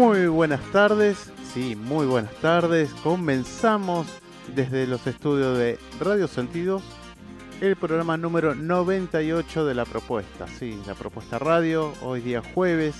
Muy 0.00 0.28
buenas 0.28 0.62
tardes, 0.72 1.30
sí, 1.52 1.76
muy 1.76 2.06
buenas 2.06 2.34
tardes. 2.36 2.90
Comenzamos 3.02 4.06
desde 4.56 4.86
los 4.86 5.06
estudios 5.06 5.58
de 5.58 5.78
Radio 6.00 6.26
Sentidos 6.26 6.82
el 7.60 7.76
programa 7.76 8.16
número 8.16 8.54
98 8.54 9.66
de 9.66 9.74
la 9.74 9.84
propuesta, 9.84 10.46
sí, 10.58 10.80
la 10.86 10.94
propuesta 10.94 11.38
radio, 11.38 11.92
hoy 12.00 12.22
día 12.22 12.42
jueves 12.54 12.94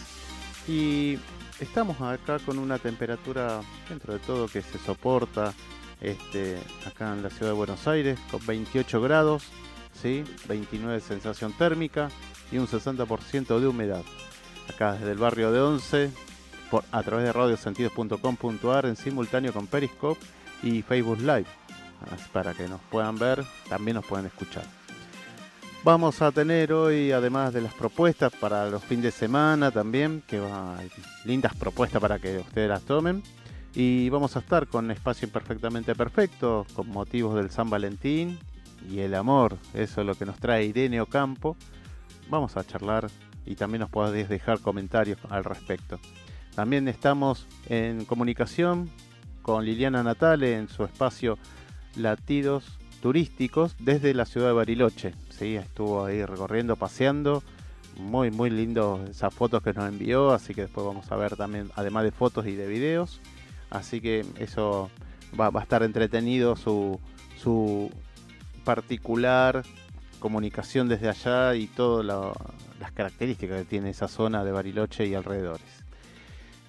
y 0.68 1.18
estamos 1.58 1.98
acá 2.02 2.38
con 2.38 2.58
una 2.58 2.76
temperatura 2.76 3.62
dentro 3.88 4.12
de 4.12 4.18
todo 4.18 4.46
que 4.46 4.60
se 4.60 4.76
soporta 4.78 5.54
este, 6.02 6.58
acá 6.84 7.14
en 7.14 7.22
la 7.22 7.30
ciudad 7.30 7.52
de 7.52 7.56
Buenos 7.56 7.88
Aires 7.88 8.20
con 8.30 8.44
28 8.44 9.00
grados, 9.00 9.44
sí, 10.02 10.22
29 10.48 10.96
de 10.96 11.00
sensación 11.00 11.54
térmica 11.54 12.10
y 12.52 12.58
un 12.58 12.66
60% 12.66 13.58
de 13.58 13.66
humedad. 13.66 14.02
Acá 14.68 14.92
desde 14.92 15.12
el 15.12 15.18
barrio 15.18 15.50
de 15.50 15.60
Once, 15.60 16.10
por, 16.70 16.84
a 16.92 17.02
través 17.02 17.26
de 17.26 17.32
radiosentidos.com.ar 17.32 18.86
en 18.86 18.96
simultáneo 18.96 19.52
con 19.52 19.66
Periscope 19.66 20.20
y 20.62 20.82
Facebook 20.82 21.20
Live 21.20 21.46
para 22.32 22.54
que 22.54 22.68
nos 22.68 22.80
puedan 22.90 23.18
ver, 23.18 23.44
también 23.68 23.96
nos 23.96 24.06
pueden 24.06 24.26
escuchar. 24.26 24.64
Vamos 25.82 26.20
a 26.20 26.30
tener 26.30 26.72
hoy, 26.72 27.10
además 27.10 27.54
de 27.54 27.62
las 27.62 27.72
propuestas 27.72 28.32
para 28.34 28.68
los 28.68 28.84
fines 28.84 29.04
de 29.04 29.10
semana 29.12 29.70
también, 29.70 30.22
que 30.26 30.38
hay 30.38 30.90
lindas 31.24 31.54
propuestas 31.54 32.02
para 32.02 32.18
que 32.18 32.38
ustedes 32.38 32.68
las 32.68 32.82
tomen. 32.82 33.22
Y 33.74 34.10
vamos 34.10 34.36
a 34.36 34.40
estar 34.40 34.66
con 34.66 34.90
Espacio 34.90 35.26
Imperfectamente 35.26 35.94
Perfecto, 35.94 36.66
con 36.74 36.88
motivos 36.88 37.36
del 37.36 37.50
San 37.50 37.70
Valentín 37.70 38.38
y 38.90 38.98
el 38.98 39.14
amor. 39.14 39.56
Eso 39.72 40.00
es 40.02 40.06
lo 40.06 40.14
que 40.16 40.26
nos 40.26 40.38
trae 40.38 40.64
Irene 40.64 41.00
Ocampo. 41.00 41.56
Vamos 42.28 42.56
a 42.56 42.64
charlar 42.64 43.08
y 43.46 43.54
también 43.54 43.80
nos 43.80 43.90
podéis 43.90 44.28
dejar 44.28 44.60
comentarios 44.60 45.18
al 45.30 45.44
respecto. 45.44 45.98
También 46.54 46.88
estamos 46.88 47.46
en 47.68 48.04
comunicación 48.04 48.90
con 49.42 49.64
Liliana 49.64 50.02
Natale 50.02 50.56
en 50.56 50.68
su 50.68 50.84
espacio 50.84 51.38
latidos 51.96 52.78
turísticos 53.00 53.76
desde 53.78 54.14
la 54.14 54.26
ciudad 54.26 54.48
de 54.48 54.52
Bariloche. 54.52 55.14
¿sí? 55.30 55.56
Estuvo 55.56 56.04
ahí 56.04 56.24
recorriendo, 56.24 56.76
paseando. 56.76 57.42
Muy, 57.96 58.30
muy 58.30 58.50
lindo 58.50 59.04
esas 59.10 59.34
fotos 59.34 59.62
que 59.62 59.72
nos 59.72 59.88
envió. 59.88 60.32
Así 60.32 60.54
que 60.54 60.62
después 60.62 60.86
vamos 60.86 61.10
a 61.10 61.16
ver 61.16 61.36
también, 61.36 61.70
además 61.76 62.04
de 62.04 62.12
fotos 62.12 62.46
y 62.46 62.54
de 62.54 62.66
videos. 62.66 63.20
Así 63.70 64.00
que 64.00 64.24
eso 64.38 64.90
va, 65.38 65.50
a 65.52 65.62
estar 65.62 65.82
entretenido 65.82 66.56
su, 66.56 67.00
su 67.36 67.90
particular 68.64 69.62
comunicación 70.18 70.88
desde 70.88 71.08
allá 71.08 71.54
y 71.54 71.66
todas 71.66 72.04
las 72.78 72.92
características 72.92 73.58
que 73.58 73.64
tiene 73.64 73.90
esa 73.90 74.08
zona 74.08 74.44
de 74.44 74.52
Bariloche 74.52 75.06
y 75.06 75.14
alrededores. 75.14 75.84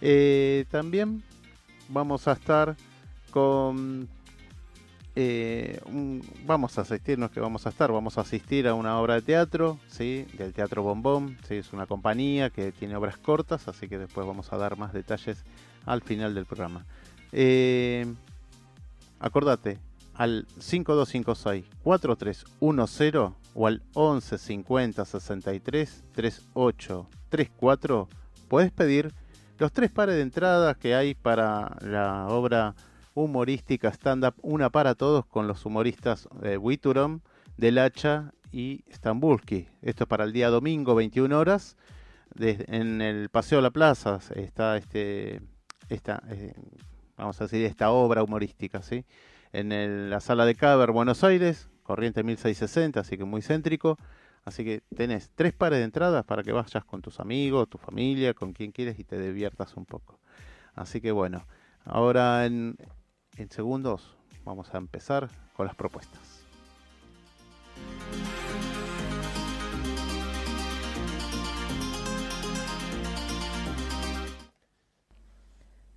Eh, 0.01 0.65
también 0.69 1.23
vamos 1.89 2.27
a 2.27 2.33
estar 2.33 2.75
con 3.31 4.07
eh, 5.15 5.79
vamos 6.45 6.77
a 6.77 6.81
asistirnos 6.81 7.31
que 7.31 7.39
vamos 7.41 7.65
a 7.65 7.69
estar, 7.69 7.91
vamos 7.91 8.17
a 8.17 8.21
asistir 8.21 8.65
a 8.67 8.73
una 8.73 8.97
obra 8.97 9.15
de 9.15 9.21
teatro, 9.21 9.77
¿sí? 9.87 10.25
del 10.37 10.53
Teatro 10.53 10.83
Bombón, 10.83 11.37
¿sí? 11.47 11.55
es 11.55 11.73
una 11.73 11.85
compañía 11.85 12.49
que 12.49 12.71
tiene 12.71 12.95
obras 12.95 13.17
cortas, 13.17 13.67
así 13.67 13.89
que 13.89 13.97
después 13.97 14.25
vamos 14.25 14.53
a 14.53 14.57
dar 14.57 14.77
más 14.77 14.93
detalles 14.93 15.43
al 15.85 16.01
final 16.01 16.33
del 16.33 16.45
programa. 16.45 16.85
Eh, 17.33 18.05
acordate, 19.19 19.79
al 20.13 20.47
5256-4310 20.59 23.33
o 23.53 23.67
al 23.67 23.81
1150 23.95 25.03
63 25.03 26.03
38 26.13 27.07
34 27.29 28.07
puedes 28.47 28.71
pedir 28.71 29.13
los 29.61 29.71
tres 29.71 29.91
pares 29.91 30.15
de 30.15 30.23
entradas 30.23 30.75
que 30.75 30.95
hay 30.95 31.13
para 31.13 31.77
la 31.81 32.25
obra 32.29 32.73
humorística 33.13 33.89
stand-up, 33.89 34.33
una 34.41 34.71
para 34.71 34.95
todos 34.95 35.23
con 35.27 35.47
los 35.47 35.63
humoristas 35.67 36.27
eh, 36.41 36.57
Witurom, 36.57 37.19
Del 37.57 37.77
Hacha 37.77 38.33
y 38.51 38.83
Stambulski. 38.91 39.67
Esto 39.83 40.05
es 40.05 40.07
para 40.07 40.23
el 40.23 40.33
día 40.33 40.49
domingo, 40.49 40.95
21 40.95 41.37
horas. 41.37 41.77
en 42.39 43.03
el 43.03 43.29
Paseo 43.29 43.59
de 43.59 43.61
la 43.61 43.69
Plaza 43.69 44.17
está 44.33 44.77
este, 44.77 45.41
esta, 45.89 46.23
eh, 46.29 46.55
vamos 47.15 47.39
a 47.39 47.43
decir, 47.43 47.63
esta 47.63 47.91
obra 47.91 48.23
humorística, 48.23 48.81
¿sí? 48.81 49.05
En 49.53 50.09
la 50.09 50.21
sala 50.21 50.47
de 50.47 50.55
Caber, 50.55 50.89
Buenos 50.89 51.23
Aires, 51.23 51.69
corriente 51.83 52.23
1660, 52.23 53.01
así 53.01 53.15
que 53.15 53.25
muy 53.25 53.43
céntrico. 53.43 53.99
Así 54.43 54.63
que 54.63 54.81
tenés 54.95 55.29
tres 55.35 55.53
pares 55.53 55.79
de 55.79 55.85
entradas 55.85 56.25
para 56.25 56.43
que 56.43 56.51
vayas 56.51 56.83
con 56.85 57.01
tus 57.01 57.19
amigos, 57.19 57.69
tu 57.69 57.77
familia, 57.77 58.33
con 58.33 58.53
quien 58.53 58.71
quieres 58.71 58.97
y 58.99 59.03
te 59.03 59.19
diviertas 59.19 59.77
un 59.77 59.85
poco. 59.85 60.19
Así 60.73 60.99
que 60.99 61.11
bueno, 61.11 61.45
ahora 61.85 62.45
en, 62.45 62.75
en 63.37 63.51
segundos 63.51 64.17
vamos 64.43 64.73
a 64.73 64.77
empezar 64.77 65.29
con 65.55 65.67
las 65.67 65.75
propuestas. 65.75 66.45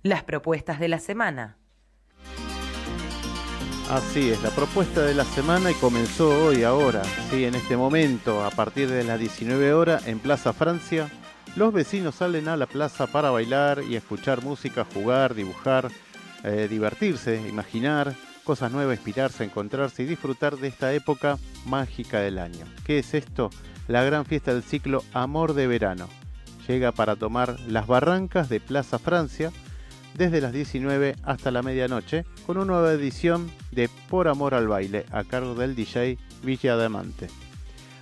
Las 0.03 0.23
propuestas 0.23 0.79
de 0.79 0.87
la 0.87 0.99
semana. 0.99 1.57
Así 3.89 4.31
es, 4.31 4.41
la 4.41 4.49
propuesta 4.49 5.01
de 5.01 5.13
la 5.13 5.23
semana 5.25 5.69
y 5.69 5.75
comenzó 5.75 6.47
hoy, 6.47 6.63
ahora, 6.63 7.03
sí, 7.29 7.45
en 7.45 7.53
este 7.53 7.77
momento, 7.77 8.43
a 8.43 8.49
partir 8.49 8.89
de 8.89 9.03
las 9.03 9.19
19 9.19 9.73
horas 9.73 10.07
en 10.07 10.17
Plaza 10.17 10.53
Francia. 10.53 11.07
Los 11.55 11.71
vecinos 11.71 12.15
salen 12.15 12.47
a 12.47 12.57
la 12.57 12.65
plaza 12.65 13.05
para 13.05 13.29
bailar 13.29 13.83
y 13.87 13.95
escuchar 13.95 14.41
música, 14.41 14.87
jugar, 14.91 15.35
dibujar, 15.35 15.91
eh, 16.43 16.67
divertirse, 16.67 17.47
imaginar 17.47 18.15
cosas 18.43 18.71
nuevas, 18.71 18.97
inspirarse, 18.97 19.43
encontrarse 19.43 20.01
y 20.01 20.07
disfrutar 20.07 20.57
de 20.57 20.67
esta 20.67 20.91
época 20.91 21.37
mágica 21.65 22.19
del 22.21 22.39
año. 22.39 22.65
¿Qué 22.85 22.97
es 22.99 23.13
esto? 23.13 23.51
La 23.87 24.03
gran 24.03 24.25
fiesta 24.25 24.51
del 24.51 24.63
ciclo 24.63 25.03
Amor 25.13 25.53
de 25.53 25.67
Verano. 25.67 26.09
Llega 26.67 26.91
para 26.91 27.15
tomar 27.15 27.59
las 27.67 27.85
barrancas 27.85 28.49
de 28.49 28.59
Plaza 28.59 28.97
Francia 28.97 29.51
desde 30.17 30.41
las 30.41 30.53
19 30.53 31.15
hasta 31.23 31.51
la 31.51 31.61
medianoche 31.61 32.25
con 32.45 32.57
una 32.57 32.65
nueva 32.65 32.93
edición 32.93 33.51
de 33.71 33.89
Por 34.09 34.27
Amor 34.27 34.53
al 34.53 34.67
Baile 34.67 35.05
a 35.11 35.23
cargo 35.23 35.55
del 35.55 35.75
DJ 35.75 36.17
Villa 36.43 36.77
Diamante. 36.77 37.27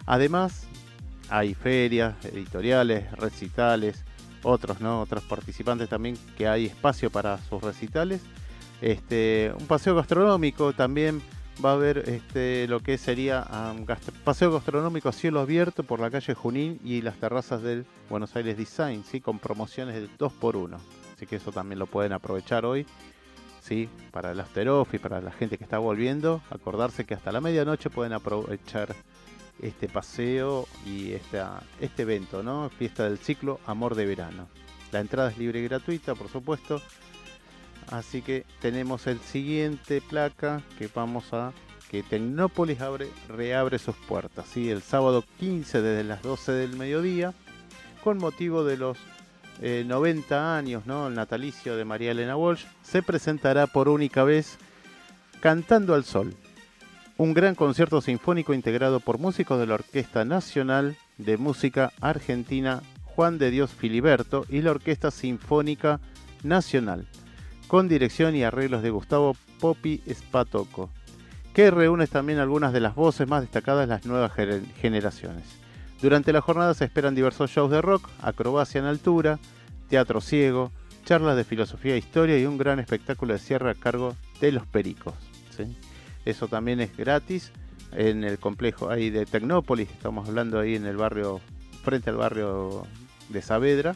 Además, 0.06 0.68
hay 1.29 1.53
ferias, 1.53 2.13
editoriales, 2.25 3.12
recitales, 3.13 4.03
otros, 4.44 4.81
¿no? 4.81 5.02
Otros 5.02 5.23
participantes 5.23 5.90
también 5.90 6.18
que 6.38 6.47
hay 6.47 6.66
espacio 6.66 7.09
para 7.09 7.38
sus 7.50 7.62
recitales. 7.63 8.22
Este, 8.81 9.52
un 9.57 9.66
paseo 9.66 9.96
gastronómico 9.96 10.73
también 10.73 11.22
va 11.63 11.72
a 11.72 11.73
haber 11.73 12.09
este, 12.09 12.67
lo 12.67 12.82
que 12.82 12.97
sería 12.97 13.47
un 13.76 13.88
paseo 14.23 14.52
gastronómico 14.52 15.09
a 15.09 15.14
cielo 15.14 15.40
abierto 15.40 15.84
por 15.84 15.99
la 15.99 16.11
calle 16.11 16.34
Junín 16.34 16.79
y 16.84 17.02
las 17.02 17.16
terrazas 17.16 17.61
del 17.61 17.85
Buenos 18.09 18.35
Aires 18.35 18.58
Design, 18.58 19.03
¿sí? 19.03 19.22
con 19.22 19.40
promociones 19.40 19.96
de 19.96 20.09
2x1. 20.17 20.78
Que 21.25 21.37
eso 21.37 21.52
también 21.52 21.79
lo 21.79 21.87
pueden 21.87 22.14
aprovechar 22.14 22.66
hoy. 22.66 22.85
¿sí? 23.64 23.90
Para 24.11 24.31
el 24.31 24.40
after 24.40 24.67
off 24.70 24.93
y 24.93 24.99
para 24.99 25.22
la 25.22 25.31
gente 25.31 25.58
que 25.58 25.64
está 25.64 25.79
volviendo, 25.79 26.41
acordarse 26.49 27.05
que 27.05 27.14
hasta 27.14 27.31
la 27.31 27.41
medianoche 27.41 27.90
pueden 27.90 28.14
aprovechar 28.14 28.96
este 29.61 29.87
paseo 29.87 30.67
y 30.85 31.14
este 31.14 32.02
evento, 32.02 32.43
¿no? 32.43 32.70
Fiesta 32.70 33.05
del 33.05 33.17
ciclo 33.17 33.59
Amor 33.66 33.96
de 33.96 34.05
Verano. 34.05 34.47
La 34.91 34.99
entrada 34.99 35.31
es 35.31 35.37
libre 35.37 35.59
y 35.59 35.64
gratuita, 35.64 36.16
por 36.16 36.29
supuesto. 36.29 36.81
Así 37.90 38.22
que 38.22 38.46
tenemos 38.61 39.08
el 39.08 39.19
siguiente 39.19 40.02
placa 40.02 40.61
que 40.78 40.90
vamos 40.93 41.34
a 41.34 41.53
que 41.90 42.02
Tecnópolis 42.02 42.81
abre, 42.81 43.08
reabre 43.28 43.78
sus 43.78 43.96
puertas, 43.96 44.47
¿sí? 44.47 44.69
El 44.69 44.81
sábado 44.81 45.23
15 45.40 45.81
desde 45.81 46.03
las 46.03 46.22
12 46.23 46.52
del 46.53 46.76
mediodía 46.76 47.34
con 48.03 48.17
motivo 48.17 48.64
de 48.64 48.78
los 48.78 48.97
90 49.61 50.35
eh, 50.35 50.40
años, 50.40 50.85
¿no? 50.85 51.08
El 51.08 51.16
natalicio 51.16 51.76
de 51.76 51.85
María 51.85 52.11
Elena 52.11 52.35
Walsh 52.35 52.66
se 52.82 53.03
presentará 53.03 53.67
por 53.67 53.90
única 53.90 54.23
vez 54.23 54.58
Cantando 55.40 55.94
al 55.94 56.05
Sol, 56.05 56.34
un 57.17 57.34
gran 57.34 57.55
concierto 57.55 58.02
sinfónico 58.02 58.53
integrado 58.53 59.00
por 59.00 59.20
músicos 59.20 59.59
de 59.59 59.67
la 59.67 59.76
Orquesta 59.76 60.26
Nacional 60.26 60.96
de 61.17 61.38
Música 61.38 61.91
Argentina 62.02 62.82
Juan 63.03 63.38
de 63.38 63.52
Dios 63.52 63.72
Filiberto 63.72 64.46
y 64.50 64.61
la 64.61 64.72
Orquesta 64.72 65.11
Sinfónica 65.11 66.00
nacional, 66.44 67.05
con 67.67 67.88
dirección 67.88 68.35
y 68.35 68.44
arreglos 68.44 68.82
de 68.84 68.90
Gustavo 68.90 69.35
Popi 69.59 70.02
Spatoco, 70.09 70.90
que 71.53 71.70
reúne 71.70 72.08
también 72.08 72.40
algunas 72.40 72.73
de 72.73 72.79
las 72.79 72.96
voces 72.96 73.28
más 73.28 73.41
destacadas 73.41 73.88
de 73.88 73.94
las 73.94 74.05
nuevas 74.05 74.32
generaciones. 74.82 75.63
Durante 76.03 76.34
la 76.34 76.41
jornada 76.41 76.73
se 76.73 76.84
esperan 76.84 77.16
diversos 77.16 77.50
shows 77.50 77.72
de 77.72 77.82
rock, 77.82 78.09
acrobacia 78.22 78.78
en 78.78 78.84
altura, 78.84 79.40
teatro 79.88 80.20
ciego, 80.20 80.70
charlas 81.05 81.38
de 81.38 81.46
filosofía 81.46 81.96
e 81.96 81.97
historia 81.97 82.38
y 82.38 82.46
un 82.46 82.58
gran 82.58 82.79
espectáculo 82.79 83.32
de 83.32 83.40
cierre 83.40 83.72
a 83.72 83.73
cargo 83.73 84.14
de 84.41 84.52
los 84.52 84.67
Pericos. 84.67 85.14
Eso 86.26 86.50
también 86.50 86.82
es 86.82 86.97
gratis 86.97 87.53
en 87.94 88.26
el 88.26 88.38
complejo 88.38 88.90
ahí 88.90 89.11
de 89.11 89.26
Tecnópolis, 89.26 89.90
estamos 89.91 90.28
hablando 90.28 90.59
ahí 90.59 90.76
en 90.76 90.85
el 90.85 90.97
barrio, 90.97 91.40
frente 91.85 92.09
al 92.09 92.17
barrio 92.17 92.85
de 93.29 93.41
Saavedra, 93.41 93.96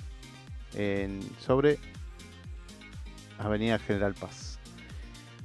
sobre 1.41 1.77
Avenida 3.37 3.79
General 3.79 4.13
Paz. 4.13 4.59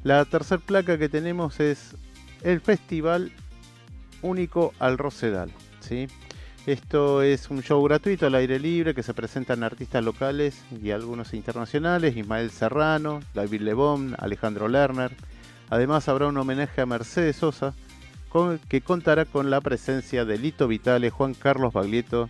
La 0.05 0.25
tercera 0.27 0.63
placa 0.65 0.97
que 0.97 1.09
tenemos 1.09 1.59
es 1.59 1.97
el 2.45 2.61
Festival 2.61 3.33
Único 4.23 4.75
al 4.79 4.97
Rosedal. 4.97 5.51
Esto 6.67 7.23
es 7.23 7.51
un 7.51 7.61
show 7.61 7.83
gratuito 7.83 8.27
al 8.27 8.37
aire 8.37 8.61
libre 8.61 8.95
que 8.95 9.03
se 9.03 9.15
presentan 9.15 9.65
artistas 9.65 10.05
locales 10.05 10.63
y 10.81 10.93
algunos 10.93 11.35
internacionales, 11.35 12.17
Ismael 12.17 12.53
Serrano, 12.53 13.19
David 13.35 13.63
Lebón, 13.63 14.15
Alejandro 14.17 14.69
Lerner. 14.69 15.11
Además 15.71 16.09
habrá 16.09 16.29
un 16.29 16.37
homenaje 16.37 16.81
a 16.81 16.87
Mercedes 16.87 17.35
Sosa, 17.35 17.75
que 18.69 18.81
contará 18.81 19.25
con 19.25 19.51
la 19.51 19.61
presencia 19.61 20.25
de 20.25 20.39
Lito 20.39 20.69
Vitale, 20.69 21.11
Juan 21.11 21.35
Carlos 21.35 21.73
Baglietto, 21.73 22.29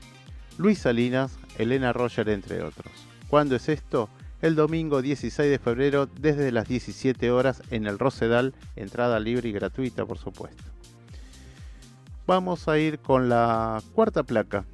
Luis 0.56 0.78
Salinas, 0.78 1.38
Elena 1.58 1.92
Roger, 1.92 2.30
entre 2.30 2.62
otros. 2.62 2.90
¿Cuándo 3.28 3.54
es 3.54 3.68
esto? 3.68 4.08
El 4.40 4.56
domingo 4.56 5.02
16 5.02 5.50
de 5.50 5.58
febrero 5.58 6.06
desde 6.06 6.52
las 6.52 6.66
17 6.68 7.30
horas 7.30 7.62
en 7.70 7.86
el 7.86 7.98
Rosedal, 7.98 8.54
entrada 8.76 9.20
libre 9.20 9.50
y 9.50 9.52
gratuita 9.52 10.06
por 10.06 10.16
supuesto. 10.16 10.64
Vamos 12.32 12.66
a 12.66 12.78
ir 12.78 12.98
con 12.98 13.28
la 13.28 13.82
cuarta 13.92 14.22
placa. 14.22 14.64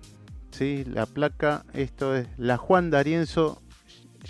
¿sí? 0.52 0.84
La 0.84 1.06
placa, 1.06 1.64
esto 1.72 2.14
es 2.14 2.28
la 2.37 2.56
Juan 2.56 2.90
D'Arienzo, 2.90 3.60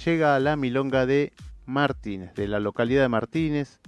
llega 0.02 0.34
a 0.34 0.40
la 0.40 0.56
Milonga 0.56 1.04
de 1.04 1.34
Martínez, 1.66 2.32
de 2.36 2.48
la 2.48 2.58
localidad 2.58 3.02
de 3.02 3.10
Martínez 3.10 3.80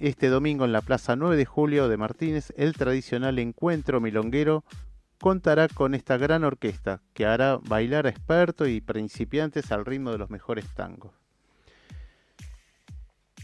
este 0.00 0.26
domingo 0.26 0.64
en 0.64 0.72
la 0.72 0.80
Plaza 0.80 1.14
9 1.14 1.36
de 1.36 1.44
Julio 1.44 1.88
de 1.88 1.96
Martínez, 1.96 2.52
el 2.56 2.72
tradicional 2.72 3.38
encuentro 3.38 4.00
milonguero 4.00 4.64
contará 5.20 5.68
con 5.68 5.94
esta 5.94 6.16
gran 6.16 6.42
orquesta 6.42 7.00
que 7.12 7.26
hará 7.26 7.58
bailar 7.58 8.06
a 8.06 8.10
expertos 8.10 8.66
y 8.66 8.80
principiantes 8.80 9.70
al 9.70 9.84
ritmo 9.84 10.10
de 10.10 10.18
los 10.18 10.30
mejores 10.30 10.66
tangos. 10.74 11.12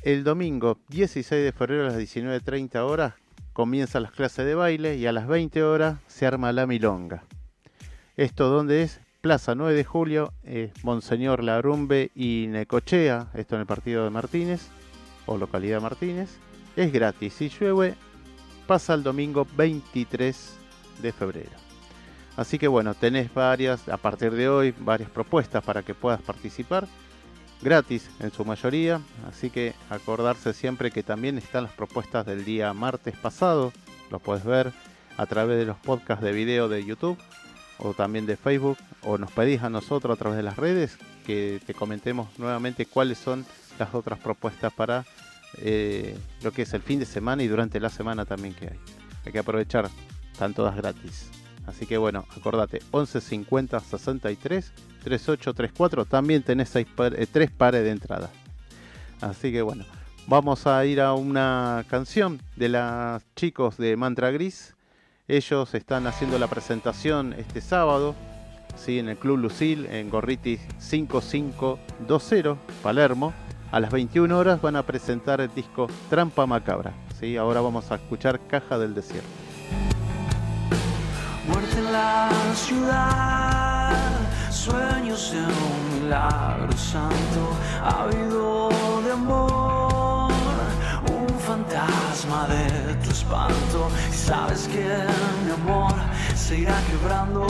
El 0.03 0.25
domingo 0.25 0.81
16 0.88 1.44
de 1.44 1.53
febrero 1.53 1.82
a 1.85 1.91
las 1.91 1.99
19.30 1.99 2.81
horas 2.81 3.15
comienzan 3.52 4.02
las 4.02 4.12
clases 4.12 4.47
de 4.47 4.55
baile 4.55 4.97
y 4.97 5.06
a 5.06 5.12
las 5.12 5.26
20 5.26 5.62
horas 5.62 5.99
se 6.06 6.26
arma 6.26 6.52
la 6.52 6.67
milonga. 6.67 7.25
¿Esto 8.17 8.49
donde 8.49 8.82
es? 8.82 9.00
Plaza 9.20 9.55
9 9.55 9.75
de 9.75 9.85
Julio, 9.85 10.32
Monseñor 10.82 11.44
Larumbe 11.44 12.11
y 12.14 12.47
Necochea, 12.49 13.29
esto 13.35 13.55
en 13.55 13.61
el 13.61 13.67
partido 13.67 14.05
de 14.05 14.11
Martínez 14.11 14.69
o 15.26 15.37
localidad 15.37 15.82
Martínez. 15.82 16.38
Es 16.75 16.91
gratis. 16.93 17.35
Si 17.35 17.50
llueve, 17.50 17.97
pasa 18.67 18.94
el 18.94 19.02
domingo 19.02 19.47
23 19.56 20.55
de 21.03 21.12
febrero. 21.12 21.50
Así 22.37 22.58
que 22.58 22.69
bueno, 22.69 22.94
tenés 22.94 23.35
varias, 23.35 23.88
a 23.88 23.99
partir 23.99 24.32
de 24.32 24.49
hoy, 24.49 24.75
varias 24.79 25.11
propuestas 25.11 25.62
para 25.62 25.82
que 25.82 25.94
puedas 25.94 26.23
participar. 26.23 26.87
Gratis 27.62 28.09
en 28.21 28.33
su 28.33 28.45
mayoría. 28.45 29.01
Así 29.29 29.51
que 29.51 29.75
acordarse 29.91 30.53
siempre 30.53 30.91
que 30.91 31.03
también 31.03 31.39
están 31.39 31.65
las 31.65 31.73
propuestas 31.73 32.27
del 32.27 32.45
día 32.45 32.73
martes 32.73 33.17
pasado. 33.17 33.73
Lo 34.11 34.19
puedes 34.19 34.45
ver 34.45 34.73
a 35.17 35.27
través 35.27 35.59
de 35.59 35.67
los 35.67 35.77
podcasts 35.77 36.25
de 36.25 36.33
video 36.33 36.69
de 36.69 36.85
YouTube 36.85 37.19
o 37.79 37.95
también 37.95 38.27
de 38.27 38.37
Facebook. 38.37 38.79
O 39.03 39.19
nos 39.19 39.31
pedís 39.33 39.62
a 39.62 39.71
nosotros 39.71 40.17
a 40.17 40.19
través 40.19 40.37
de 40.37 40.43
las 40.43 40.57
redes 40.57 40.99
que 41.27 41.61
te 41.67 41.75
comentemos 41.75 42.29
nuevamente 42.39 42.87
cuáles 42.87 43.19
son 43.19 43.47
las 43.79 43.95
otras 43.95 44.19
propuestas 44.19 44.73
para 44.73 45.05
eh, 45.59 46.17
lo 46.43 46.53
que 46.53 46.63
es 46.63 46.73
el 46.75 46.83
fin 46.83 46.99
de 46.99 47.06
semana 47.06 47.43
y 47.43 47.49
durante 47.49 47.81
la 47.81 47.91
semana 47.91 48.25
también 48.25 48.55
que 48.55 48.67
hay. 48.67 48.81
Hay 49.25 49.33
que 49.33 49.39
aprovechar, 49.39 49.89
están 50.33 50.55
todas 50.55 50.77
gratis. 50.77 51.40
Así 51.70 51.87
que 51.87 51.96
bueno, 51.99 52.26
acordate, 52.37 52.82
11 52.90 53.20
50 53.20 53.78
63 53.78 54.72
38 55.05 55.55
34, 55.55 56.05
también 56.05 56.43
tenés 56.43 56.75
eh, 56.75 56.84
tres 57.31 57.50
pares 57.52 57.84
de 57.84 57.90
entradas. 57.90 58.31
Así 59.20 59.52
que 59.52 59.62
bueno, 59.62 59.84
vamos 60.26 60.67
a 60.67 60.84
ir 60.84 61.00
a 61.00 61.14
una 61.14 61.84
canción 61.88 62.40
de 62.56 62.70
los 62.70 63.22
chicos 63.37 63.76
de 63.76 63.96
Mantra 63.96 64.32
Gris. 64.32 64.75
Ellos 65.28 65.72
están 65.75 66.08
haciendo 66.08 66.40
la 66.40 66.49
presentación 66.49 67.34
este 67.34 67.61
sábado, 67.61 68.17
¿sí? 68.76 68.99
en 68.99 69.08
el 69.08 69.17
Club 69.17 69.38
Lucil, 69.38 69.87
en 69.87 70.11
Gorriti 70.11 70.58
5520, 70.78 72.56
Palermo. 72.82 73.32
A 73.70 73.78
las 73.78 73.93
21 73.93 74.37
horas 74.37 74.61
van 74.61 74.75
a 74.75 74.82
presentar 74.82 75.40
el 75.40 75.55
disco 75.55 75.87
Trampa 76.08 76.46
Macabra. 76.46 76.93
¿sí? 77.20 77.37
Ahora 77.37 77.61
vamos 77.61 77.93
a 77.93 77.94
escuchar 77.94 78.40
Caja 78.49 78.76
del 78.76 78.93
Desierto. 78.93 79.50
Muerte 81.50 81.79
en 81.79 81.93
la 81.93 82.31
ciudad, 82.55 83.93
sueños 84.50 85.32
de 85.32 85.41
un 85.41 86.02
milagro 86.02 86.76
santo, 86.76 87.56
habido 87.82 88.69
de 89.05 89.12
amor, 89.12 90.32
un 91.11 91.29
fantasma 91.41 92.47
de 92.47 92.94
tu 93.02 93.11
espanto. 93.11 93.91
sabes 94.12 94.69
que 94.69 94.87
mi 95.44 95.50
amor 95.50 95.94
se 96.37 96.58
irá 96.58 96.81
quebrando. 96.88 97.49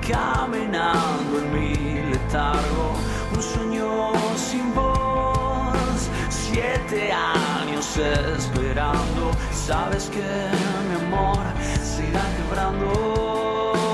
Caminando 0.00 1.38
en 1.38 1.52
mi 1.52 1.74
letargo, 2.10 2.94
un 3.34 3.42
sueño 3.42 4.12
sin 4.36 4.74
voz, 4.74 6.08
siete 6.30 7.12
años 7.12 7.98
esperando, 7.98 9.32
sabes 9.52 10.08
que 10.08 10.24
mi 10.88 11.06
amor 11.06 11.44
se 11.82 12.08
irá 12.08 12.22
quebrando. 12.38 13.85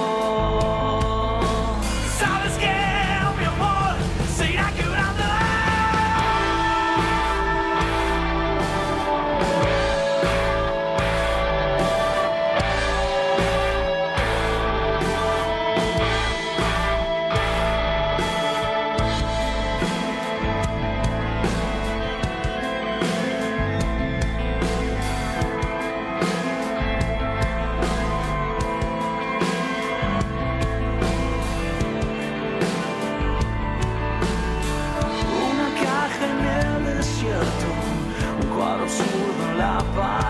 la 39.63 39.79
paz. 39.95 40.22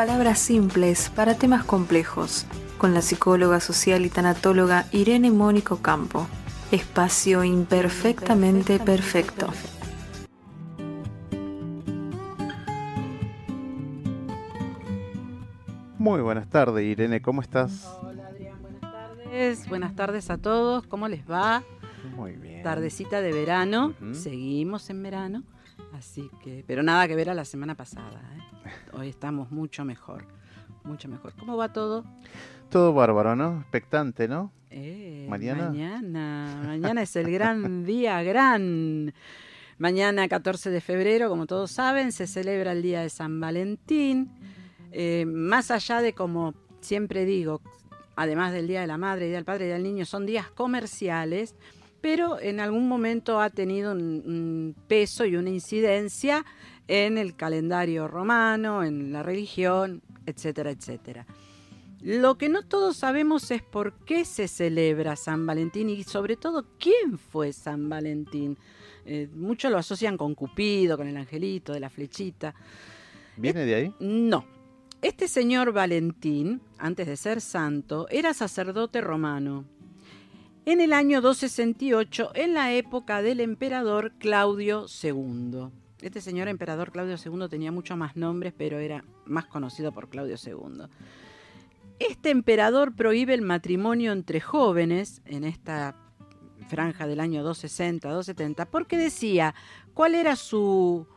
Palabras 0.00 0.38
simples 0.38 1.10
para 1.14 1.34
temas 1.34 1.62
complejos, 1.62 2.46
con 2.78 2.94
la 2.94 3.02
psicóloga 3.02 3.60
social 3.60 4.06
y 4.06 4.08
tanatóloga 4.08 4.86
Irene 4.92 5.30
Mónico 5.30 5.82
Campo. 5.82 6.26
Espacio 6.70 7.44
imperfectamente 7.44 8.78
perfecto. 8.78 9.52
Muy 15.98 16.22
buenas 16.22 16.48
tardes, 16.48 16.82
Irene, 16.82 17.20
¿cómo 17.20 17.42
estás? 17.42 17.86
Hola 18.00 18.28
Adrián, 18.28 18.56
buenas 18.62 18.80
tardes. 18.80 19.68
Buenas 19.68 19.94
tardes 19.94 20.30
a 20.30 20.38
todos, 20.38 20.86
¿cómo 20.86 21.08
les 21.08 21.30
va? 21.30 21.62
Muy 22.16 22.36
bien. 22.36 22.62
Tardecita 22.62 23.20
de 23.20 23.34
verano, 23.34 23.92
seguimos 24.12 24.88
en 24.88 25.02
verano, 25.02 25.42
así 25.92 26.30
que, 26.42 26.64
pero 26.66 26.82
nada 26.82 27.06
que 27.08 27.16
ver 27.16 27.30
a 27.30 27.34
la 27.34 27.44
semana 27.44 27.74
pasada. 27.74 28.20
¿eh? 28.36 28.70
Hoy 28.92 29.08
estamos 29.08 29.50
mucho 29.50 29.84
mejor, 29.84 30.24
mucho 30.84 31.08
mejor. 31.08 31.34
¿Cómo 31.38 31.56
va 31.56 31.72
todo? 31.72 32.04
Todo 32.68 32.92
bárbaro, 32.92 33.36
¿no? 33.36 33.60
Expectante, 33.60 34.28
¿no? 34.28 34.52
Eh, 34.70 35.26
¿Mañana? 35.28 35.68
Mañana, 35.68 36.62
mañana 36.64 37.02
es 37.02 37.16
el 37.16 37.30
gran 37.30 37.84
día, 37.84 38.22
gran. 38.22 39.12
Mañana 39.78 40.28
14 40.28 40.70
de 40.70 40.80
febrero, 40.80 41.28
como 41.28 41.46
todos 41.46 41.70
saben, 41.70 42.12
se 42.12 42.26
celebra 42.26 42.72
el 42.72 42.82
Día 42.82 43.00
de 43.00 43.08
San 43.08 43.40
Valentín. 43.40 44.30
Eh, 44.92 45.24
más 45.26 45.70
allá 45.70 46.02
de 46.02 46.12
como 46.12 46.54
siempre 46.80 47.24
digo, 47.24 47.62
además 48.14 48.52
del 48.52 48.68
Día 48.68 48.82
de 48.82 48.86
la 48.86 48.98
Madre, 48.98 49.26
Día 49.26 49.36
del 49.36 49.44
Padre 49.44 49.66
y 49.66 49.68
del 49.70 49.82
Niño, 49.82 50.04
son 50.04 50.26
días 50.26 50.50
comerciales, 50.50 51.54
pero 52.00 52.40
en 52.40 52.60
algún 52.60 52.88
momento 52.88 53.40
ha 53.40 53.50
tenido 53.50 53.92
un, 53.92 54.22
un 54.26 54.76
peso 54.88 55.24
y 55.24 55.36
una 55.36 55.50
incidencia 55.50 56.44
en 56.88 57.18
el 57.18 57.36
calendario 57.36 58.08
romano, 58.08 58.82
en 58.82 59.12
la 59.12 59.22
religión, 59.22 60.02
etcétera, 60.26 60.70
etcétera. 60.70 61.26
Lo 62.02 62.38
que 62.38 62.48
no 62.48 62.62
todos 62.62 62.96
sabemos 62.96 63.50
es 63.50 63.62
por 63.62 63.92
qué 64.04 64.24
se 64.24 64.48
celebra 64.48 65.16
San 65.16 65.44
Valentín 65.46 65.90
y 65.90 66.02
sobre 66.02 66.36
todo 66.36 66.64
quién 66.78 67.18
fue 67.18 67.52
San 67.52 67.90
Valentín. 67.90 68.56
Eh, 69.04 69.28
muchos 69.34 69.70
lo 69.70 69.76
asocian 69.76 70.16
con 70.16 70.34
Cupido, 70.34 70.96
con 70.96 71.08
el 71.08 71.16
angelito 71.16 71.72
de 71.72 71.80
la 71.80 71.90
flechita. 71.90 72.54
¿Viene 73.36 73.66
de 73.66 73.74
ahí? 73.74 73.94
No. 74.00 74.44
Este 75.02 75.28
señor 75.28 75.72
Valentín, 75.72 76.60
antes 76.78 77.06
de 77.06 77.16
ser 77.16 77.40
santo, 77.40 78.06
era 78.10 78.32
sacerdote 78.34 79.00
romano. 79.00 79.64
En 80.70 80.80
el 80.80 80.92
año 80.92 81.20
268, 81.20 82.30
en 82.36 82.54
la 82.54 82.72
época 82.72 83.22
del 83.22 83.40
emperador 83.40 84.12
Claudio 84.20 84.86
II. 85.02 85.66
Este 86.00 86.20
señor 86.20 86.46
emperador 86.46 86.92
Claudio 86.92 87.16
II 87.16 87.48
tenía 87.48 87.72
muchos 87.72 87.98
más 87.98 88.14
nombres, 88.14 88.54
pero 88.56 88.78
era 88.78 89.02
más 89.24 89.46
conocido 89.46 89.90
por 89.90 90.08
Claudio 90.08 90.36
II. 90.40 90.84
Este 91.98 92.30
emperador 92.30 92.94
prohíbe 92.94 93.34
el 93.34 93.42
matrimonio 93.42 94.12
entre 94.12 94.40
jóvenes 94.40 95.22
en 95.24 95.42
esta 95.42 95.96
franja 96.68 97.08
del 97.08 97.18
año 97.18 97.42
260, 97.42 98.08
270, 98.08 98.70
porque 98.70 98.96
decía, 98.96 99.56
¿cuál 99.92 100.14
era 100.14 100.36
su, 100.36 101.08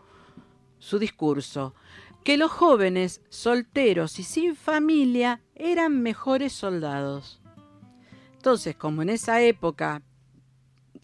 su 0.80 0.98
discurso? 0.98 1.76
Que 2.24 2.38
los 2.38 2.50
jóvenes, 2.50 3.22
solteros 3.30 4.18
y 4.18 4.24
sin 4.24 4.56
familia 4.56 5.42
eran 5.54 6.02
mejores 6.02 6.54
soldados. 6.54 7.43
Entonces, 8.44 8.76
como 8.76 9.02
en 9.02 9.08
esa 9.08 9.42
época 9.42 10.02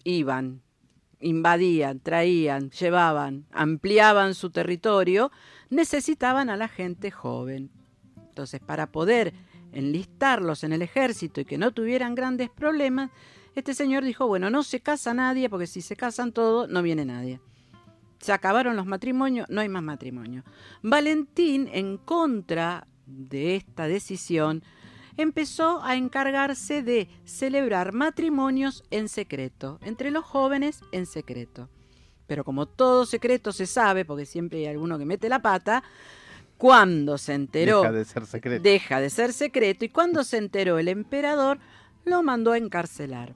iban, 0.04 0.60
invadían, 1.20 1.98
traían, 1.98 2.68
llevaban, 2.68 3.46
ampliaban 3.50 4.34
su 4.34 4.50
territorio, 4.50 5.32
necesitaban 5.70 6.50
a 6.50 6.58
la 6.58 6.68
gente 6.68 7.10
joven. 7.10 7.70
Entonces, 8.28 8.60
para 8.60 8.92
poder 8.92 9.32
enlistarlos 9.72 10.64
en 10.64 10.74
el 10.74 10.82
ejército 10.82 11.40
y 11.40 11.46
que 11.46 11.56
no 11.56 11.72
tuvieran 11.72 12.14
grandes 12.14 12.50
problemas, 12.50 13.10
este 13.54 13.72
señor 13.72 14.04
dijo, 14.04 14.26
bueno, 14.26 14.50
no 14.50 14.62
se 14.62 14.80
casa 14.80 15.14
nadie, 15.14 15.48
porque 15.48 15.66
si 15.66 15.80
se 15.80 15.96
casan 15.96 16.32
todos, 16.32 16.68
no 16.68 16.82
viene 16.82 17.06
nadie. 17.06 17.40
Se 18.20 18.34
acabaron 18.34 18.76
los 18.76 18.84
matrimonios, 18.84 19.48
no 19.48 19.62
hay 19.62 19.70
más 19.70 19.82
matrimonio. 19.82 20.44
Valentín, 20.82 21.70
en 21.72 21.96
contra 21.96 22.86
de 23.06 23.56
esta 23.56 23.88
decisión, 23.88 24.62
empezó 25.22 25.82
a 25.82 25.96
encargarse 25.96 26.82
de 26.82 27.08
celebrar 27.24 27.92
matrimonios 27.92 28.84
en 28.90 29.08
secreto, 29.08 29.78
entre 29.82 30.10
los 30.10 30.24
jóvenes 30.24 30.80
en 30.92 31.06
secreto. 31.06 31.68
Pero 32.26 32.44
como 32.44 32.66
todo 32.66 33.06
secreto 33.06 33.52
se 33.52 33.66
sabe, 33.66 34.04
porque 34.04 34.26
siempre 34.26 34.60
hay 34.60 34.66
alguno 34.66 34.98
que 34.98 35.04
mete 35.04 35.28
la 35.28 35.42
pata, 35.42 35.82
cuando 36.56 37.16
se 37.16 37.32
enteró 37.34 37.80
Deja 37.80 37.92
de 37.92 38.04
ser 38.04 38.26
secreto. 38.26 38.62
deja 38.62 39.00
de 39.00 39.10
ser 39.10 39.32
secreto 39.32 39.84
y 39.84 39.88
cuando 39.88 40.24
se 40.24 40.36
enteró 40.36 40.78
el 40.78 40.88
emperador 40.88 41.58
lo 42.04 42.22
mandó 42.22 42.52
a 42.52 42.58
encarcelar. 42.58 43.34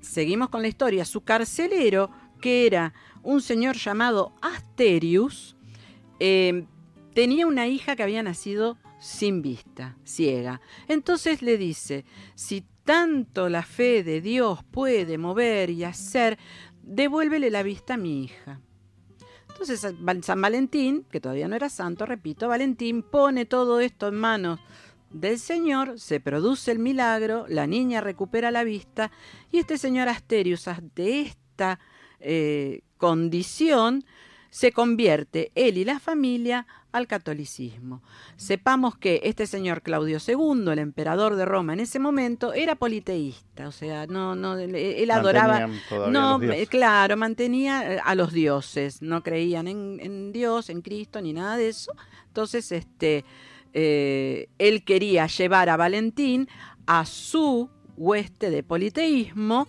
Seguimos 0.00 0.50
con 0.50 0.62
la 0.62 0.68
historia. 0.68 1.04
Su 1.04 1.22
carcelero, 1.22 2.10
que 2.40 2.66
era 2.66 2.94
un 3.22 3.40
señor 3.40 3.76
llamado 3.76 4.32
Asterius, 4.40 5.56
eh, 6.20 6.64
tenía 7.14 7.46
una 7.46 7.66
hija 7.66 7.96
que 7.96 8.02
había 8.02 8.22
nacido 8.22 8.78
sin 8.98 9.42
vista, 9.42 9.96
ciega. 10.04 10.60
Entonces 10.88 11.42
le 11.42 11.56
dice, 11.56 12.04
si 12.34 12.64
tanto 12.84 13.48
la 13.48 13.62
fe 13.62 14.02
de 14.02 14.20
Dios 14.20 14.64
puede 14.64 15.18
mover 15.18 15.70
y 15.70 15.84
hacer, 15.84 16.38
devuélvele 16.82 17.50
la 17.50 17.62
vista 17.62 17.94
a 17.94 17.98
mi 17.98 18.24
hija. 18.24 18.60
Entonces 19.48 19.80
San 20.22 20.40
Valentín, 20.40 21.04
que 21.10 21.20
todavía 21.20 21.48
no 21.48 21.56
era 21.56 21.68
santo, 21.68 22.06
repito, 22.06 22.48
Valentín 22.48 23.02
pone 23.02 23.44
todo 23.44 23.80
esto 23.80 24.08
en 24.08 24.14
manos 24.14 24.60
del 25.10 25.38
Señor, 25.38 25.98
se 25.98 26.20
produce 26.20 26.70
el 26.70 26.78
milagro, 26.78 27.46
la 27.48 27.66
niña 27.66 28.00
recupera 28.00 28.50
la 28.50 28.64
vista 28.64 29.10
y 29.50 29.58
este 29.58 29.78
señor 29.78 30.08
Asterius, 30.08 30.68
ante 30.68 31.22
esta 31.22 31.80
eh, 32.20 32.82
condición, 32.98 34.04
se 34.50 34.72
convierte 34.72 35.50
él 35.54 35.78
y 35.78 35.84
la 35.84 35.98
familia 35.98 36.66
al 36.92 37.06
catolicismo. 37.06 38.02
Sepamos 38.36 38.96
que 38.96 39.20
este 39.24 39.46
señor 39.46 39.82
Claudio 39.82 40.18
II, 40.26 40.72
el 40.72 40.78
emperador 40.78 41.36
de 41.36 41.44
Roma 41.44 41.72
en 41.72 41.80
ese 41.80 41.98
momento, 41.98 42.52
era 42.52 42.76
politeísta, 42.76 43.68
o 43.68 43.72
sea, 43.72 44.06
no, 44.06 44.34
no, 44.34 44.56
él 44.58 45.10
adoraba, 45.10 45.68
no, 46.10 46.40
claro, 46.68 47.16
mantenía 47.16 47.94
eh, 47.94 48.00
a 48.02 48.14
los 48.14 48.32
dioses, 48.32 49.02
no 49.02 49.22
creían 49.22 49.68
en, 49.68 49.98
en 50.00 50.32
Dios, 50.32 50.70
en 50.70 50.80
Cristo, 50.80 51.20
ni 51.20 51.32
nada 51.32 51.56
de 51.56 51.68
eso. 51.68 51.92
Entonces, 52.26 52.72
este, 52.72 53.24
eh, 53.72 54.48
él 54.58 54.84
quería 54.84 55.26
llevar 55.26 55.68
a 55.68 55.76
Valentín 55.76 56.48
a 56.86 57.04
su 57.04 57.68
hueste 57.96 58.50
de 58.50 58.62
politeísmo 58.62 59.68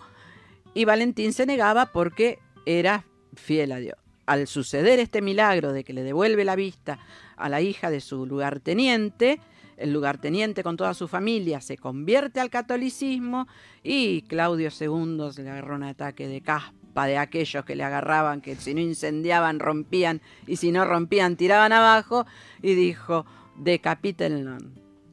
y 0.72 0.84
Valentín 0.84 1.32
se 1.32 1.46
negaba 1.46 1.86
porque 1.86 2.38
era 2.64 3.04
fiel 3.34 3.72
a 3.72 3.78
Dios. 3.78 3.96
Al 4.30 4.46
suceder 4.46 5.00
este 5.00 5.22
milagro 5.22 5.72
de 5.72 5.82
que 5.82 5.92
le 5.92 6.04
devuelve 6.04 6.44
la 6.44 6.54
vista 6.54 7.00
a 7.36 7.48
la 7.48 7.62
hija 7.62 7.90
de 7.90 8.00
su 8.00 8.26
lugarteniente, 8.26 9.40
el 9.76 9.92
lugarteniente 9.92 10.62
con 10.62 10.76
toda 10.76 10.94
su 10.94 11.08
familia 11.08 11.60
se 11.60 11.76
convierte 11.76 12.38
al 12.38 12.48
catolicismo 12.48 13.48
y 13.82 14.22
Claudio 14.22 14.68
II 14.68 15.32
se 15.32 15.42
le 15.42 15.50
agarró 15.50 15.74
un 15.74 15.82
ataque 15.82 16.28
de 16.28 16.42
caspa 16.42 17.06
de 17.06 17.18
aquellos 17.18 17.64
que 17.64 17.74
le 17.74 17.82
agarraban, 17.82 18.40
que 18.40 18.54
si 18.54 18.72
no 18.72 18.80
incendiaban 18.80 19.58
rompían 19.58 20.20
y 20.46 20.58
si 20.58 20.70
no 20.70 20.84
rompían 20.84 21.34
tiraban 21.34 21.72
abajo 21.72 22.24
y 22.62 22.74
dijo, 22.76 23.26
decapítenlo. 23.56 24.58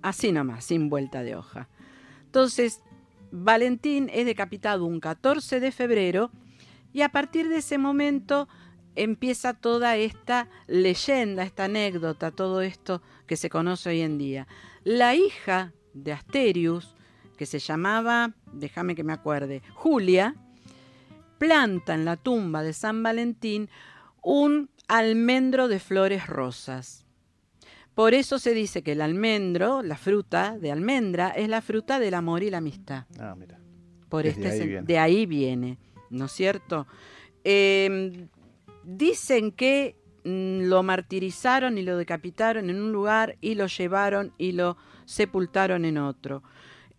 Así 0.04 0.32
nomás, 0.32 0.64
sin 0.64 0.90
vuelta 0.90 1.24
de 1.24 1.36
hoja. 1.36 1.70
Entonces, 2.26 2.84
Valentín 3.32 4.12
es 4.14 4.28
decapitado 4.28 4.86
un 4.86 5.00
14 5.00 5.60
de 5.60 5.72
febrero 5.72 6.30
y 6.94 7.02
a 7.02 7.10
partir 7.10 7.50
de 7.50 7.58
ese 7.58 7.80
momento 7.80 8.48
empieza 8.98 9.54
toda 9.54 9.96
esta 9.96 10.48
leyenda, 10.68 11.44
esta 11.44 11.66
anécdota, 11.66 12.32
todo 12.32 12.62
esto 12.62 13.02
que 13.26 13.38
se 13.38 13.50
conoce 13.50 13.90
hoy 13.90 14.02
en 14.02 14.18
día. 14.18 14.48
La 14.84 15.16
hija 15.16 15.74
de 15.94 16.12
Asterius, 16.14 16.96
que 17.38 17.46
se 17.46 17.60
llamaba, 17.60 18.34
déjame 18.54 18.96
que 18.96 19.04
me 19.04 19.14
acuerde, 19.14 19.62
Julia, 19.74 20.36
planta 21.38 21.94
en 21.94 22.06
la 22.06 22.18
tumba 22.18 22.64
de 22.64 22.74
San 22.74 23.04
Valentín 23.04 23.70
un 24.24 24.70
almendro 24.88 25.68
de 25.68 25.80
flores 25.80 26.28
rosas. 26.28 27.06
Por 27.94 28.14
eso 28.14 28.38
se 28.40 28.54
dice 28.54 28.84
que 28.84 28.92
el 28.94 29.02
almendro, 29.02 29.82
la 29.82 29.98
fruta 29.98 30.58
de 30.58 30.72
almendra, 30.72 31.30
es 31.30 31.50
la 31.50 31.62
fruta 31.62 32.00
del 32.00 32.14
amor 32.14 32.44
y 32.44 32.50
la 32.50 32.58
amistad. 32.60 33.06
Ah, 33.20 33.36
mira. 33.38 33.60
Por 34.10 34.24
Desde 34.24 34.42
este 34.42 34.52
ahí 34.54 34.60
sen- 34.60 34.68
viene. 34.68 34.86
de 34.88 35.00
ahí 35.00 35.26
viene, 35.26 35.78
¿no 36.12 36.26
es 36.26 36.32
cierto? 36.32 36.88
Eh, 37.44 38.28
dicen 38.88 39.52
que 39.52 39.96
mm, 40.24 40.64
lo 40.64 40.82
martirizaron 40.82 41.78
y 41.78 41.84
lo 41.84 41.98
decapitaron 41.98 42.70
en 42.70 42.82
un 42.82 42.92
lugar 42.92 43.38
y 43.42 43.54
lo 43.54 43.68
llevaron 43.68 44.34
y 44.38 44.54
lo 44.54 44.78
sepultaron 45.06 45.86
en 45.86 46.00
otro. 46.00 46.42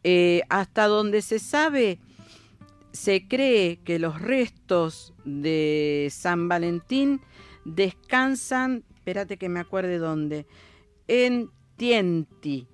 Eh, 0.04 0.42
hasta 0.48 0.86
donde 0.86 1.22
se 1.22 1.40
sabe, 1.40 1.98
se 2.92 3.26
cree 3.26 3.78
que 3.78 3.98
los 3.98 4.20
restos 4.20 5.12
de 5.24 6.08
San 6.12 6.48
Valentín 6.48 7.20
descansan 7.64 8.84
espérate 9.08 9.38
que 9.38 9.48
me 9.48 9.60
acuerde 9.60 9.96
dónde, 9.96 10.44
en 11.06 11.50
Tienti, 11.78 12.68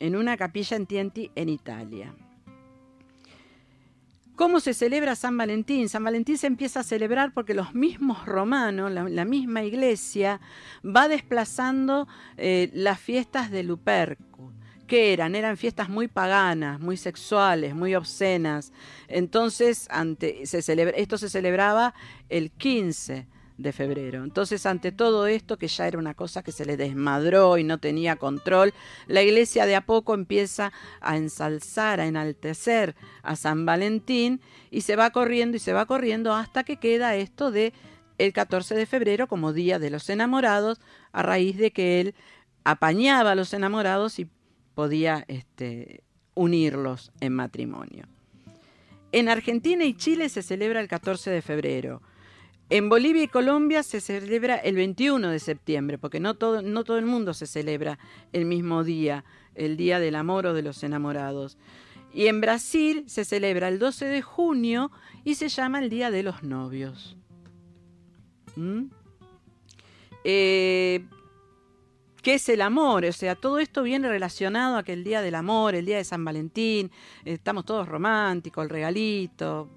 en 0.00 0.16
una 0.16 0.36
capilla 0.36 0.76
en 0.76 0.86
Tienti, 0.86 1.30
en 1.36 1.48
Italia. 1.48 2.12
¿Cómo 4.36 4.60
se 4.60 4.74
celebra 4.74 5.16
San 5.16 5.34
Valentín? 5.38 5.88
San 5.88 6.04
Valentín 6.04 6.36
se 6.36 6.46
empieza 6.46 6.80
a 6.80 6.82
celebrar 6.82 7.32
porque 7.32 7.54
los 7.54 7.74
mismos 7.74 8.26
romanos, 8.26 8.92
la, 8.92 9.24
misma 9.24 9.64
iglesia, 9.64 10.42
va 10.84 11.08
desplazando 11.08 12.06
eh, 12.36 12.70
las 12.74 13.00
fiestas 13.00 13.50
de 13.50 13.62
Luperco. 13.62 14.52
¿Qué 14.86 15.14
eran? 15.14 15.34
Eran 15.34 15.56
fiestas 15.56 15.88
muy 15.88 16.06
paganas, 16.06 16.78
muy 16.80 16.98
sexuales, 16.98 17.74
muy 17.74 17.94
obscenas. 17.94 18.74
Entonces, 19.08 19.88
se 20.44 20.92
esto 21.00 21.16
se 21.16 21.30
celebraba 21.30 21.94
el 22.28 22.50
15 22.50 23.26
de 23.58 23.72
febrero. 23.72 24.22
Entonces, 24.22 24.66
ante 24.66 24.92
todo 24.92 25.26
esto, 25.26 25.56
que 25.58 25.68
ya 25.68 25.86
era 25.86 25.98
una 25.98 26.14
cosa 26.14 26.42
que 26.42 26.52
se 26.52 26.64
le 26.64 26.76
desmadró 26.76 27.58
y 27.58 27.64
no 27.64 27.78
tenía 27.78 28.16
control, 28.16 28.74
la 29.06 29.22
iglesia 29.22 29.66
de 29.66 29.76
a 29.76 29.86
poco 29.86 30.14
empieza 30.14 30.72
a 31.00 31.16
ensalzar, 31.16 32.00
a 32.00 32.06
enaltecer 32.06 32.94
a 33.22 33.36
San 33.36 33.66
Valentín 33.66 34.40
y 34.70 34.82
se 34.82 34.96
va 34.96 35.10
corriendo 35.10 35.56
y 35.56 35.60
se 35.60 35.72
va 35.72 35.86
corriendo 35.86 36.34
hasta 36.34 36.64
que 36.64 36.76
queda 36.76 37.16
esto 37.16 37.50
de 37.50 37.72
el 38.18 38.32
14 38.32 38.74
de 38.74 38.86
febrero 38.86 39.26
como 39.26 39.52
Día 39.52 39.78
de 39.78 39.90
los 39.90 40.08
Enamorados, 40.08 40.80
a 41.12 41.22
raíz 41.22 41.56
de 41.58 41.70
que 41.70 42.00
él 42.00 42.14
apañaba 42.64 43.32
a 43.32 43.34
los 43.34 43.52
enamorados 43.54 44.18
y 44.18 44.28
podía 44.74 45.24
este, 45.28 46.02
unirlos 46.34 47.12
en 47.20 47.32
matrimonio. 47.32 48.06
En 49.12 49.28
Argentina 49.28 49.84
y 49.84 49.94
Chile 49.94 50.28
se 50.28 50.42
celebra 50.42 50.80
el 50.80 50.88
14 50.88 51.30
de 51.30 51.42
febrero. 51.42 52.02
En 52.68 52.88
Bolivia 52.88 53.22
y 53.22 53.28
Colombia 53.28 53.82
se 53.84 54.00
celebra 54.00 54.56
el 54.56 54.74
21 54.74 55.30
de 55.30 55.38
septiembre, 55.38 55.98
porque 55.98 56.18
no 56.18 56.34
todo, 56.34 56.62
no 56.62 56.82
todo 56.82 56.98
el 56.98 57.06
mundo 57.06 57.32
se 57.32 57.46
celebra 57.46 57.98
el 58.32 58.44
mismo 58.44 58.82
día, 58.82 59.24
el 59.54 59.76
Día 59.76 60.00
del 60.00 60.16
Amor 60.16 60.46
o 60.46 60.54
de 60.54 60.62
los 60.62 60.82
Enamorados. 60.82 61.58
Y 62.12 62.26
en 62.26 62.40
Brasil 62.40 63.04
se 63.06 63.24
celebra 63.24 63.68
el 63.68 63.78
12 63.78 64.06
de 64.06 64.22
junio 64.22 64.90
y 65.22 65.36
se 65.36 65.48
llama 65.48 65.78
el 65.78 65.90
Día 65.90 66.10
de 66.10 66.24
los 66.24 66.42
Novios. 66.42 67.16
¿Mm? 68.56 68.86
Eh, 70.24 71.04
¿Qué 72.20 72.34
es 72.34 72.48
el 72.48 72.62
amor? 72.62 73.04
O 73.04 73.12
sea, 73.12 73.36
todo 73.36 73.60
esto 73.60 73.84
viene 73.84 74.08
relacionado 74.08 74.76
a 74.76 74.82
que 74.82 74.92
el 74.92 75.04
Día 75.04 75.22
del 75.22 75.36
Amor, 75.36 75.76
el 75.76 75.86
Día 75.86 75.98
de 75.98 76.04
San 76.04 76.24
Valentín, 76.24 76.90
estamos 77.24 77.64
todos 77.64 77.88
románticos, 77.88 78.64
el 78.64 78.70
regalito, 78.70 79.68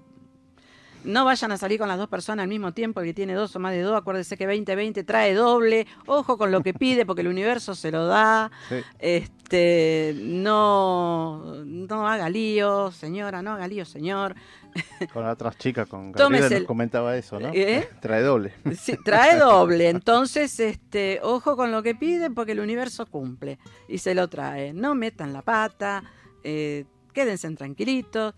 no 1.04 1.24
vayan 1.24 1.52
a 1.52 1.56
salir 1.56 1.78
con 1.78 1.88
las 1.88 1.98
dos 1.98 2.08
personas 2.08 2.44
al 2.44 2.48
mismo 2.48 2.72
tiempo, 2.72 3.00
el 3.00 3.06
que 3.06 3.14
tiene 3.14 3.34
dos 3.34 3.54
o 3.56 3.58
más 3.58 3.72
de 3.72 3.82
dos, 3.82 3.96
acuérdese 3.96 4.36
que 4.36 4.46
2020 4.46 5.04
trae 5.04 5.34
doble, 5.34 5.86
ojo 6.06 6.36
con 6.36 6.50
lo 6.50 6.62
que 6.62 6.74
pide 6.74 7.06
porque 7.06 7.22
el 7.22 7.28
universo 7.28 7.74
se 7.74 7.90
lo 7.90 8.06
da. 8.06 8.50
Este, 8.98 10.14
no, 10.16 11.64
no 11.64 12.08
haga 12.08 12.28
lío, 12.28 12.90
señora, 12.92 13.42
no 13.42 13.52
haga 13.52 13.66
lío, 13.68 13.84
señor. 13.84 14.34
Con 15.12 15.26
otras 15.26 15.56
chicas, 15.58 15.88
con 15.88 16.12
Gabriela 16.12 16.48
nos 16.48 16.62
comentaba 16.62 17.16
eso, 17.16 17.40
¿no? 17.40 17.50
¿Eh? 17.52 17.88
Trae 18.00 18.22
doble. 18.22 18.52
Sí, 18.78 18.96
trae 19.04 19.36
doble. 19.38 19.88
Entonces, 19.88 20.60
este, 20.60 21.18
ojo 21.22 21.56
con 21.56 21.72
lo 21.72 21.82
que 21.82 21.94
pide 21.94 22.30
porque 22.30 22.52
el 22.52 22.60
universo 22.60 23.06
cumple 23.06 23.58
y 23.88 23.98
se 23.98 24.14
lo 24.14 24.28
trae. 24.28 24.72
No 24.72 24.94
metan 24.94 25.32
la 25.32 25.42
pata, 25.42 26.04
eh, 26.44 26.84
quédense 27.12 27.50
tranquilitos. 27.56 28.34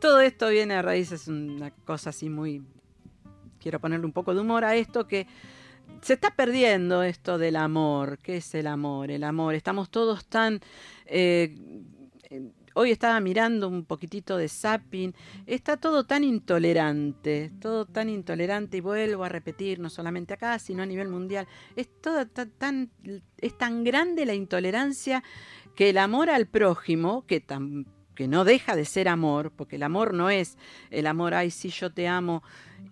Todo 0.00 0.20
esto 0.20 0.48
viene 0.48 0.74
a 0.74 0.82
raíz, 0.82 1.12
es 1.12 1.28
una 1.28 1.70
cosa 1.70 2.10
así 2.10 2.28
muy... 2.28 2.62
Quiero 3.58 3.80
ponerle 3.80 4.06
un 4.06 4.12
poco 4.12 4.34
de 4.34 4.40
humor 4.40 4.64
a 4.64 4.76
esto 4.76 5.08
que 5.08 5.26
se 6.02 6.14
está 6.14 6.30
perdiendo 6.30 7.02
esto 7.02 7.38
del 7.38 7.56
amor. 7.56 8.18
¿Qué 8.18 8.36
es 8.36 8.54
el 8.54 8.66
amor? 8.66 9.10
El 9.10 9.24
amor. 9.24 9.54
Estamos 9.54 9.90
todos 9.90 10.26
tan... 10.26 10.60
Eh, 11.06 11.56
hoy 12.74 12.90
estaba 12.90 13.18
mirando 13.20 13.68
un 13.68 13.84
poquitito 13.84 14.36
de 14.36 14.48
zapping. 14.48 15.14
Está 15.46 15.78
todo 15.78 16.04
tan 16.04 16.24
intolerante, 16.24 17.50
todo 17.58 17.86
tan 17.86 18.08
intolerante 18.10 18.76
y 18.76 18.80
vuelvo 18.80 19.24
a 19.24 19.30
repetir, 19.30 19.78
no 19.78 19.88
solamente 19.88 20.34
acá, 20.34 20.58
sino 20.58 20.82
a 20.82 20.86
nivel 20.86 21.08
mundial. 21.08 21.48
Es, 21.74 21.88
todo 22.00 22.26
tan, 22.26 22.90
es 23.38 23.56
tan 23.56 23.82
grande 23.82 24.26
la 24.26 24.34
intolerancia 24.34 25.24
que 25.74 25.90
el 25.90 25.98
amor 25.98 26.28
al 26.30 26.46
prójimo, 26.46 27.26
que 27.26 27.40
tan 27.40 27.86
que 28.16 28.26
no 28.26 28.44
deja 28.44 28.74
de 28.74 28.84
ser 28.84 29.08
amor, 29.08 29.52
porque 29.54 29.76
el 29.76 29.84
amor 29.84 30.12
no 30.12 30.30
es 30.30 30.58
el 30.90 31.06
amor, 31.06 31.34
ay, 31.34 31.52
sí, 31.52 31.68
yo 31.68 31.92
te 31.92 32.08
amo 32.08 32.42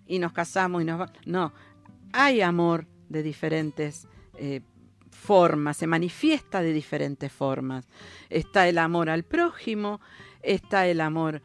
y 0.06 0.20
nos 0.20 0.32
casamos 0.32 0.82
y 0.82 0.84
nos 0.84 1.00
va. 1.00 1.12
No, 1.26 1.52
hay 2.12 2.42
amor 2.42 2.87
de 3.08 3.24
diferentes 3.24 4.06
eh, 4.37 4.60
formas, 5.10 5.78
se 5.78 5.88
manifiesta 5.88 6.62
de 6.62 6.72
diferentes 6.72 7.32
formas. 7.32 7.88
Está 8.30 8.68
el 8.68 8.78
amor 8.78 9.10
al 9.10 9.24
prójimo, 9.24 10.00
está 10.42 10.87
el 10.87 11.00
amor 11.00 11.42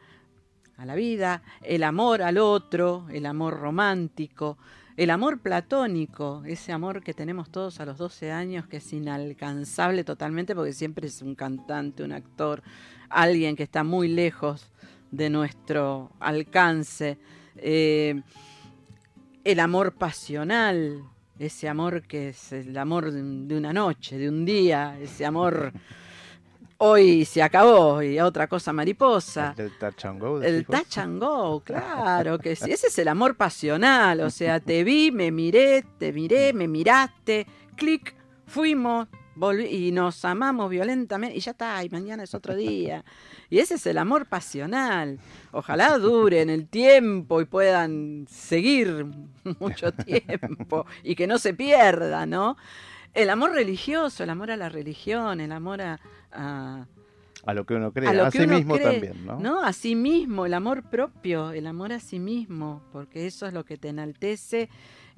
a 0.76 0.84
la 0.84 0.94
vida, 0.94 1.42
el 1.62 1.82
amor 1.82 2.22
al 2.22 2.38
otro, 2.38 3.06
el 3.10 3.26
amor 3.26 3.58
romántico, 3.58 4.58
el 4.96 5.10
amor 5.10 5.40
platónico, 5.40 6.42
ese 6.46 6.72
amor 6.72 7.02
que 7.02 7.14
tenemos 7.14 7.50
todos 7.50 7.80
a 7.80 7.86
los 7.86 7.98
12 7.98 8.32
años, 8.32 8.66
que 8.66 8.78
es 8.78 8.92
inalcanzable 8.92 10.04
totalmente 10.04 10.54
porque 10.54 10.72
siempre 10.72 11.06
es 11.06 11.22
un 11.22 11.34
cantante, 11.34 12.02
un 12.02 12.12
actor, 12.12 12.62
alguien 13.08 13.56
que 13.56 13.62
está 13.62 13.84
muy 13.84 14.08
lejos 14.08 14.70
de 15.10 15.30
nuestro 15.30 16.12
alcance. 16.20 17.18
Eh, 17.56 18.22
el 19.44 19.60
amor 19.60 19.94
pasional, 19.94 21.02
ese 21.38 21.68
amor 21.68 22.02
que 22.02 22.30
es 22.30 22.52
el 22.52 22.76
amor 22.76 23.10
de 23.10 23.56
una 23.56 23.72
noche, 23.72 24.18
de 24.18 24.28
un 24.28 24.44
día, 24.44 24.98
ese 25.00 25.24
amor 25.24 25.72
hoy 26.82 27.26
se 27.26 27.42
acabó 27.42 28.02
y 28.02 28.18
otra 28.20 28.46
cosa 28.46 28.72
mariposa. 28.72 29.54
El, 29.56 29.76
touch 29.78 30.04
and 30.06 30.20
go. 30.20 30.42
El 30.42 30.64
touch 30.64 30.98
and 30.98 31.20
go, 31.20 31.60
claro 31.64 32.38
que 32.38 32.56
sí. 32.56 32.70
Ese 32.72 32.86
es 32.86 32.98
el 32.98 33.08
amor 33.08 33.36
pasional, 33.36 34.20
o 34.20 34.30
sea, 34.30 34.60
te 34.60 34.82
vi, 34.82 35.10
me 35.10 35.30
miré, 35.30 35.84
te 35.98 36.12
miré, 36.12 36.52
me 36.54 36.68
miraste, 36.68 37.46
clic, 37.76 38.14
fuimos, 38.46 39.08
y 39.68 39.92
nos 39.92 40.24
amamos 40.24 40.68
violentamente 40.70 41.36
y 41.36 41.40
ya 41.40 41.52
está, 41.52 41.82
y 41.84 41.88
mañana 41.88 42.24
es 42.24 42.34
otro 42.34 42.54
día. 42.54 43.04
Y 43.48 43.58
ese 43.58 43.74
es 43.74 43.86
el 43.86 43.98
amor 43.98 44.26
pasional. 44.26 45.18
Ojalá 45.52 45.98
dure 45.98 46.42
en 46.42 46.50
el 46.50 46.66
tiempo 46.66 47.40
y 47.40 47.44
puedan 47.46 48.26
seguir 48.28 49.06
mucho 49.58 49.92
tiempo 49.92 50.86
y 51.02 51.14
que 51.14 51.26
no 51.26 51.38
se 51.38 51.54
pierda, 51.54 52.26
¿no? 52.26 52.56
El 53.12 53.28
amor 53.28 53.52
religioso, 53.52 54.22
el 54.22 54.30
amor 54.30 54.50
a 54.50 54.56
la 54.56 54.68
religión, 54.68 55.40
el 55.40 55.52
amor 55.52 55.80
a... 55.82 56.00
a 56.32 56.86
lo 57.54 57.64
que 57.64 57.74
uno 57.74 57.92
cree, 57.92 58.08
a, 58.08 58.30
sí 58.30 58.46
mismo 58.46 58.78
también, 58.78 59.24
¿no? 59.24 59.40
¿no? 59.40 59.62
A 59.62 59.72
sí 59.72 59.94
mismo, 59.94 60.46
el 60.46 60.54
amor 60.54 60.82
propio, 60.82 61.52
el 61.52 61.66
amor 61.66 61.92
a 61.92 62.00
sí 62.00 62.18
mismo, 62.18 62.82
porque 62.92 63.26
eso 63.26 63.46
es 63.46 63.52
lo 63.52 63.64
que 63.64 63.76
te 63.76 63.88
enaltece 63.88 64.68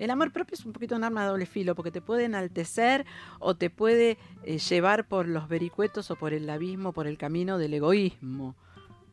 el 0.03 0.11
amor 0.11 0.33
propio 0.33 0.55
es 0.55 0.65
un 0.65 0.73
poquito 0.73 0.97
un 0.97 1.05
arma 1.05 1.23
de 1.23 1.29
doble 1.29 1.47
filo, 1.47 1.77
porque 1.77 1.91
te 1.91 2.01
puede 2.01 2.25
enaltecer 2.25 3.07
o 3.39 3.55
te 3.55 3.71
puede 3.71 4.19
eh, 4.43 4.59
llevar 4.59 5.07
por 5.07 5.29
los 5.29 5.49
vericuetos 5.49 6.11
o 6.11 6.17
por 6.17 6.33
el 6.33 6.51
abismo, 6.51 6.93
por 6.93 7.07
el 7.07 7.19
camino 7.19 7.57
del 7.57 7.75
egoísmo. 7.75 8.57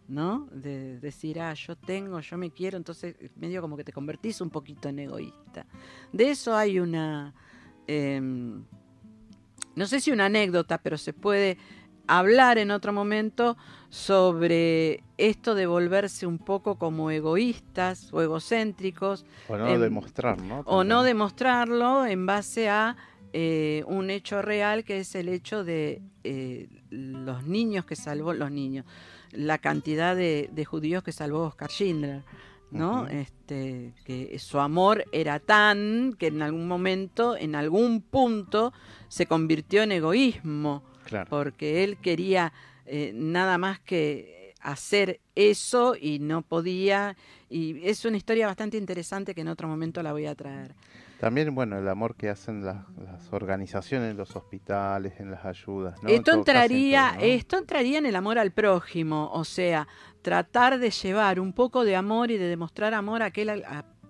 ¿no? 0.07 0.47
De, 0.51 0.99
decir, 0.99 1.39
ah, 1.39 1.53
yo 1.53 1.75
tengo, 1.75 2.19
yo 2.19 2.35
me 2.39 2.49
quiero, 2.49 2.77
entonces 2.77 3.15
medio 3.35 3.62
como 3.62 3.77
que 3.77 3.83
te 3.83 3.93
convertís 3.93 4.41
un 4.41 4.49
poquito 4.49 4.89
en 4.89 4.97
egoísta. 4.97 5.67
De 6.12 6.31
eso 6.31 6.55
hay 6.55 6.79
una, 6.79 7.35
em, 7.85 8.63
no 9.75 9.85
sé 9.85 9.99
si 9.99 10.09
una 10.09 10.25
anécdota, 10.25 10.79
pero 10.79 10.97
se 10.97 11.13
puede 11.13 11.59
hablar 12.10 12.58
en 12.58 12.72
otro 12.72 12.91
momento 12.91 13.56
sobre 13.89 15.04
esto 15.17 15.54
de 15.54 15.67
volverse 15.67 16.26
un 16.26 16.39
poco 16.39 16.76
como 16.76 17.12
egoístas 17.12 18.10
o 18.12 18.22
egocéntricos. 18.22 19.26
O 19.48 19.58
no 19.58 19.80
demostrar, 19.80 20.41
¿no? 20.41 20.62
O 20.65 20.84
no 20.84 21.04
demostrarlo 21.04 22.06
en 22.06 22.26
base 22.26 22.67
a 22.67 22.98
eh, 23.32 23.84
un 23.86 24.10
hecho 24.10 24.41
real 24.41 24.84
que 24.84 25.00
es 25.00 25.13
el 25.13 25.30
hecho 25.30 25.63
de 25.63 26.02
eh, 26.24 26.67
los 26.89 27.45
niños 27.45 27.86
que 27.86 27.95
salvó, 27.95 28.34
los 28.34 28.52
niños, 28.52 28.86
la 29.32 29.60
cantidad 29.60 30.15
de, 30.15 30.65
judíos 30.65 31.04
que 31.04 31.12
salvó 31.12 31.43
Oscar 31.43 31.69
Schindler. 31.69 32.24
¿no? 32.72 33.08
este, 33.08 33.95
que 34.06 34.38
su 34.38 34.60
amor 34.60 35.04
era 35.12 35.39
tan 35.39 36.13
que 36.19 36.28
en 36.28 36.43
algún 36.43 36.67
momento, 36.67 37.36
en 37.36 37.56
algún 37.56 38.00
punto, 38.00 38.74
se 39.08 39.26
convirtió 39.26 39.82
en 39.82 39.91
egoísmo 39.91 40.84
porque 41.30 41.84
él 41.84 41.98
quería 41.98 42.54
eh, 42.86 43.12
nada 43.13 43.58
más 43.58 43.80
que 43.80 44.54
hacer 44.62 45.19
eso 45.36 45.95
y 46.00 46.19
no 46.19 46.41
podía. 46.41 47.15
Y 47.50 47.88
es 47.88 48.06
una 48.06 48.17
historia 48.17 48.48
bastante 48.48 48.78
interesante 48.78 49.34
que 49.34 49.41
en 49.41 49.48
otro 49.48 49.67
momento 49.67 50.04
la 50.04 50.12
voy 50.12 50.26
a 50.26 50.36
traer. 50.36 50.76
También, 51.19 51.54
bueno, 51.54 51.78
el 51.78 51.88
amor 51.89 52.15
que 52.15 52.30
hacen 52.30 52.63
las, 52.63 52.86
organizaciones 53.32 54.12
en 54.12 54.17
los 54.17 54.38
hospitales, 54.38 55.19
en 55.19 55.32
las 55.32 55.43
ayudas. 55.43 56.00
Esto, 56.08 56.32
entraría, 56.32 57.17
esto 57.19 57.58
entraría 57.58 57.98
en 57.98 58.06
el 58.06 58.15
amor 58.15 58.39
al 58.39 58.52
prójimo, 58.52 59.30
o 59.34 59.43
sea, 59.43 59.86
tratar 60.22 60.80
de 60.80 60.91
llevar 60.91 61.41
un 61.41 61.52
poco 61.52 61.84
de 61.84 61.98
amor 61.98 62.32
y 62.32 62.38
de 62.38 62.48
demostrar 62.48 62.93
amor 62.93 63.22
aquel, 63.22 63.63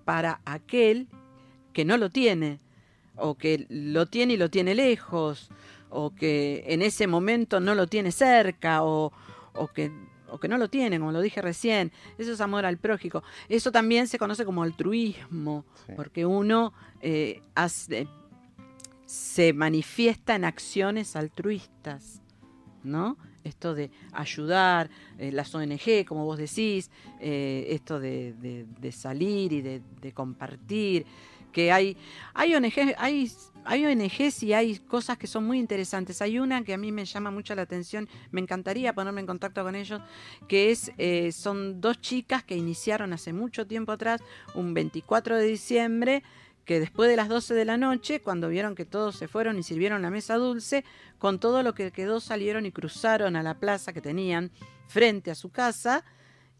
para 0.05 0.39
aquel 0.45 1.07
que 1.73 1.83
no 1.83 1.97
lo 1.97 2.11
tiene 2.11 2.59
o 3.15 3.35
que 3.35 3.65
lo 3.69 4.05
tiene 4.05 4.33
y 4.33 4.37
lo 4.37 4.51
tiene 4.51 4.75
lejos, 4.75 5.49
o 5.89 6.13
que 6.13 6.63
en 6.67 6.81
ese 6.81 7.07
momento 7.07 7.59
no 7.59 7.75
lo 7.75 7.87
tiene 7.87 8.11
cerca, 8.11 8.83
o, 8.83 9.11
o 9.53 9.67
que 9.67 9.91
o 10.31 10.39
que 10.39 10.47
no 10.47 10.57
lo 10.57 10.69
tiene, 10.69 10.99
como 10.99 11.11
lo 11.11 11.21
dije 11.21 11.41
recién. 11.41 11.91
Eso 12.17 12.31
es 12.31 12.41
amor 12.41 12.65
al 12.65 12.77
prójico. 12.77 13.23
Eso 13.47 13.71
también 13.71 14.07
se 14.07 14.17
conoce 14.17 14.45
como 14.45 14.63
altruismo, 14.63 15.65
porque 15.95 16.25
uno 16.25 16.73
eh, 17.01 17.41
se 19.05 19.53
manifiesta 19.53 20.35
en 20.35 20.45
acciones 20.45 21.15
altruistas, 21.15 22.21
¿no? 22.83 23.17
Esto 23.43 23.73
de 23.73 23.89
ayudar, 24.11 24.89
eh, 25.17 25.31
las 25.31 25.55
ONG, 25.55 26.05
como 26.05 26.25
vos 26.25 26.37
decís, 26.37 26.91
eh, 27.19 27.67
esto 27.69 27.99
de, 27.99 28.35
salir 28.91 29.53
y 29.53 29.61
de, 29.61 29.81
de 30.01 30.11
compartir, 30.11 31.05
que 31.51 31.71
hay, 31.71 31.97
hay 32.33 32.55
ONGs, 32.55 32.95
hay 32.97 33.31
hay 33.65 33.85
ONGs 33.85 34.41
y 34.43 34.53
hay 34.53 34.79
cosas 34.79 35.17
que 35.17 35.27
son 35.27 35.45
muy 35.45 35.59
interesantes. 35.59 36.21
Hay 36.21 36.39
una 36.39 36.63
que 36.63 36.73
a 36.73 36.77
mí 36.77 36.91
me 36.91 37.05
llama 37.05 37.29
mucho 37.29 37.53
la 37.53 37.63
atención, 37.63 38.09
me 38.31 38.41
encantaría 38.41 38.93
ponerme 38.93 39.21
en 39.21 39.27
contacto 39.27 39.63
con 39.63 39.75
ellos, 39.75 40.01
que 40.47 40.71
es, 40.71 40.91
eh, 40.97 41.31
son 41.31 41.79
dos 41.79 42.01
chicas 42.01 42.43
que 42.43 42.55
iniciaron 42.55 43.13
hace 43.13 43.33
mucho 43.33 43.67
tiempo 43.67 43.91
atrás, 43.91 44.21
un 44.55 44.73
24 44.73 45.37
de 45.37 45.45
diciembre, 45.45 46.23
que 46.65 46.79
después 46.79 47.09
de 47.09 47.15
las 47.15 47.29
12 47.29 47.53
de 47.53 47.65
la 47.65 47.77
noche, 47.77 48.21
cuando 48.21 48.49
vieron 48.49 48.75
que 48.75 48.85
todos 48.85 49.15
se 49.15 49.27
fueron 49.27 49.57
y 49.57 49.63
sirvieron 49.63 50.01
la 50.01 50.09
mesa 50.09 50.35
dulce, 50.35 50.83
con 51.17 51.39
todo 51.39 51.63
lo 51.63 51.73
que 51.73 51.91
quedó 51.91 52.19
salieron 52.19 52.65
y 52.65 52.71
cruzaron 52.71 53.35
a 53.35 53.43
la 53.43 53.59
plaza 53.59 53.93
que 53.93 54.01
tenían 54.01 54.51
frente 54.87 55.31
a 55.31 55.35
su 55.35 55.51
casa 55.51 56.05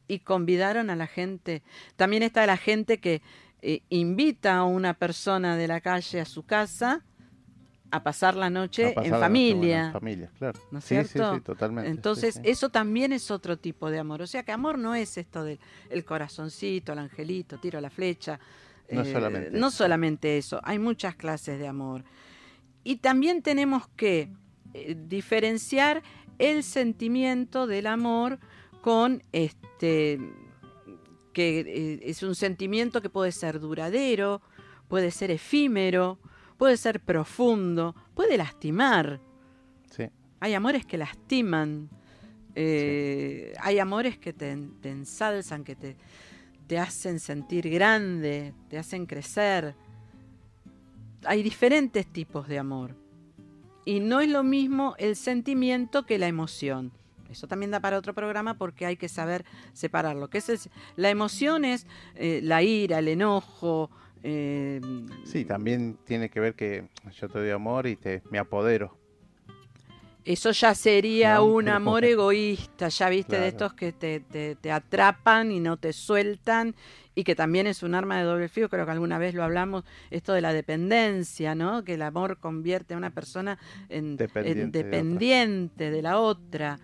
y 0.08 0.20
convidaron 0.20 0.90
a 0.90 0.96
la 0.96 1.08
gente. 1.08 1.62
También 1.96 2.24
está 2.24 2.46
la 2.46 2.58
gente 2.58 3.00
que 3.00 3.22
eh, 3.62 3.82
invita 3.90 4.58
a 4.58 4.64
una 4.64 4.94
persona 4.94 5.58
de 5.58 5.68
la 5.68 5.82
calle 5.82 6.22
a 6.22 6.26
su 6.26 6.44
casa 6.44 7.04
a 7.92 8.04
pasar 8.04 8.36
la 8.36 8.50
noche 8.50 8.94
en 8.96 9.12
familia. 9.12 9.92
familia, 9.92 10.30
claro. 10.38 10.60
¿No 10.72 10.80
es 10.80 10.86
cierto? 10.86 11.32
Sí, 11.32 11.38
sí, 11.38 11.44
totalmente. 11.44 11.90
Entonces, 11.90 12.40
eso 12.44 12.70
también 12.70 13.14
es 13.14 13.32
otro 13.32 13.58
tipo 13.58 13.90
de 13.90 14.00
amor. 14.00 14.22
O 14.22 14.28
sea 14.28 14.44
que 14.44 14.52
amor 14.52 14.78
no 14.78 14.96
es 14.96 15.18
esto 15.18 15.44
del 15.44 15.60
el 15.90 16.06
corazoncito, 16.06 16.94
el 16.94 17.00
angelito, 17.00 17.58
tiro 17.58 17.82
la 17.82 17.90
flecha. 17.90 18.40
No, 18.92 19.02
eh, 19.02 19.12
solamente, 19.12 19.52
no 19.52 19.72
solamente 19.72 20.38
eso, 20.38 20.60
hay 20.64 20.80
muchas 20.80 21.16
clases 21.16 21.60
de 21.60 21.68
amor. 21.68 22.04
Y 22.84 22.98
también 22.98 23.42
tenemos 23.42 23.88
que 23.90 24.30
eh, 24.74 24.96
diferenciar 25.08 26.02
el 26.38 26.64
sentimiento 26.64 27.68
del 27.68 27.88
amor 27.88 28.40
con 28.82 29.24
este 29.32 30.20
que 31.40 31.60
eh, 31.62 32.00
es 32.04 32.22
un 32.22 32.36
sentimiento 32.36 33.02
que 33.02 33.10
puede 33.10 33.32
ser 33.32 33.62
duradero, 33.62 34.42
puede 34.90 35.10
ser 35.10 35.32
efímero, 35.32 36.20
puede 36.58 36.76
ser 36.76 37.00
profundo, 37.00 37.96
puede 38.14 38.36
lastimar. 38.38 39.22
Hay 40.42 40.54
amores 40.54 40.86
que 40.86 40.98
lastiman, 40.98 41.90
eh, 42.56 43.54
hay 43.62 43.80
amores 43.80 44.18
que 44.18 44.34
te, 44.34 44.52
ensalzan, 44.84 45.64
que 45.64 45.76
te, 45.76 45.96
te 46.68 46.78
hacen 46.78 47.20
sentir 47.22 47.70
grande, 47.70 48.54
te 48.70 48.78
hacen 48.78 49.06
crecer. 49.06 49.76
Hay 51.26 51.42
diferentes 51.42 52.06
tipos 52.08 52.50
de 52.50 52.60
amor. 52.60 52.96
Y 53.86 54.02
no 54.02 54.20
es 54.20 54.30
lo 54.30 54.44
mismo 54.44 54.96
el 54.98 55.16
sentimiento 55.16 56.06
que 56.06 56.18
la 56.18 56.28
emoción. 56.28 56.92
Eso 57.30 57.48
también 57.48 57.72
da 57.72 57.80
para 57.80 57.98
otro 57.98 58.14
programa 58.14 58.56
porque 58.56 58.86
hay 58.86 58.98
que 58.98 59.10
saber 59.10 59.46
separar 59.74 60.16
lo 60.16 60.30
que 60.30 60.40
es 60.40 60.70
la 60.96 61.10
emoción 61.10 61.66
es 61.66 61.86
eh, 62.16 62.42
la 62.44 62.64
ira, 62.64 63.00
el 63.00 63.08
enojo. 63.08 63.90
Eh, 64.24 64.82
sí, 65.24 65.46
también 65.46 65.98
tiene 66.06 66.30
que 66.30 66.40
ver 66.40 66.56
que 66.56 66.88
yo 67.20 67.30
te 67.30 67.40
doy 67.40 67.52
amor 67.52 67.88
y 67.88 67.96
te 67.96 68.22
me 68.30 68.40
apodero. 68.40 68.98
Eso 70.26 70.52
ya 70.52 70.76
sería 70.76 71.42
un 71.42 71.70
amor 71.70 72.04
egoísta, 72.04 72.90
ya 72.90 73.10
viste, 73.10 73.40
de 73.40 73.48
estos 73.48 73.74
que 73.74 73.94
te, 73.94 74.20
te, 74.20 74.72
atrapan 74.72 75.52
y 75.52 75.60
no 75.60 75.78
te 75.78 75.94
sueltan 75.94 76.76
y 77.16 77.24
que 77.24 77.36
también 77.36 77.68
es 77.68 77.84
un 77.84 77.96
arma 77.96 78.20
de 78.20 78.26
doble 78.26 78.48
filo, 78.48 78.70
creo 78.70 78.86
que 78.86 78.92
alguna 78.92 79.18
vez 79.18 79.34
lo 79.34 79.44
hablamos, 79.44 79.86
esto 80.12 80.34
de 80.34 80.42
la 80.42 80.54
dependencia, 80.54 81.56
¿no? 81.56 81.84
Que 81.84 81.96
el 81.96 82.02
amor 82.02 82.38
convierte 82.38 82.94
a 82.94 82.98
una 82.98 83.10
persona 83.10 83.58
en 83.88 84.18
dependiente, 84.18 85.90
de 85.90 86.02
la 86.02 86.20
otra 86.20 86.80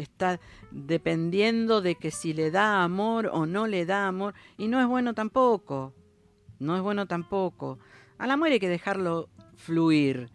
está 0.00 0.40
dependiendo 0.70 1.80
de 1.80 1.94
que 1.94 2.10
si 2.10 2.32
le 2.32 2.50
da 2.50 2.82
amor 2.82 3.30
o 3.32 3.46
no 3.46 3.66
le 3.66 3.86
da 3.86 4.06
amor, 4.06 4.34
y 4.56 4.68
no 4.68 4.80
es 4.80 4.86
bueno 4.86 5.14
tampoco, 5.14 5.94
no 6.58 6.76
es 6.76 6.82
bueno 6.82 7.06
tampoco. 7.06 7.78
Al 8.18 8.30
amor 8.30 8.48
hay 8.48 8.60
que 8.60 8.68
dejarlo 8.68 9.28
fluir. 9.56 10.30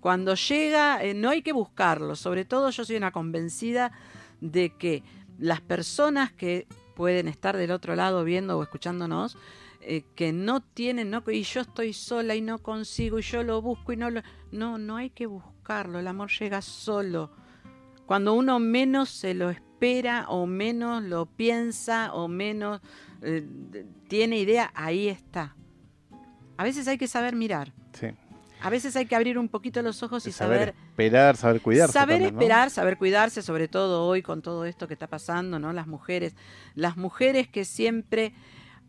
Cuando 0.00 0.34
llega, 0.34 1.02
eh, 1.02 1.14
no 1.14 1.30
hay 1.30 1.42
que 1.42 1.52
buscarlo, 1.52 2.14
sobre 2.16 2.44
todo 2.44 2.70
yo 2.70 2.84
soy 2.84 2.96
una 2.96 3.10
convencida 3.10 3.92
de 4.40 4.70
que 4.70 5.02
las 5.38 5.60
personas 5.60 6.32
que 6.32 6.66
pueden 6.94 7.28
estar 7.28 7.56
del 7.56 7.72
otro 7.72 7.96
lado 7.96 8.24
viendo 8.24 8.58
o 8.58 8.62
escuchándonos, 8.62 9.36
eh, 9.80 10.02
que 10.14 10.32
no 10.32 10.60
tienen, 10.60 11.10
no, 11.10 11.22
y 11.28 11.42
yo 11.42 11.60
estoy 11.60 11.92
sola 11.92 12.34
y 12.34 12.40
no 12.40 12.58
consigo, 12.58 13.18
y 13.18 13.22
yo 13.22 13.42
lo 13.42 13.60
busco 13.62 13.92
y 13.92 13.96
no 13.96 14.10
lo... 14.10 14.22
No, 14.50 14.78
no 14.78 14.96
hay 14.96 15.10
que 15.10 15.26
buscarlo, 15.26 15.98
el 15.98 16.06
amor 16.06 16.30
llega 16.30 16.62
solo 16.62 17.30
cuando 18.06 18.34
uno 18.34 18.58
menos 18.58 19.10
se 19.10 19.34
lo 19.34 19.50
espera 19.50 20.26
o 20.28 20.46
menos 20.46 21.02
lo 21.02 21.26
piensa 21.26 22.14
o 22.14 22.28
menos 22.28 22.80
eh, 23.22 23.46
tiene 24.08 24.38
idea, 24.38 24.70
ahí 24.74 25.08
está. 25.08 25.56
A 26.56 26.64
veces 26.64 26.88
hay 26.88 26.96
que 26.96 27.08
saber 27.08 27.34
mirar. 27.34 27.72
Sí. 27.92 28.08
A 28.62 28.70
veces 28.70 28.96
hay 28.96 29.06
que 29.06 29.14
abrir 29.14 29.38
un 29.38 29.48
poquito 29.48 29.82
los 29.82 30.02
ojos 30.02 30.26
y 30.26 30.32
saber, 30.32 30.74
esperar, 30.88 31.36
saber 31.36 31.60
cuidarse. 31.60 31.92
Saber 31.92 32.22
esperar, 32.22 32.70
saber 32.70 32.96
cuidarse, 32.96 33.42
sobre 33.42 33.68
todo 33.68 34.04
hoy 34.04 34.22
con 34.22 34.40
todo 34.40 34.64
esto 34.64 34.88
que 34.88 34.94
está 34.94 35.06
pasando, 35.06 35.58
¿no? 35.58 35.72
Las 35.72 35.86
mujeres, 35.86 36.34
las 36.74 36.96
mujeres 36.96 37.48
que 37.48 37.64
siempre, 37.66 38.32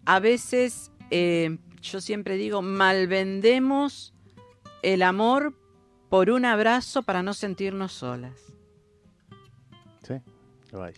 a 0.05 0.19
veces, 0.19 0.91
eh, 1.11 1.57
yo 1.81 1.99
siempre 1.99 2.37
digo, 2.37 2.61
malvendemos 2.61 4.13
el 4.83 5.01
amor 5.01 5.53
por 6.09 6.29
un 6.29 6.45
abrazo 6.45 7.03
para 7.03 7.21
no 7.21 7.33
sentirnos 7.33 7.91
solas. 7.91 8.46
Lo 10.71 10.83
hay. 10.83 10.93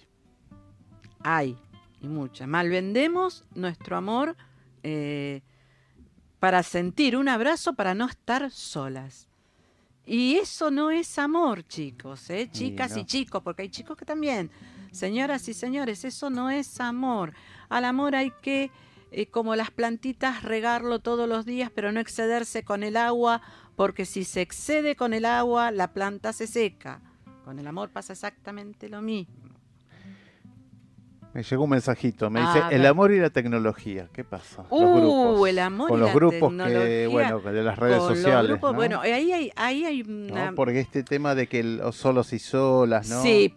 Hay, 1.22 1.58
y 2.02 2.08
muchas. 2.08 2.48
Malvendemos 2.48 3.44
nuestro 3.54 3.98
amor 3.98 4.36
eh, 4.84 5.42
para 6.40 6.64
sentir 6.64 7.18
un 7.18 7.28
abrazo, 7.28 7.74
para 7.74 7.94
no 7.94 8.06
estar 8.06 8.50
solas. 8.52 9.28
Y 10.06 10.38
eso 10.38 10.72
no 10.72 10.90
es 10.90 11.20
amor, 11.20 11.68
chicos, 11.68 12.30
¿eh? 12.32 12.50
chicas 12.52 12.98
y, 12.98 13.06
chicos, 13.06 13.44
porque 13.44 13.62
hay 13.64 13.70
chicos 13.70 13.96
que 13.96 14.06
también, 14.06 14.50
señoras 14.92 15.48
y 15.50 15.54
señores, 15.54 16.04
eso 16.04 16.32
no 16.32 16.50
es 16.50 16.80
amor. 16.80 17.34
Al 17.68 17.86
amor 17.86 18.16
hay 18.16 18.32
que, 18.42 18.72
eh, 19.12 19.28
como 19.28 19.56
las 19.56 19.70
plantitas, 19.70 20.42
regarlo 20.42 20.98
todos 20.98 21.30
los 21.30 21.46
días, 21.46 21.70
pero 21.76 21.92
no 21.92 22.00
excederse 22.00 22.64
con 22.64 22.82
el 22.82 22.98
agua, 22.98 23.44
porque 23.76 24.06
si 24.06 24.24
se 24.24 24.42
excede 24.42 24.96
con 24.96 25.14
el 25.14 25.26
agua, 25.26 25.70
la 25.70 25.94
planta 25.94 26.34
se 26.34 26.48
seca. 26.48 27.02
Con 27.46 27.60
el 27.60 27.68
amor 27.68 27.92
pasa 27.92 28.14
exactamente 28.14 28.90
lo 28.90 29.04
mismo. 29.04 29.49
Me 31.34 31.44
llegó 31.44 31.66
un 31.66 31.70
mensajito, 31.70 32.30
me 32.32 32.42
dice, 32.42 32.64
el 32.72 32.84
amor 32.88 33.12
y 33.12 33.20
la 33.20 33.30
tecnología, 33.30 34.08
¿qué 34.12 34.24
pasa? 34.24 34.66
Uh, 34.72 34.82
los 34.82 35.02
grupos. 35.02 35.50
el 35.50 35.60
amor 35.60 35.90
Con 35.90 36.00
y 36.00 36.02
los 36.02 36.14
grupos 36.14 36.54
que, 36.54 37.08
bueno, 37.12 37.40
de 37.40 37.64
las 37.64 37.78
redes 37.78 38.02
sociales. 38.02 38.60
Bueno, 38.60 39.02
ahí 39.02 39.32
hay, 39.32 39.52
ahí 39.56 39.86
hay 39.86 40.02
una... 40.02 40.54
Porque 40.56 40.80
este 40.80 41.04
tema 41.04 41.36
de 41.36 41.48
que 41.48 41.64
los 41.64 41.96
solos 41.96 42.34
y 42.34 42.40
solas, 42.40 43.10
¿no? 43.10 43.22
Sí, 43.22 43.54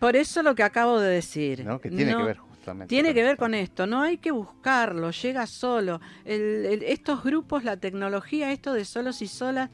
por 0.00 0.16
eso 0.16 0.42
lo 0.42 0.56
que 0.56 0.64
acabo 0.64 0.98
de 0.98 1.08
decir. 1.08 1.64
¿No? 1.64 1.80
Que 1.80 1.88
tiene 1.88 2.16
que 2.16 2.22
ver 2.22 2.38
justamente. 2.38 2.88
Tiene 2.88 3.14
que 3.14 3.22
ver 3.22 3.36
con 3.36 3.54
esto, 3.54 3.86
no 3.86 4.02
hay 4.02 4.18
que 4.18 4.32
buscarlo, 4.32 5.12
llega 5.12 5.46
solo. 5.46 6.00
estos 6.24 7.22
grupos, 7.22 7.62
la 7.62 7.76
tecnología, 7.76 8.50
esto 8.50 8.72
de 8.72 8.84
solos 8.84 9.22
y 9.22 9.28
solas, 9.28 9.70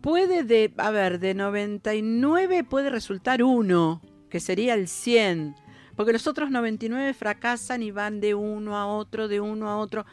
puede 0.00 0.44
de, 0.44 0.72
a 0.76 0.92
ver, 0.92 1.18
de 1.18 1.34
99 1.34 2.62
puede 2.62 2.90
resultar 2.90 3.42
uno, 3.42 4.00
que 4.28 4.38
sería 4.38 4.74
el 4.74 4.86
100 4.86 5.56
porque 6.00 6.14
los 6.14 6.26
otros 6.26 6.50
99 6.50 7.12
fracasan 7.12 7.82
y 7.82 7.90
van 7.90 8.20
de 8.20 8.34
uno 8.34 8.78
a 8.78 8.86
otro, 8.86 9.28
de 9.28 9.38
uno 9.38 9.68
a 9.68 9.76
otro. 9.76 10.06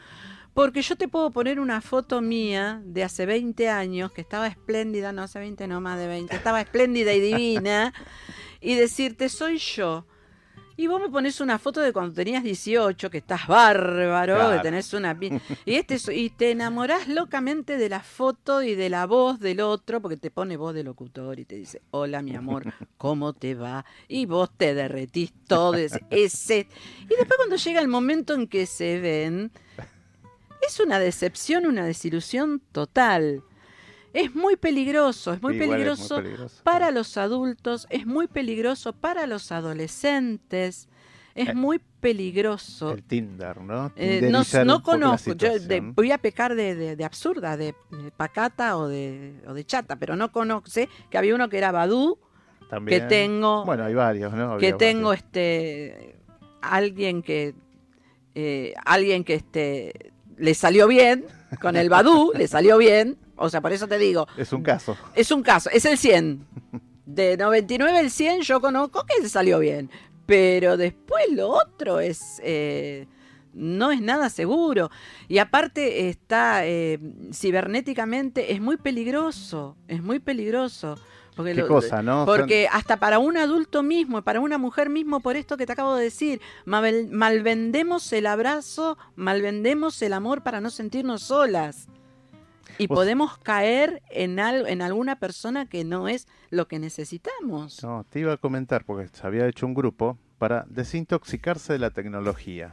Porque 0.52 0.82
yo 0.82 0.96
te 0.96 1.08
puedo 1.08 1.30
poner 1.30 1.58
una 1.58 1.80
foto 1.80 2.20
mía 2.20 2.82
de 2.84 3.04
hace 3.04 3.24
20 3.24 3.70
años, 3.70 4.12
que 4.12 4.20
estaba 4.20 4.48
espléndida, 4.48 5.12
no 5.12 5.22
hace 5.22 5.38
20, 5.38 5.66
no 5.66 5.80
más 5.80 5.98
de 5.98 6.06
20, 6.06 6.36
estaba 6.36 6.60
espléndida 6.60 7.14
y 7.14 7.20
divina, 7.20 7.94
y 8.60 8.74
decirte, 8.74 9.30
soy 9.30 9.56
yo. 9.56 10.04
Y 10.78 10.86
vos 10.86 11.00
me 11.00 11.08
pones 11.08 11.40
una 11.40 11.58
foto 11.58 11.80
de 11.80 11.92
cuando 11.92 12.14
tenías 12.14 12.44
18, 12.44 13.10
que 13.10 13.18
estás 13.18 13.48
bárbaro, 13.48 14.52
que 14.52 14.60
tenés 14.60 14.92
una... 14.94 15.18
Y, 15.66 15.74
este, 15.74 15.98
y 16.14 16.30
te 16.30 16.52
enamorás 16.52 17.08
locamente 17.08 17.76
de 17.76 17.88
la 17.88 17.98
foto 17.98 18.62
y 18.62 18.76
de 18.76 18.88
la 18.88 19.04
voz 19.06 19.40
del 19.40 19.58
otro, 19.58 20.00
porque 20.00 20.16
te 20.16 20.30
pone 20.30 20.56
voz 20.56 20.74
de 20.74 20.84
locutor 20.84 21.40
y 21.40 21.44
te 21.44 21.56
dice, 21.56 21.82
hola 21.90 22.22
mi 22.22 22.36
amor, 22.36 22.72
¿cómo 22.96 23.32
te 23.32 23.56
va? 23.56 23.84
Y 24.06 24.26
vos 24.26 24.50
te 24.56 24.72
derretís 24.72 25.32
todo 25.48 25.74
ese... 25.74 25.98
Y 26.10 27.08
después 27.08 27.36
cuando 27.36 27.56
llega 27.56 27.80
el 27.80 27.88
momento 27.88 28.34
en 28.34 28.46
que 28.46 28.64
se 28.66 29.00
ven, 29.00 29.50
es 30.64 30.78
una 30.78 31.00
decepción, 31.00 31.66
una 31.66 31.84
desilusión 31.86 32.62
total. 32.70 33.42
Es 34.12 34.34
muy 34.34 34.56
peligroso, 34.56 35.32
es 35.32 35.42
muy, 35.42 35.54
Igual 35.56 35.62
es 35.62 35.68
muy 35.68 35.76
peligroso 36.22 36.62
para 36.64 36.90
los 36.90 37.16
adultos, 37.16 37.86
es 37.90 38.06
muy 38.06 38.26
peligroso 38.26 38.92
para 38.92 39.26
los 39.26 39.52
adolescentes, 39.52 40.88
es 41.34 41.48
Eh, 41.50 41.54
muy 41.54 41.80
peligroso. 42.00 42.92
El 42.92 43.02
Tinder, 43.02 43.60
¿no? 43.60 43.92
Eh, 43.96 44.20
no, 44.64 44.82
conozco, 44.82 45.32
yo 45.34 45.58
de- 45.58 45.80
voy 45.80 46.10
a 46.10 46.18
pecar 46.18 46.54
de, 46.54 46.74
de- 46.74 46.96
de 46.96 47.04
absurda, 47.04 47.56
de, 47.56 47.74
pacata 48.16 48.76
o 48.78 48.88
de, 48.88 49.34
o 49.46 49.54
de 49.54 49.64
chata, 49.64 49.96
pero 49.96 50.16
no 50.16 50.32
conozco, 50.32 50.68
sé 50.70 50.88
que 51.10 51.18
había 51.18 51.34
uno 51.34 51.48
que 51.48 51.58
era 51.58 51.70
Badú, 51.70 52.18
También. 52.70 53.00
que 53.02 53.06
tengo, 53.06 53.64
Bueno, 53.64 53.84
hay 53.84 53.94
varios, 53.94 54.32
¿no? 54.32 54.56
que 54.58 54.72
tengo 54.72 55.08
varios. 55.10 55.24
este 55.24 56.16
alguien 56.60 57.22
que 57.22 57.54
eh, 58.34 58.74
alguien 58.84 59.22
que 59.24 59.34
este 59.34 60.12
le 60.36 60.54
salió 60.54 60.86
bien 60.88 61.24
con 61.60 61.76
el 61.76 61.88
Badú, 61.88 62.32
le 62.36 62.46
salió 62.48 62.78
bien, 62.78 63.16
o 63.38 63.48
sea, 63.48 63.60
por 63.60 63.72
eso 63.72 63.86
te 63.88 63.98
digo, 63.98 64.26
Es 64.36 64.52
un 64.52 64.62
caso. 64.62 64.96
es 65.14 65.30
un 65.30 65.42
caso, 65.42 65.70
es 65.70 65.84
el 65.84 65.96
100. 65.98 66.44
De 67.06 67.36
99 67.38 67.98
al 67.98 68.10
100 68.10 68.42
yo 68.42 68.60
conozco 68.60 69.04
que 69.06 69.22
se 69.22 69.28
salió 69.30 69.58
bien, 69.60 69.90
pero 70.26 70.76
después 70.76 71.24
lo 71.30 71.48
otro 71.48 72.00
es 72.00 72.38
eh, 72.44 73.06
no 73.54 73.90
es 73.90 74.00
nada 74.02 74.28
seguro 74.28 74.90
y 75.26 75.38
aparte 75.38 76.08
está 76.10 76.66
eh, 76.66 76.98
cibernéticamente 77.32 78.52
es 78.52 78.60
muy 78.60 78.76
peligroso, 78.76 79.76
es 79.88 80.02
muy 80.02 80.18
peligroso. 80.18 80.98
Porque 81.34 81.54
¿Qué 81.54 81.60
lo- 81.60 81.68
cosa, 81.68 82.02
no? 82.02 82.26
Son- 82.26 82.26
porque 82.26 82.68
hasta 82.70 82.96
para 82.98 83.20
un 83.20 83.36
adulto 83.36 83.82
mismo, 83.84 84.22
para 84.22 84.40
una 84.40 84.58
mujer 84.58 84.90
mismo, 84.90 85.20
por 85.20 85.36
esto 85.36 85.56
que 85.56 85.66
te 85.66 85.72
acabo 85.72 85.94
de 85.94 86.04
decir, 86.04 86.40
mal- 86.64 87.08
malvendemos 87.12 88.12
el 88.12 88.26
abrazo, 88.26 88.98
malvendemos 89.14 90.02
el 90.02 90.12
amor 90.14 90.42
para 90.42 90.60
no 90.60 90.68
sentirnos 90.70 91.22
solas. 91.22 91.86
Y 92.78 92.86
Vos- 92.86 92.96
podemos 92.96 93.38
caer 93.38 94.02
en, 94.10 94.38
al- 94.40 94.66
en 94.68 94.82
alguna 94.82 95.18
persona 95.18 95.66
que 95.68 95.84
no 95.84 96.08
es 96.08 96.26
lo 96.50 96.68
que 96.68 96.78
necesitamos. 96.78 97.82
No, 97.82 98.04
te 98.08 98.20
iba 98.20 98.32
a 98.32 98.36
comentar 98.36 98.84
porque 98.84 99.08
se 99.08 99.26
había 99.26 99.46
hecho 99.48 99.66
un 99.66 99.74
grupo 99.74 100.16
para 100.38 100.64
desintoxicarse 100.68 101.72
de 101.72 101.78
la 101.80 101.90
tecnología. 101.90 102.72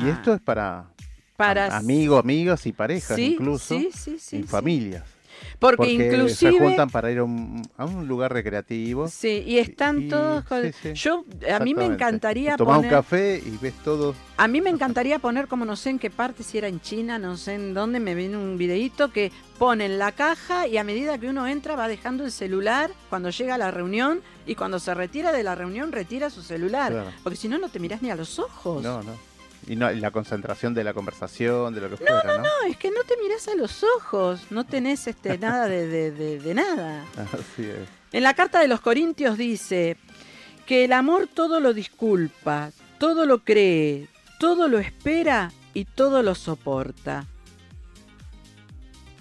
Y 0.00 0.06
Ah, 0.06 0.10
esto 0.10 0.34
es 0.34 0.40
para, 0.40 0.90
para 1.36 1.66
am- 1.66 1.84
amigos, 1.84 2.20
amigas 2.20 2.66
y 2.66 2.72
parejas 2.72 3.16
sí, 3.16 3.34
incluso. 3.34 3.78
sí, 3.78 3.90
sí, 3.92 4.18
sí, 4.18 4.36
y 4.38 4.42
sí. 4.42 4.48
familias. 4.48 5.04
Porque, 5.58 5.76
Porque 5.76 5.96
se 5.96 6.06
inclusive 6.06 6.58
juntan 6.58 6.90
para 6.90 7.10
ir 7.10 7.18
a 7.18 7.24
un, 7.24 7.62
a 7.76 7.84
un 7.84 8.06
lugar 8.08 8.32
recreativo. 8.32 9.08
sí, 9.08 9.42
y 9.46 9.58
están 9.58 10.02
y- 10.02 10.08
todos 10.08 10.44
con- 10.44 10.62
sí, 10.62 10.70
sí, 10.82 10.92
Yo 10.94 11.24
a 11.52 11.58
mí 11.60 11.74
me 11.74 11.84
encantaría 11.84 12.56
Tomás 12.56 12.76
poner 12.76 12.90
un 12.92 12.96
café 12.98 13.42
y 13.44 13.56
ves 13.60 13.74
todo. 13.84 14.14
A 14.36 14.48
mí 14.48 14.60
me 14.60 14.70
encantaría 14.70 15.18
poner, 15.18 15.46
como 15.48 15.64
no 15.64 15.76
sé 15.76 15.90
en 15.90 15.98
qué 15.98 16.10
parte, 16.10 16.42
si 16.42 16.58
era 16.58 16.68
en 16.68 16.80
China, 16.80 17.18
no 17.18 17.36
sé 17.36 17.54
en 17.54 17.72
dónde, 17.74 18.00
me 18.00 18.14
viene 18.14 18.36
un 18.36 18.58
videíto 18.58 19.10
que 19.12 19.30
ponen 19.58 19.98
la 19.98 20.12
caja 20.12 20.66
y 20.66 20.76
a 20.76 20.84
medida 20.84 21.18
que 21.18 21.28
uno 21.28 21.46
entra 21.46 21.76
va 21.76 21.86
dejando 21.88 22.24
el 22.24 22.32
celular 22.32 22.90
cuando 23.08 23.30
llega 23.30 23.54
a 23.54 23.58
la 23.58 23.70
reunión 23.70 24.20
y 24.46 24.56
cuando 24.56 24.78
se 24.80 24.92
retira 24.94 25.32
de 25.32 25.42
la 25.44 25.54
reunión 25.54 25.92
retira 25.92 26.30
su 26.30 26.42
celular. 26.42 26.92
Claro. 26.92 27.10
Porque 27.22 27.36
si 27.36 27.48
no, 27.48 27.58
no 27.58 27.68
te 27.68 27.78
mirás 27.78 28.02
ni 28.02 28.10
a 28.10 28.16
los 28.16 28.38
ojos. 28.38 28.82
No, 28.82 29.02
no. 29.02 29.12
Y 29.66 29.76
no, 29.76 29.90
y 29.90 30.00
la 30.00 30.10
concentración 30.10 30.74
de 30.74 30.84
la 30.84 30.92
conversación, 30.92 31.74
de 31.74 31.80
lo 31.80 31.90
que 31.90 31.96
fuera, 31.96 32.36
¿no? 32.36 32.42
No, 32.44 32.50
es 32.68 32.76
que 32.76 32.90
no 32.90 33.02
te 33.04 33.16
mirás 33.22 33.48
a 33.48 33.54
los 33.54 33.82
ojos, 33.96 34.46
no 34.50 34.64
tenés 34.64 35.06
este, 35.06 35.38
nada 35.38 35.66
de, 35.68 35.86
de- 35.86 36.10
de- 36.10 36.38
de 36.40 36.54
nada. 36.54 37.04
Así 37.16 37.62
es. 37.64 37.88
En 38.12 38.22
la 38.22 38.34
carta 38.34 38.60
de 38.60 38.68
los 38.68 38.80
Corintios 38.80 39.38
dice 39.38 39.96
que 40.66 40.84
el 40.84 40.92
amor 40.92 41.28
todo 41.32 41.60
lo 41.60 41.72
disculpa, 41.74 42.70
todo 42.98 43.26
lo 43.26 43.42
cree, 43.44 44.08
todo 44.38 44.68
lo 44.68 44.78
espera 44.78 45.50
y 45.72 45.84
todo 45.86 46.22
lo 46.22 46.34
soporta. 46.34 47.26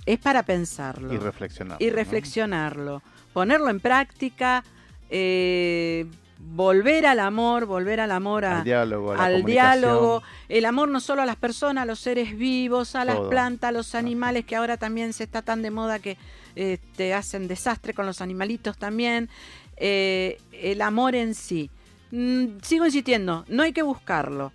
Es 0.06 0.20
para 0.20 0.44
pensarlo 0.44 1.14
Y 1.14 1.18
reflexionar. 1.18 1.78
y 1.82 1.90
reflexionarlo, 1.90 3.02
ponerlo 3.32 3.70
en 3.70 3.80
práctica, 3.80 4.64
eh, 5.10 6.06
volver 6.52 7.06
al 7.06 7.20
amor, 7.20 7.66
volver 7.66 8.00
al 8.00 8.12
amor 8.12 8.46
a, 8.46 8.60
Al 8.60 8.64
diálogo, 8.64 9.14
a 9.14 9.26
al 9.26 9.44
diálogo, 9.44 10.24
el 10.50 10.66
amor 10.66 10.90
no 10.90 11.00
solo 11.00 11.22
a 11.22 11.26
las 11.26 11.36
personas, 11.36 11.84
a 11.84 11.86
los 11.86 12.00
seres 12.00 12.38
vivos, 12.38 12.96
a 12.96 13.06
las 13.06 13.20
plantas, 13.20 13.70
a 13.70 13.72
los 13.72 13.96
animales, 13.96 14.46
que 14.46 14.56
ahora 14.56 14.78
también 14.78 15.14
se 15.14 15.24
está 15.24 15.42
tan 15.42 15.62
de 15.62 15.72
moda 15.72 16.00
que 16.00 16.18
eh, 16.56 16.78
te 16.96 17.14
hacen 17.14 17.48
desastre 17.48 17.94
con 17.94 18.06
los 18.06 18.22
animalitos 18.22 18.78
también. 18.78 19.30
Eh, 19.78 20.40
el 20.52 20.82
amor 20.82 21.16
en 21.16 21.34
sí. 21.34 21.70
Mm, 22.12 22.60
sigo 22.62 22.86
insistiendo, 22.86 23.44
no 23.48 23.64
hay 23.64 23.74
que 23.74 23.82
buscarlo, 23.82 24.52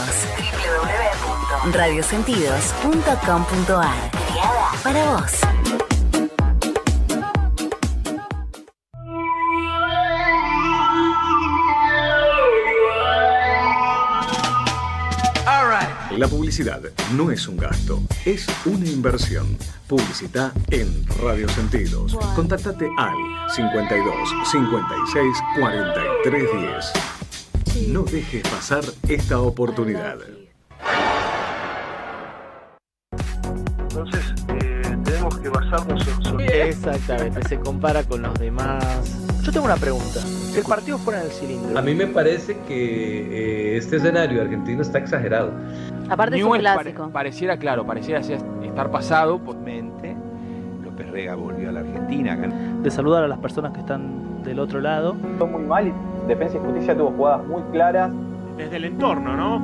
www.radiosentidos.com.ar. 1.64 4.12
Creada 4.12 4.72
para 4.84 5.14
vos. 5.14 5.32
La 16.18 16.28
publicidad 16.28 16.80
no 17.16 17.32
es 17.32 17.48
un 17.48 17.58
gasto, 17.58 18.00
es 18.24 18.46
una 18.66 18.88
inversión. 18.88 19.58
Publicita 19.88 20.54
en 20.70 21.08
Radio 21.24 21.50
Sentidos. 21.50 22.16
Contáctate 22.36 22.88
al 22.98 23.16
52 23.50 24.14
56 24.52 25.38
43 25.60 26.44
10. 27.76 27.90
No 27.90 28.04
dejes 28.04 28.44
pasar 28.44 28.84
esta 29.10 29.40
oportunidad. 29.40 30.20
Entonces, 33.80 34.36
eh, 34.50 34.98
tenemos 35.04 35.40
que 35.40 35.50
basarnos 35.50 36.08
en... 36.08 36.24
Exactamente, 36.42 37.48
se 37.48 37.60
compara 37.60 38.04
con 38.04 38.22
los 38.22 38.34
demás. 38.40 38.84
Yo 39.42 39.52
tengo 39.52 39.66
una 39.66 39.76
pregunta. 39.76 40.22
Si 40.22 40.60
el 40.60 40.64
partido 40.66 40.98
fuera 40.98 41.22
en 41.22 41.26
el 41.26 41.32
cilindro. 41.34 41.78
A 41.78 41.82
mí 41.82 41.94
me 41.96 42.08
parece 42.08 42.58
que 42.68 43.74
eh, 43.74 43.78
este 43.78 43.98
escenario 43.98 44.42
argentino 44.42 44.82
está 44.82 45.00
exagerado. 45.00 45.52
Aparte 46.14 46.38
es 46.38 46.44
un 46.44 46.58
clásico. 46.58 47.02
pare- 47.04 47.14
pareciera, 47.14 47.58
claro, 47.58 47.86
pareciera 47.86 48.20
estar 48.20 48.90
pasado. 48.92 49.40
por- 49.40 49.56
Mente, 49.58 50.16
López 50.84 51.10
Rega 51.10 51.36
volvió 51.36 51.70
a 51.70 51.72
la 51.72 51.80
Argentina. 51.82 52.36
De 52.36 52.92
saludar 52.92 53.24
a 53.24 53.28
las 53.28 53.40
personas 53.40 53.72
que 53.74 53.80
están 53.80 54.44
del 54.44 54.60
otro 54.60 54.80
lado. 54.82 55.16
Fue 55.38 55.48
muy 55.48 55.64
mal 55.64 55.88
y 55.88 55.94
Defensa 56.28 56.58
y 56.58 56.60
Justicia 56.60 56.96
tuvo 56.98 57.12
jugadas 57.12 57.46
muy 57.48 57.62
claras. 57.72 58.12
Desde 58.58 58.76
el 58.78 58.86
entorno, 58.86 59.36
¿no? 59.36 59.62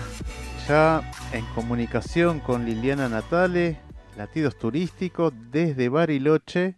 ya 0.65 1.01
en 1.33 1.43
comunicación 1.47 2.39
con 2.39 2.63
Liliana 2.65 3.09
Natale, 3.09 3.77
Latidos 4.15 4.57
Turísticos 4.57 5.33
desde 5.51 5.89
Bariloche 5.89 6.77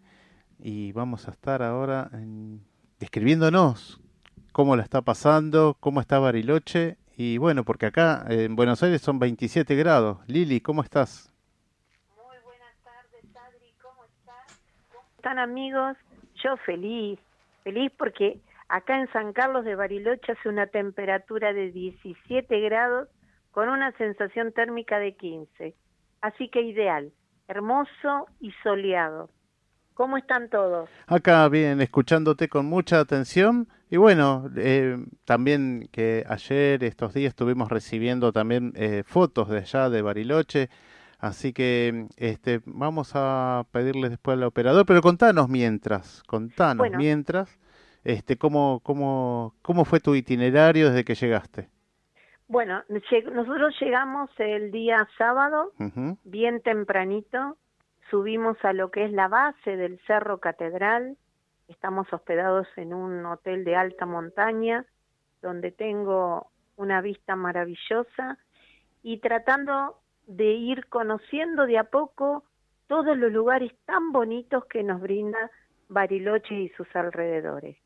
y 0.57 0.91
vamos 0.93 1.27
a 1.27 1.31
estar 1.33 1.61
ahora 1.61 2.09
describiéndonos 2.99 4.01
cómo 4.53 4.75
la 4.75 4.81
está 4.81 5.03
pasando, 5.03 5.77
cómo 5.79 6.01
está 6.01 6.17
Bariloche 6.17 6.97
y 7.17 7.37
bueno, 7.37 7.63
porque 7.63 7.85
acá 7.85 8.25
en 8.29 8.55
Buenos 8.55 8.81
Aires 8.83 9.01
son 9.01 9.19
27 9.19 9.75
grados. 9.75 10.19
Lili, 10.27 10.61
¿cómo 10.61 10.81
estás? 10.83 11.33
Muy 12.15 12.37
buenas 12.43 12.75
tardes, 12.83 13.35
Adri, 13.35 13.73
¿cómo 13.81 14.03
estás? 14.05 14.61
¿Cómo 14.91 15.07
están 15.15 15.39
amigos? 15.39 15.97
Yo 16.43 16.57
feliz, 16.65 17.19
feliz 17.63 17.91
porque 17.97 18.39
acá 18.69 18.99
en 18.99 19.11
San 19.11 19.33
Carlos 19.33 19.65
de 19.65 19.75
Bariloche 19.75 20.31
hace 20.31 20.49
una 20.49 20.67
temperatura 20.67 21.53
de 21.53 21.71
17 21.71 22.59
grados 22.61 23.09
con 23.51 23.69
una 23.69 23.91
sensación 23.97 24.51
térmica 24.53 24.97
de 24.99 25.15
15. 25.15 25.75
Así 26.21 26.49
que 26.49 26.61
ideal, 26.61 27.11
hermoso 27.47 28.27
y 28.39 28.51
soleado. 28.63 29.29
¿Cómo 29.93 30.17
están 30.17 30.49
todos? 30.49 30.89
Acá 31.05 31.47
bien, 31.49 31.81
escuchándote 31.81 32.47
con 32.47 32.65
mucha 32.65 32.99
atención. 32.99 33.67
Y 33.91 33.97
bueno, 33.97 34.49
eh, 34.55 34.97
también 35.25 35.89
que 35.91 36.23
ayer, 36.25 36.81
estos 36.85 37.13
días, 37.13 37.31
estuvimos 37.31 37.69
recibiendo 37.69 38.31
también 38.31 38.71
eh, 38.77 39.03
fotos 39.05 39.49
de 39.49 39.57
allá, 39.57 39.89
de 39.89 40.01
Bariloche. 40.01 40.69
Así 41.19 41.51
que 41.51 42.07
este, 42.15 42.61
vamos 42.65 43.11
a 43.15 43.65
pedirle 43.73 44.07
después 44.07 44.37
al 44.37 44.45
operador, 44.45 44.85
pero 44.85 45.01
contanos 45.01 45.49
mientras, 45.49 46.23
contanos 46.23 46.87
mientras, 46.95 47.59
este, 48.05 48.37
cómo, 48.37 48.79
cómo, 48.81 49.55
cómo 49.61 49.83
fue 49.83 49.99
tu 49.99 50.15
itinerario 50.15 50.87
desde 50.87 51.03
que 51.03 51.15
llegaste. 51.15 51.67
Bueno, 52.47 52.83
nosotros 52.87 53.75
llegamos 53.81 54.29
el 54.37 54.71
día 54.71 55.05
sábado, 55.17 55.73
bien 56.23 56.61
tempranito, 56.61 57.57
subimos 58.09 58.55
a 58.63 58.71
lo 58.71 58.89
que 58.89 59.03
es 59.03 59.11
la 59.11 59.27
base 59.27 59.75
del 59.75 59.99
Cerro 60.07 60.39
Catedral, 60.39 61.17
estamos 61.71 62.11
hospedados 62.13 62.67
en 62.75 62.93
un 62.93 63.25
hotel 63.25 63.63
de 63.63 63.75
alta 63.75 64.05
montaña, 64.05 64.85
donde 65.41 65.71
tengo 65.71 66.51
una 66.75 67.01
vista 67.01 67.35
maravillosa 67.35 68.37
y 69.03 69.19
tratando 69.19 69.97
de 70.27 70.51
ir 70.51 70.87
conociendo 70.87 71.65
de 71.65 71.77
a 71.77 71.85
poco 71.85 72.43
todos 72.87 73.17
los 73.17 73.31
lugares 73.31 73.71
tan 73.85 74.11
bonitos 74.11 74.65
que 74.65 74.83
nos 74.83 75.01
brinda 75.01 75.49
Bariloche 75.87 76.55
y 76.55 76.69
sus 76.69 76.87
alrededores. 76.95 77.77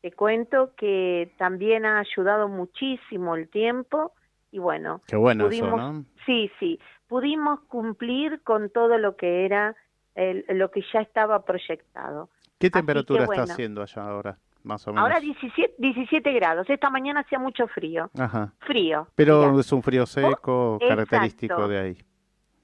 Te 0.00 0.12
cuento 0.12 0.74
que 0.76 1.32
también 1.38 1.86
ha 1.86 2.00
ayudado 2.00 2.48
muchísimo 2.48 3.36
el 3.36 3.48
tiempo 3.48 4.12
y 4.50 4.58
bueno, 4.58 5.00
Qué 5.06 5.16
bueno 5.16 5.44
pudimos, 5.44 6.04
sí, 6.26 6.50
sí, 6.60 6.78
pudimos 7.08 7.60
cumplir 7.62 8.42
con 8.42 8.70
todo 8.70 8.98
lo 8.98 9.16
que 9.16 9.44
era 9.44 9.74
lo 10.14 10.70
que 10.70 10.82
ya 10.92 11.00
estaba 11.00 11.44
proyectado. 11.44 12.28
¿Qué 12.62 12.70
temperatura 12.70 13.24
está 13.24 13.42
haciendo 13.42 13.82
allá 13.82 14.08
ahora? 14.08 14.38
Más 14.62 14.86
o 14.86 14.92
menos. 14.92 15.02
Ahora 15.02 15.18
17, 15.18 15.74
17 15.78 16.32
grados. 16.32 16.70
Esta 16.70 16.90
mañana 16.90 17.20
hacía 17.20 17.40
mucho 17.40 17.66
frío. 17.66 18.08
Ajá. 18.16 18.52
Frío. 18.60 19.08
Pero 19.16 19.58
es 19.58 19.72
un 19.72 19.82
frío 19.82 20.06
seco, 20.06 20.78
característico 20.78 21.66
de 21.66 21.78
ahí. 21.80 21.98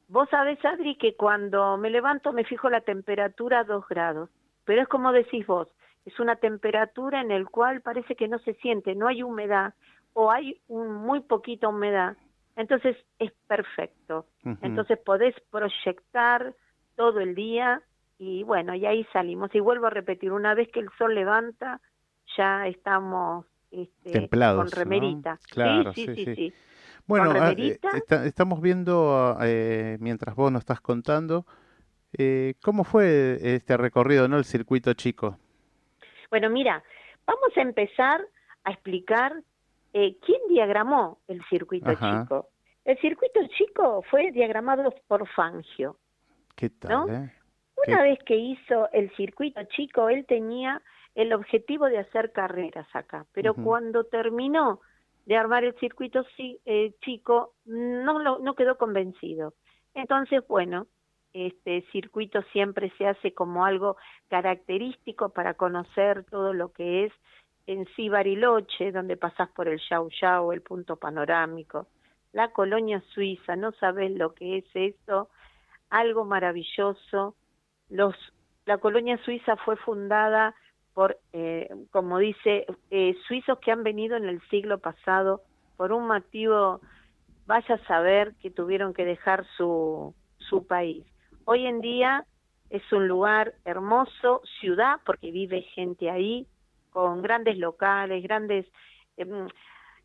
Vos 0.06 0.28
sabés, 0.30 0.64
Adri, 0.64 0.96
que 0.96 1.16
cuando 1.16 1.76
me 1.78 1.90
levanto 1.90 2.32
me 2.32 2.44
fijo 2.44 2.70
la 2.70 2.80
temperatura 2.80 3.60
a 3.60 3.64
2 3.64 3.88
grados. 3.88 4.30
Pero 4.64 4.82
es 4.82 4.88
como 4.88 5.10
decís 5.10 5.44
vos, 5.46 5.66
es 6.04 6.20
una 6.20 6.36
temperatura 6.36 7.20
en 7.20 7.32
el 7.32 7.48
cual 7.48 7.80
parece 7.80 8.14
que 8.14 8.28
no 8.28 8.38
se 8.38 8.54
siente, 8.54 8.94
no 8.94 9.08
hay 9.08 9.24
humedad 9.24 9.74
o 10.12 10.30
hay 10.30 10.60
un, 10.68 10.94
muy 10.94 11.20
poquita 11.20 11.68
humedad. 11.68 12.16
Entonces 12.54 12.96
es 13.18 13.32
perfecto. 13.48 14.26
Entonces 14.62 14.98
podés 15.04 15.34
proyectar 15.50 16.54
todo 16.94 17.18
el 17.18 17.34
día 17.34 17.82
y 18.18 18.42
bueno, 18.42 18.74
y 18.74 18.84
ahí 18.86 19.06
salimos. 19.12 19.54
Y 19.54 19.60
vuelvo 19.60 19.86
a 19.86 19.90
repetir, 19.90 20.32
una 20.32 20.54
vez 20.54 20.68
que 20.72 20.80
el 20.80 20.88
sol 20.98 21.14
levanta, 21.14 21.80
ya 22.36 22.66
estamos 22.66 23.46
este, 23.70 24.28
con 24.28 24.70
remerita. 24.70 25.38
Claro, 25.50 25.92
sí, 25.92 26.06
sí, 26.14 26.34
sí. 26.34 26.52
Bueno, 27.06 27.32
ah, 27.34 27.54
eh, 27.56 27.78
estamos 28.26 28.60
viendo, 28.60 29.38
eh, 29.40 29.96
mientras 30.00 30.34
vos 30.34 30.52
nos 30.52 30.60
estás 30.60 30.80
contando, 30.80 31.46
eh, 32.12 32.54
¿cómo 32.62 32.84
fue 32.84 33.38
este 33.40 33.76
recorrido, 33.76 34.28
no 34.28 34.36
el 34.36 34.44
circuito 34.44 34.92
chico? 34.92 35.38
Bueno, 36.30 36.50
mira, 36.50 36.82
vamos 37.26 37.56
a 37.56 37.62
empezar 37.62 38.26
a 38.64 38.72
explicar 38.72 39.42
eh, 39.92 40.16
quién 40.24 40.40
diagramó 40.48 41.18
el 41.28 41.42
circuito 41.48 41.92
chico. 41.94 42.50
El 42.84 42.98
circuito 42.98 43.40
chico 43.56 44.02
fue 44.10 44.30
diagramado 44.32 44.94
por 45.06 45.26
Fangio. 45.28 45.96
¿Qué 46.54 46.70
tal? 46.70 47.08
Eh? 47.10 47.32
Una 47.86 48.02
vez 48.02 48.18
que 48.24 48.36
hizo 48.36 48.90
el 48.92 49.14
circuito 49.16 49.62
chico, 49.64 50.08
él 50.08 50.26
tenía 50.26 50.82
el 51.14 51.32
objetivo 51.32 51.86
de 51.86 51.98
hacer 51.98 52.32
carreras 52.32 52.86
acá, 52.92 53.26
pero 53.32 53.54
cuando 53.54 54.04
terminó 54.04 54.80
de 55.26 55.36
armar 55.36 55.64
el 55.64 55.74
circuito 55.78 56.24
eh, 56.38 56.92
chico, 57.02 57.54
no, 57.64 58.18
lo, 58.18 58.38
no 58.38 58.54
quedó 58.54 58.78
convencido. 58.78 59.54
Entonces, 59.94 60.42
bueno, 60.48 60.86
este 61.32 61.84
circuito 61.92 62.42
siempre 62.52 62.92
se 62.96 63.06
hace 63.06 63.34
como 63.34 63.64
algo 63.64 63.96
característico 64.28 65.30
para 65.30 65.54
conocer 65.54 66.24
todo 66.24 66.52
lo 66.52 66.72
que 66.72 67.04
es 67.04 67.12
en 67.66 67.86
sí 67.94 68.08
Bariloche, 68.08 68.92
donde 68.92 69.16
pasás 69.16 69.50
por 69.50 69.68
el 69.68 69.80
Yau 69.90 70.08
Yau, 70.20 70.52
el 70.52 70.62
punto 70.62 70.96
panorámico, 70.96 71.86
la 72.32 72.52
colonia 72.52 73.02
suiza, 73.12 73.56
no 73.56 73.72
sabes 73.72 74.10
lo 74.12 74.34
que 74.34 74.58
es 74.58 74.64
eso, 74.74 75.28
algo 75.90 76.24
maravilloso. 76.24 77.34
Los, 77.90 78.14
la 78.66 78.78
colonia 78.78 79.18
suiza 79.24 79.56
fue 79.56 79.76
fundada 79.76 80.54
por, 80.94 81.18
eh, 81.32 81.68
como 81.90 82.18
dice, 82.18 82.66
eh, 82.90 83.14
suizos 83.26 83.58
que 83.60 83.70
han 83.70 83.82
venido 83.82 84.16
en 84.16 84.28
el 84.28 84.40
siglo 84.48 84.78
pasado 84.78 85.42
por 85.76 85.92
un 85.92 86.08
motivo, 86.08 86.80
vaya 87.46 87.76
a 87.76 87.86
saber 87.86 88.34
que 88.42 88.50
tuvieron 88.50 88.92
que 88.92 89.04
dejar 89.04 89.46
su, 89.56 90.14
su 90.38 90.66
país. 90.66 91.06
Hoy 91.44 91.66
en 91.66 91.80
día 91.80 92.26
es 92.70 92.82
un 92.92 93.08
lugar 93.08 93.54
hermoso, 93.64 94.42
ciudad, 94.60 95.00
porque 95.06 95.30
vive 95.30 95.62
gente 95.62 96.10
ahí, 96.10 96.46
con 96.90 97.22
grandes 97.22 97.58
locales, 97.58 98.22
grandes... 98.22 98.66
Em, 99.16 99.48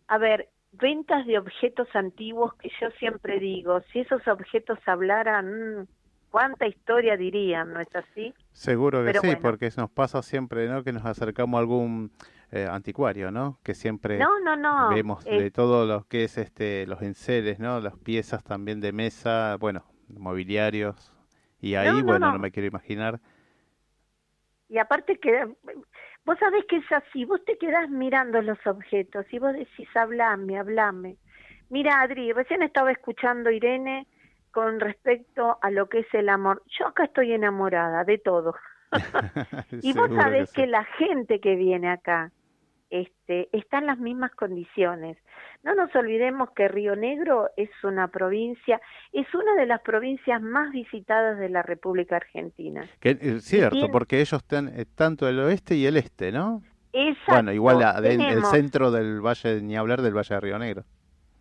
a 0.07 0.17
ver, 0.17 0.49
ventas 0.73 1.25
de 1.25 1.37
objetos 1.37 1.87
antiguos 1.95 2.53
que 2.55 2.69
yo 2.79 2.89
siempre 2.99 3.39
digo, 3.39 3.81
si 3.91 3.99
esos 3.99 4.27
objetos 4.27 4.79
hablaran, 4.85 5.87
¿cuánta 6.33 6.65
historia 6.65 7.15
dirían, 7.15 7.73
no 7.73 7.79
es 7.79 7.95
así? 7.95 8.33
Seguro 8.53 9.05
que 9.05 9.13
sí, 9.19 9.35
porque 9.39 9.69
nos 9.77 9.91
pasa 9.91 10.23
siempre, 10.23 10.67
¿no? 10.67 10.83
Que 10.83 10.91
nos 10.91 11.05
acercamos 11.05 11.55
a 11.55 11.59
algún 11.59 12.11
eh, 12.51 12.67
anticuario, 12.67 13.29
¿no? 13.29 13.59
Que 13.61 13.75
siempre 13.75 14.17
no, 14.17 14.39
no, 14.39 14.55
no. 14.55 14.89
vemos 14.89 15.23
de 15.23 15.51
todo 15.51 15.85
lo 15.85 16.07
que 16.07 16.23
es 16.23 16.39
este 16.39 16.87
los 16.87 17.03
enseres, 17.03 17.59
¿no? 17.59 17.79
Las 17.79 17.95
piezas 17.97 18.43
también 18.43 18.81
de 18.81 18.91
mesa, 18.91 19.57
bueno, 19.59 19.85
mobiliarios, 20.07 21.13
y 21.61 21.75
ahí, 21.75 22.01
bueno, 22.01 22.31
no. 22.31 22.39
me 22.39 22.49
quiero 22.49 22.67
imaginar. 22.67 23.19
Y 24.69 24.79
aparte 24.79 25.19
que, 25.19 25.47
vos 26.25 26.39
sabés 26.39 26.65
que 26.67 26.77
es 26.77 26.91
así, 26.91 27.25
vos 27.25 27.45
te 27.45 27.59
quedás 27.59 27.91
mirando 27.91 28.41
los 28.41 28.57
objetos 28.65 29.27
y 29.31 29.37
vos 29.37 29.53
decís, 29.53 29.87
hablame, 29.93 30.57
hablame. 30.57 31.17
Mira, 31.69 32.01
Adri, 32.01 32.33
recién 32.33 32.63
estaba 32.63 32.91
escuchando 32.91 33.51
Irene 33.51 34.07
con 34.53 34.79
respecto 34.79 35.57
a 35.61 35.71
lo 35.71 35.89
que 35.89 35.99
es 35.99 36.13
el 36.13 36.29
amor. 36.29 36.61
Yo 36.79 36.87
acá 36.87 37.05
estoy 37.05 37.33
enamorada 37.33 38.03
de 38.05 38.19
todo. 38.19 38.55
y 39.81 39.93
vos 39.93 40.09
sabés 40.15 40.53
que 40.53 40.67
la 40.67 40.85
gente 40.97 41.39
que 41.39 41.55
viene 41.55 41.89
acá, 41.89 42.31
este, 42.91 43.49
está 43.51 43.79
en 43.79 43.87
las 43.87 43.97
mismas 43.97 44.31
condiciones. 44.35 45.17
No 45.63 45.73
nos 45.73 45.93
olvidemos 45.95 46.51
que 46.51 46.67
Río 46.67 46.95
Negro 46.95 47.49
es 47.57 47.71
una 47.83 48.09
provincia, 48.09 48.79
es 49.11 49.25
una 49.33 49.55
de 49.55 49.65
las 49.65 49.81
provincias 49.81 50.39
más 50.41 50.71
visitadas 50.71 51.39
de 51.39 51.49
la 51.49 51.63
República 51.63 52.17
Argentina. 52.17 52.87
Que 52.99 53.17
es 53.19 53.43
cierto, 53.45 53.89
porque 53.91 54.21
ellos 54.21 54.39
están 54.43 54.67
eh, 54.67 54.85
tanto 54.85 55.27
el 55.27 55.39
oeste 55.39 55.75
y 55.75 55.87
el 55.87 55.97
este, 55.97 56.31
¿no? 56.31 56.61
Exacto. 56.91 57.33
Bueno, 57.33 57.53
igual 57.53 58.05
el 58.05 58.45
centro 58.45 58.91
del 58.91 59.19
valle, 59.19 59.61
ni 59.61 59.75
hablar 59.75 60.03
del 60.03 60.15
Valle 60.15 60.35
de 60.35 60.41
Río 60.41 60.59
Negro. 60.59 60.83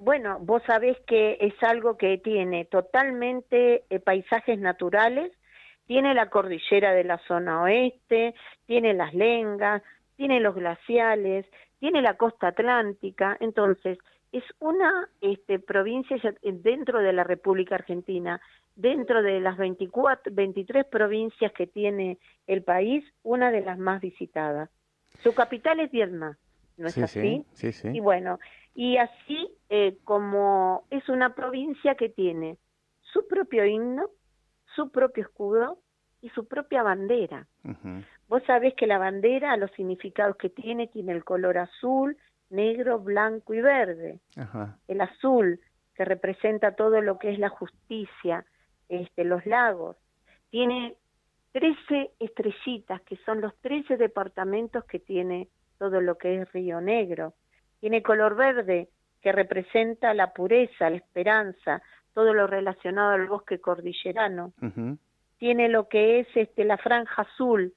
Bueno, 0.04 0.38
vos 0.40 0.60
sabés 0.66 0.98
que 1.06 1.36
es 1.40 1.54
algo 1.62 1.96
que 1.96 2.18
tiene 2.18 2.64
totalmente 2.64 3.84
eh, 3.88 4.00
paisajes 4.00 4.58
naturales, 4.58 5.30
tiene 5.86 6.12
la 6.12 6.28
cordillera 6.28 6.92
de 6.92 7.04
la 7.04 7.18
zona 7.28 7.62
oeste, 7.62 8.34
tiene 8.66 8.94
las 8.94 9.14
lengas, 9.14 9.80
tiene 10.16 10.40
los 10.40 10.56
glaciales, 10.56 11.46
tiene 11.78 12.02
la 12.02 12.16
costa 12.16 12.48
atlántica, 12.48 13.36
entonces 13.38 13.96
es 14.32 14.42
una 14.58 15.08
este, 15.20 15.60
provincia 15.60 16.16
dentro 16.42 16.98
de 16.98 17.12
la 17.12 17.22
República 17.22 17.76
Argentina, 17.76 18.40
dentro 18.74 19.22
de 19.22 19.38
las 19.38 19.56
24, 19.56 20.34
23 20.34 20.84
provincias 20.84 21.52
que 21.52 21.68
tiene 21.68 22.18
el 22.48 22.64
país, 22.64 23.04
una 23.22 23.52
de 23.52 23.60
las 23.60 23.78
más 23.78 24.00
visitadas. 24.00 24.68
Su 25.20 25.32
capital 25.32 25.78
es 25.78 25.92
Vietnam, 25.92 26.34
¿no 26.76 26.88
es 26.88 26.98
así? 26.98 27.44
Sí, 27.52 27.70
sí, 27.70 27.90
Y 27.92 28.00
bueno, 28.00 28.40
y 28.74 28.96
así 28.96 29.48
eh, 29.68 29.98
como 30.04 30.86
es 30.90 31.08
una 31.08 31.34
provincia 31.34 31.94
que 31.94 32.08
tiene 32.08 32.58
su 33.00 33.26
propio 33.28 33.64
himno, 33.64 34.08
su 34.74 34.90
propio 34.90 35.24
escudo 35.24 35.78
y 36.20 36.30
su 36.30 36.46
propia 36.46 36.82
bandera. 36.82 37.46
Vos 38.28 38.42
sabés 38.46 38.74
que 38.74 38.86
la 38.86 38.98
bandera, 38.98 39.56
los 39.56 39.70
significados 39.72 40.36
que 40.36 40.48
tiene, 40.48 40.86
tiene 40.86 41.12
el 41.12 41.24
color 41.24 41.58
azul, 41.58 42.16
negro, 42.48 42.98
blanco 42.98 43.54
y 43.54 43.60
verde. 43.60 44.20
El 44.88 45.00
azul, 45.00 45.60
que 45.94 46.04
representa 46.04 46.74
todo 46.74 47.00
lo 47.02 47.18
que 47.18 47.32
es 47.32 47.38
la 47.38 47.50
justicia, 47.50 48.46
este, 48.88 49.24
los 49.24 49.44
lagos. 49.44 49.96
Tiene 50.50 50.96
13 51.52 52.12
estrellitas, 52.18 53.02
que 53.02 53.16
son 53.26 53.40
los 53.40 53.54
13 53.60 53.96
departamentos 53.96 54.84
que 54.84 54.98
tiene 54.98 55.48
todo 55.78 56.00
lo 56.00 56.16
que 56.16 56.40
es 56.40 56.52
Río 56.52 56.80
Negro. 56.80 57.34
Tiene 57.82 58.00
color 58.00 58.36
verde, 58.36 58.90
que 59.20 59.32
representa 59.32 60.14
la 60.14 60.32
pureza, 60.32 60.88
la 60.88 60.98
esperanza, 60.98 61.82
todo 62.14 62.32
lo 62.32 62.46
relacionado 62.46 63.10
al 63.10 63.26
bosque 63.26 63.58
cordillerano. 63.58 64.52
Tiene 65.38 65.68
lo 65.68 65.88
que 65.88 66.20
es 66.20 66.28
este, 66.36 66.64
la 66.64 66.78
franja 66.78 67.22
azul, 67.22 67.74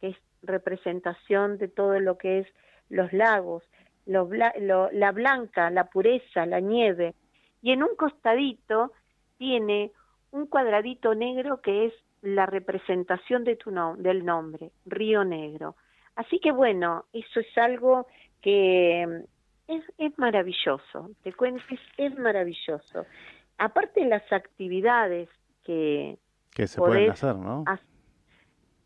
que 0.00 0.08
es 0.08 0.16
representación 0.42 1.58
de 1.58 1.68
todo 1.68 2.00
lo 2.00 2.18
que 2.18 2.40
es 2.40 2.48
los 2.88 3.12
lagos, 3.12 3.62
la 4.04 5.12
blanca, 5.12 5.70
la 5.70 5.84
pureza, 5.90 6.44
la 6.44 6.58
nieve. 6.58 7.14
Y 7.62 7.70
en 7.70 7.84
un 7.84 7.94
costadito 7.94 8.94
tiene 9.38 9.92
un 10.32 10.48
cuadradito 10.48 11.14
negro 11.14 11.60
que 11.60 11.86
es 11.86 11.94
la 12.20 12.46
representación 12.46 13.44
de 13.44 13.54
tu 13.54 13.70
del 13.98 14.24
nombre, 14.24 14.72
Río 14.86 15.22
Negro. 15.22 15.76
Así 16.16 16.40
que 16.40 16.50
bueno, 16.50 17.04
eso 17.12 17.38
es 17.38 17.58
algo 17.58 18.08
que 18.42 19.22
es, 19.68 19.84
es 19.98 20.18
maravilloso, 20.18 21.10
te 21.22 21.32
cuento, 21.32 21.62
es, 21.96 22.18
maravilloso. 22.18 23.06
Aparte 23.58 24.00
de 24.00 24.06
las 24.06 24.32
actividades 24.32 25.28
que... 25.64 26.18
Que 26.54 26.66
se 26.66 26.78
pueden 26.78 27.10
hacer, 27.10 27.36
¿no? 27.36 27.64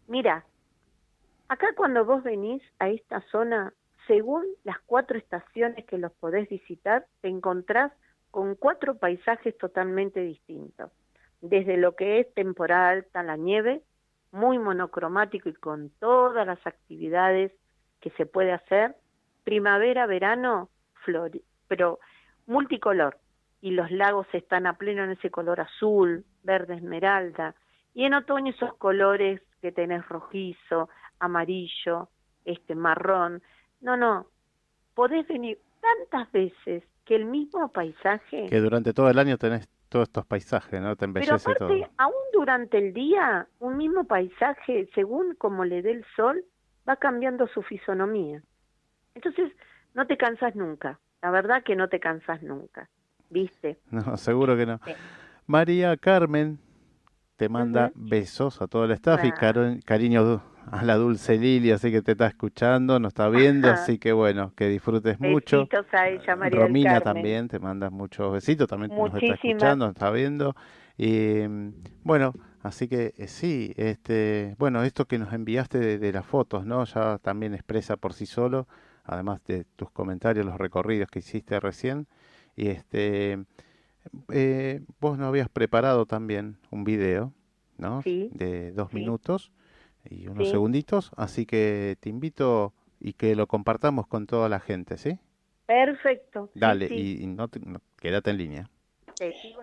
Mira, 0.08 0.44
acá 1.48 1.68
cuando 1.76 2.04
vos 2.04 2.22
venís 2.22 2.62
a 2.78 2.88
esta 2.88 3.20
zona, 3.30 3.72
según 4.06 4.44
las 4.64 4.78
cuatro 4.86 5.16
estaciones 5.16 5.84
que 5.86 5.98
los 5.98 6.12
podés 6.12 6.48
visitar, 6.48 7.06
te 7.20 7.28
encontrás 7.28 7.92
con 8.30 8.56
cuatro 8.56 8.98
paisajes 8.98 9.56
totalmente 9.58 10.20
distintos 10.20 10.90
desde 11.40 11.76
lo 11.76 11.96
que 11.96 12.20
es 12.20 12.34
temporada 12.34 12.90
alta 12.90 13.22
la 13.22 13.36
nieve, 13.36 13.82
muy 14.32 14.58
monocromático 14.58 15.48
y 15.48 15.54
con 15.54 15.90
todas 15.98 16.46
las 16.46 16.64
actividades 16.66 17.52
que 18.00 18.10
se 18.10 18.26
puede 18.26 18.52
hacer, 18.52 18.94
primavera, 19.44 20.06
verano, 20.06 20.68
flor, 21.04 21.30
pero 21.68 21.98
multicolor, 22.46 23.18
y 23.60 23.72
los 23.72 23.90
lagos 23.90 24.26
están 24.32 24.66
a 24.66 24.74
pleno 24.74 25.04
en 25.04 25.10
ese 25.10 25.30
color 25.30 25.60
azul, 25.60 26.24
verde 26.42 26.74
esmeralda, 26.74 27.54
y 27.94 28.04
en 28.04 28.14
otoño 28.14 28.52
esos 28.52 28.74
colores 28.74 29.42
que 29.60 29.72
tenés 29.72 30.06
rojizo, 30.08 30.88
amarillo, 31.18 32.08
este 32.44 32.74
marrón. 32.74 33.42
No, 33.80 33.96
no, 33.96 34.26
podés 34.94 35.26
venir 35.28 35.58
tantas 35.80 36.30
veces 36.32 36.84
que 37.04 37.16
el 37.16 37.24
mismo 37.24 37.70
paisaje... 37.72 38.46
Que 38.48 38.60
durante 38.60 38.92
todo 38.92 39.10
el 39.10 39.18
año 39.18 39.36
tenés 39.36 39.68
todos 39.88 40.08
estos 40.08 40.24
paisajes, 40.24 40.80
¿no? 40.80 40.96
Te 40.96 41.04
embellece 41.04 41.32
Pero 41.44 41.66
aparte, 41.66 41.82
todo. 41.82 41.92
aún 41.98 42.14
durante 42.32 42.78
el 42.78 42.94
día, 42.94 43.48
un 43.58 43.76
mismo 43.76 44.04
paisaje, 44.04 44.88
según 44.94 45.34
como 45.34 45.64
le 45.64 45.82
dé 45.82 45.90
el 45.92 46.04
sol, 46.16 46.44
va 46.88 46.96
cambiando 46.96 47.46
su 47.48 47.62
fisonomía. 47.62 48.42
Entonces, 49.14 49.52
no 49.94 50.06
te 50.06 50.16
cansas 50.16 50.54
nunca. 50.54 50.98
La 51.22 51.30
verdad 51.30 51.62
que 51.62 51.76
no 51.76 51.88
te 51.88 52.00
cansas 52.00 52.42
nunca. 52.42 52.88
¿Viste? 53.28 53.78
No, 53.90 54.16
seguro 54.16 54.56
que 54.56 54.66
no. 54.66 54.80
María 55.46 55.96
Carmen 55.96 56.58
te 57.36 57.48
manda 57.48 57.90
besos 57.94 58.60
a 58.60 58.66
todo 58.66 58.84
el 58.84 58.90
staff 58.92 59.24
y 59.24 59.32
cariño 59.32 60.42
a 60.70 60.84
la 60.84 60.96
dulce 60.96 61.38
Lili, 61.38 61.70
así 61.70 61.90
que 61.90 62.02
te 62.02 62.12
está 62.12 62.26
escuchando, 62.26 63.00
nos 63.00 63.10
está 63.10 63.28
viendo, 63.28 63.70
así 63.70 63.98
que 63.98 64.12
bueno, 64.12 64.52
que 64.54 64.68
disfrutes 64.68 65.18
mucho. 65.18 65.60
Besitos 65.60 65.86
a 65.92 66.08
ella, 66.08 66.36
María 66.36 66.60
Romina 66.60 67.00
también 67.00 67.48
te 67.48 67.58
manda 67.58 67.90
muchos 67.90 68.32
besitos, 68.32 68.68
también 68.68 68.94
nos 68.94 69.14
está 69.14 69.34
escuchando, 69.34 69.86
nos 69.86 69.96
está 69.96 70.10
viendo. 70.10 70.54
Y 70.96 71.46
bueno, 72.04 72.34
así 72.62 72.88
que 72.88 73.14
eh, 73.16 73.26
sí, 73.26 73.72
este, 73.76 74.54
bueno, 74.58 74.82
esto 74.82 75.06
que 75.06 75.18
nos 75.18 75.32
enviaste 75.32 75.98
de, 75.98 76.12
las 76.12 76.26
fotos, 76.26 76.66
¿no? 76.66 76.84
Ya 76.84 77.18
también 77.18 77.54
expresa 77.54 77.96
por 77.96 78.12
sí 78.12 78.26
solo, 78.26 78.68
además 79.10 79.42
de 79.44 79.64
tus 79.74 79.90
comentarios, 79.90 80.46
los 80.46 80.56
recorridos 80.56 81.10
que 81.10 81.18
hiciste 81.18 81.58
recién. 81.58 82.06
Y 82.54 82.68
este, 82.68 83.44
eh, 84.32 84.80
vos 85.00 85.18
no 85.18 85.26
habías 85.26 85.48
preparado 85.48 86.06
también 86.06 86.58
un 86.70 86.84
video, 86.84 87.32
¿no? 87.76 88.02
De 88.04 88.70
dos 88.70 88.92
minutos 88.92 89.50
y 90.08 90.28
unos 90.28 90.48
segunditos, 90.48 91.10
así 91.16 91.44
que 91.44 91.96
te 91.98 92.08
invito 92.08 92.72
y 93.00 93.14
que 93.14 93.34
lo 93.34 93.48
compartamos 93.48 94.06
con 94.06 94.26
toda 94.26 94.48
la 94.48 94.60
gente, 94.60 94.96
¿sí? 94.96 95.18
Perfecto. 95.66 96.50
Dale, 96.54 96.86
y, 96.86 97.26
no, 97.26 97.50
quédate 98.00 98.30
en 98.30 98.36
línea. 98.38 98.70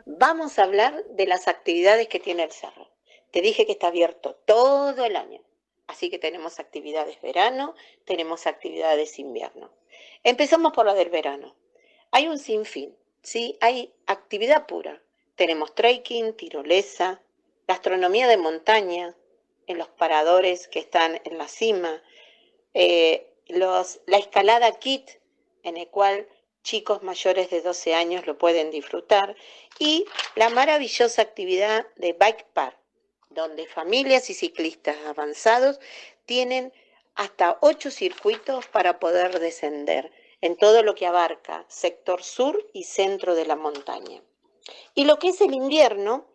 Vamos 0.05 0.59
a 0.59 0.63
hablar 0.63 0.93
de 1.15 1.25
las 1.25 1.47
actividades 1.47 2.09
que 2.09 2.19
tiene 2.19 2.43
el 2.43 2.51
cerro. 2.51 2.89
Te 3.31 3.41
dije 3.41 3.65
que 3.65 3.71
está 3.73 3.87
abierto 3.87 4.35
todo 4.45 5.05
el 5.05 5.15
año, 5.15 5.39
así 5.87 6.09
que 6.09 6.19
tenemos 6.19 6.59
actividades 6.59 7.19
verano, 7.21 7.75
tenemos 8.05 8.45
actividades 8.45 9.19
invierno. 9.19 9.71
Empezamos 10.23 10.73
por 10.73 10.85
la 10.85 10.93
del 10.93 11.09
verano. 11.09 11.55
Hay 12.11 12.27
un 12.27 12.37
sinfín, 12.37 12.95
¿sí? 13.21 13.57
Hay 13.61 13.93
actividad 14.05 14.67
pura. 14.67 15.01
Tenemos 15.35 15.73
trekking, 15.75 16.33
tirolesa, 16.33 17.21
gastronomía 17.67 18.27
de 18.27 18.37
montaña, 18.37 19.15
en 19.67 19.77
los 19.77 19.89
paradores 19.89 20.67
que 20.67 20.79
están 20.79 21.21
en 21.25 21.37
la 21.37 21.47
cima, 21.47 22.01
eh, 22.73 23.33
los, 23.47 23.99
la 24.05 24.17
escalada 24.17 24.71
kit, 24.79 25.09
en 25.63 25.77
el 25.77 25.87
cual 25.89 26.27
chicos 26.63 27.03
mayores 27.03 27.49
de 27.49 27.61
12 27.61 27.93
años 27.93 28.25
lo 28.25 28.37
pueden 28.37 28.71
disfrutar, 28.71 29.35
y 29.77 30.05
la 30.35 30.49
maravillosa 30.49 31.21
actividad 31.21 31.85
de 31.97 32.13
Bike 32.13 32.45
Park, 32.53 32.77
donde 33.37 33.67
familias 33.67 34.31
y 34.31 34.33
ciclistas 34.33 34.97
avanzados 35.05 35.79
tienen 36.25 36.73
hasta 37.13 37.59
ocho 37.61 37.91
circuitos 37.91 38.65
para 38.65 38.99
poder 38.99 39.39
descender 39.39 40.11
en 40.41 40.57
todo 40.57 40.81
lo 40.81 40.95
que 40.95 41.05
abarca 41.05 41.63
sector 41.67 42.23
sur 42.23 42.57
y 42.73 42.83
centro 42.85 43.35
de 43.35 43.45
la 43.45 43.55
montaña. 43.55 44.23
Y 44.95 45.05
lo 45.05 45.19
que 45.19 45.29
es 45.29 45.41
el 45.41 45.53
invierno, 45.53 46.25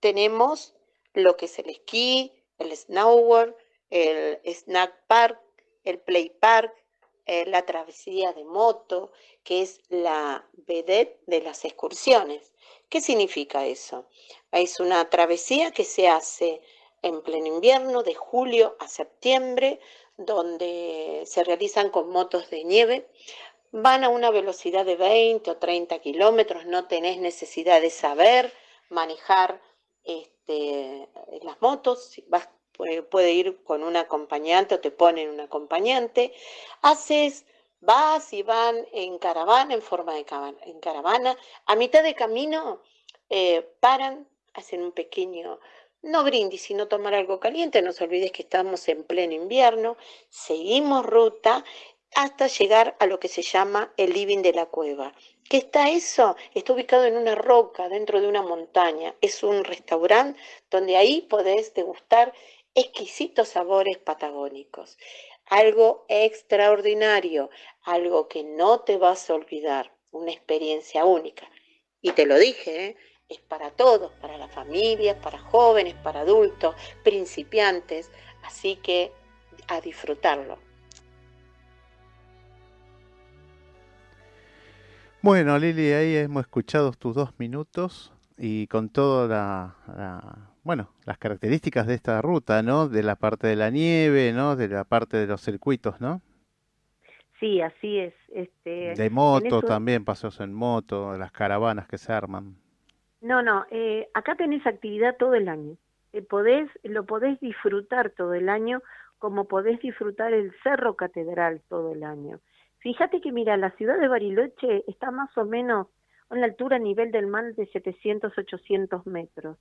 tenemos 0.00 0.74
lo 1.14 1.36
que 1.36 1.46
es 1.46 1.58
el 1.60 1.70
esquí, 1.70 2.32
el 2.58 2.76
Snowboard, 2.76 3.54
el 3.90 4.40
Snack 4.44 5.06
Park, 5.06 5.40
el 5.84 6.00
Play 6.00 6.30
Park, 6.30 6.74
eh, 7.26 7.46
la 7.46 7.64
travesía 7.66 8.32
de 8.32 8.44
moto, 8.44 9.12
que 9.44 9.62
es 9.62 9.80
la 9.90 10.44
vedette 10.66 11.20
de 11.26 11.40
las 11.40 11.64
excursiones. 11.64 12.52
¿Qué 12.88 13.00
significa 13.00 13.66
eso? 13.66 14.06
Es 14.50 14.80
una 14.80 15.08
travesía 15.10 15.72
que 15.72 15.84
se 15.84 16.08
hace 16.08 16.60
en 17.02 17.22
pleno 17.22 17.46
invierno, 17.46 18.02
de 18.02 18.14
julio 18.14 18.76
a 18.80 18.88
septiembre, 18.88 19.80
donde 20.16 21.22
se 21.26 21.44
realizan 21.44 21.90
con 21.90 22.10
motos 22.10 22.50
de 22.50 22.64
nieve. 22.64 23.08
Van 23.70 24.04
a 24.04 24.08
una 24.08 24.30
velocidad 24.30 24.84
de 24.84 24.96
20 24.96 25.50
o 25.50 25.56
30 25.58 25.98
kilómetros, 26.00 26.64
no 26.66 26.88
tenés 26.88 27.18
necesidad 27.18 27.80
de 27.80 27.90
saber 27.90 28.52
manejar 28.88 29.60
este, 30.04 31.08
las 31.42 31.60
motos, 31.60 32.20
vas, 32.28 32.48
puede, 33.10 33.32
ir 33.32 33.62
con 33.64 33.82
un 33.82 33.96
acompañante 33.96 34.76
o 34.76 34.80
te 34.80 34.90
ponen 34.90 35.28
un 35.30 35.40
acompañante, 35.40 36.32
haces, 36.80 37.44
vas 37.80 38.32
y 38.32 38.42
van 38.42 38.86
en 38.92 39.18
caravana, 39.18 39.74
en 39.74 39.82
forma 39.82 40.14
de 40.14 40.24
caravana, 40.24 41.36
a 41.66 41.76
mitad 41.76 42.02
de 42.02 42.14
camino 42.14 42.80
eh, 43.30 43.68
paran, 43.80 44.28
hacen 44.54 44.82
un 44.82 44.92
pequeño, 44.92 45.60
no 46.02 46.24
brindis, 46.24 46.62
sino 46.62 46.88
tomar 46.88 47.14
algo 47.14 47.40
caliente, 47.40 47.82
no 47.82 47.92
se 47.92 48.04
olvides 48.04 48.32
que 48.32 48.42
estamos 48.42 48.88
en 48.88 49.04
pleno 49.04 49.34
invierno, 49.34 49.96
seguimos 50.28 51.04
ruta 51.04 51.64
hasta 52.14 52.46
llegar 52.46 52.96
a 53.00 53.06
lo 53.06 53.20
que 53.20 53.28
se 53.28 53.42
llama 53.42 53.92
el 53.96 54.12
living 54.12 54.42
de 54.42 54.52
la 54.52 54.66
cueva. 54.66 55.12
¿Qué 55.48 55.58
está 55.58 55.90
eso? 55.90 56.36
Está 56.54 56.72
ubicado 56.72 57.04
en 57.04 57.16
una 57.16 57.34
roca, 57.34 57.88
dentro 57.88 58.20
de 58.20 58.28
una 58.28 58.42
montaña. 58.42 59.14
Es 59.20 59.42
un 59.42 59.64
restaurante 59.64 60.38
donde 60.70 60.96
ahí 60.96 61.22
podés 61.22 61.74
degustar 61.74 62.32
exquisitos 62.74 63.48
sabores 63.48 63.98
patagónicos. 63.98 64.98
Algo 65.50 66.04
extraordinario, 66.08 67.50
algo 67.82 68.28
que 68.28 68.44
no 68.44 68.80
te 68.80 68.98
vas 68.98 69.30
a 69.30 69.34
olvidar, 69.34 69.92
una 70.10 70.30
experiencia 70.30 71.04
única. 71.04 71.48
Y 72.00 72.12
te 72.12 72.26
lo 72.26 72.38
dije, 72.38 72.86
¿eh? 72.86 72.96
es 73.28 73.40
para 73.40 73.70
todos, 73.70 74.12
para 74.20 74.38
las 74.38 74.52
familias, 74.52 75.16
para 75.22 75.38
jóvenes, 75.38 75.94
para 75.94 76.20
adultos, 76.20 76.74
principiantes, 77.02 78.10
así 78.44 78.76
que 78.76 79.12
a 79.68 79.80
disfrutarlo. 79.80 80.58
Bueno, 85.20 85.58
Lili, 85.58 85.92
ahí 85.92 86.16
hemos 86.16 86.42
escuchado 86.42 86.92
tus 86.92 87.14
dos 87.14 87.30
minutos 87.38 88.12
y 88.38 88.68
con 88.68 88.88
todas 88.88 89.28
la, 89.28 90.52
bueno, 90.68 90.90
las 91.06 91.16
características 91.16 91.86
de 91.86 91.94
esta 91.94 92.20
ruta, 92.20 92.62
¿no? 92.62 92.90
De 92.90 93.02
la 93.02 93.16
parte 93.16 93.46
de 93.46 93.56
la 93.56 93.70
nieve, 93.70 94.34
¿no? 94.34 94.54
De 94.54 94.68
la 94.68 94.84
parte 94.84 95.16
de 95.16 95.26
los 95.26 95.40
circuitos, 95.40 95.98
¿no? 95.98 96.20
Sí, 97.40 97.62
así 97.62 97.98
es. 97.98 98.12
Este, 98.28 98.92
de 98.94 99.08
moto 99.08 99.62
también, 99.62 100.04
paseos 100.04 100.40
en 100.40 100.52
moto, 100.52 101.16
las 101.16 101.32
caravanas 101.32 101.88
que 101.88 101.96
se 101.96 102.12
arman. 102.12 102.54
No, 103.22 103.40
no, 103.40 103.64
eh, 103.70 104.10
acá 104.12 104.34
tenés 104.34 104.66
actividad 104.66 105.16
todo 105.16 105.32
el 105.36 105.48
año. 105.48 105.78
Eh, 106.12 106.20
podés, 106.20 106.68
lo 106.82 107.06
podés 107.06 107.40
disfrutar 107.40 108.10
todo 108.10 108.34
el 108.34 108.50
año 108.50 108.82
como 109.16 109.48
podés 109.48 109.80
disfrutar 109.80 110.34
el 110.34 110.52
Cerro 110.62 110.96
Catedral 110.96 111.62
todo 111.70 111.94
el 111.94 112.04
año. 112.04 112.40
Fíjate 112.80 113.22
que, 113.22 113.32
mira, 113.32 113.56
la 113.56 113.70
ciudad 113.70 113.98
de 113.98 114.08
Bariloche 114.08 114.84
está 114.86 115.10
más 115.12 115.34
o 115.38 115.46
menos 115.46 115.86
a 116.28 116.34
una 116.34 116.44
altura 116.44 116.76
a 116.76 116.78
nivel 116.78 117.10
del 117.10 117.26
mar 117.26 117.54
de 117.54 117.64
700, 117.68 118.36
800 118.36 119.06
metros. 119.06 119.56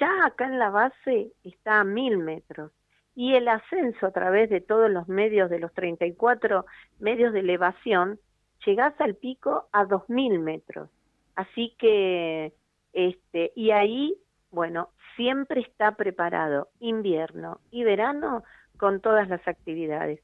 Ya 0.00 0.26
acá 0.26 0.46
en 0.46 0.58
la 0.58 0.70
base 0.70 1.32
está 1.44 1.80
a 1.80 1.84
1000 1.84 2.18
metros. 2.18 2.72
Y 3.14 3.34
el 3.34 3.48
ascenso 3.48 4.06
a 4.06 4.12
través 4.12 4.48
de 4.48 4.60
todos 4.60 4.90
los 4.90 5.08
medios, 5.08 5.50
de 5.50 5.58
los 5.58 5.72
34 5.74 6.66
medios 7.00 7.32
de 7.32 7.40
elevación, 7.40 8.20
llegás 8.64 8.94
al 9.00 9.16
pico 9.16 9.68
a 9.72 9.84
2000 9.84 10.38
metros. 10.38 10.88
Así 11.34 11.74
que, 11.78 12.52
este, 12.92 13.52
y 13.56 13.72
ahí, 13.72 14.14
bueno, 14.50 14.90
siempre 15.16 15.60
está 15.62 15.96
preparado 15.96 16.68
invierno 16.78 17.60
y 17.70 17.82
verano 17.82 18.44
con 18.76 19.00
todas 19.00 19.28
las 19.28 19.46
actividades. 19.48 20.20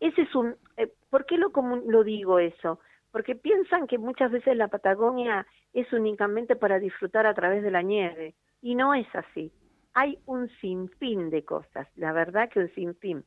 Ese 0.00 0.22
es 0.22 0.34
un, 0.34 0.56
eh, 0.76 0.90
¿por 1.10 1.26
qué 1.26 1.36
lo, 1.36 1.52
lo 1.86 2.04
digo 2.04 2.38
eso? 2.38 2.80
Porque 3.12 3.34
piensan 3.34 3.86
que 3.86 3.98
muchas 3.98 4.30
veces 4.30 4.56
la 4.56 4.68
Patagonia 4.68 5.46
es 5.74 5.92
únicamente 5.92 6.56
para 6.56 6.78
disfrutar 6.78 7.26
a 7.26 7.34
través 7.34 7.62
de 7.62 7.70
la 7.70 7.82
nieve, 7.82 8.34
y 8.60 8.74
no 8.74 8.94
es 8.94 9.06
así. 9.14 9.52
Hay 9.94 10.18
un 10.26 10.48
sinfín 10.60 11.30
de 11.30 11.44
cosas, 11.44 11.88
la 11.96 12.12
verdad 12.12 12.48
que 12.48 12.60
un 12.60 12.74
sinfín. 12.74 13.24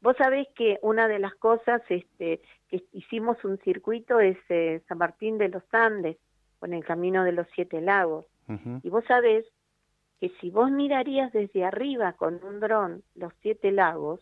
Vos 0.00 0.16
sabés 0.16 0.46
que 0.54 0.78
una 0.82 1.08
de 1.08 1.18
las 1.18 1.34
cosas 1.34 1.82
este, 1.88 2.40
que 2.68 2.84
hicimos 2.92 3.44
un 3.44 3.58
circuito 3.58 4.20
es 4.20 4.38
eh, 4.48 4.82
San 4.88 4.98
Martín 4.98 5.38
de 5.38 5.48
los 5.48 5.62
Andes, 5.72 6.16
con 6.60 6.72
el 6.72 6.84
Camino 6.84 7.24
de 7.24 7.32
los 7.32 7.46
Siete 7.54 7.80
Lagos. 7.80 8.26
Y 8.82 8.88
vos 8.88 9.04
sabés 9.06 9.44
que 10.20 10.30
si 10.40 10.50
vos 10.50 10.70
mirarías 10.70 11.32
desde 11.32 11.64
arriba 11.64 12.14
con 12.14 12.42
un 12.42 12.60
dron 12.60 13.02
los 13.14 13.32
siete 13.40 13.70
lagos, 13.70 14.20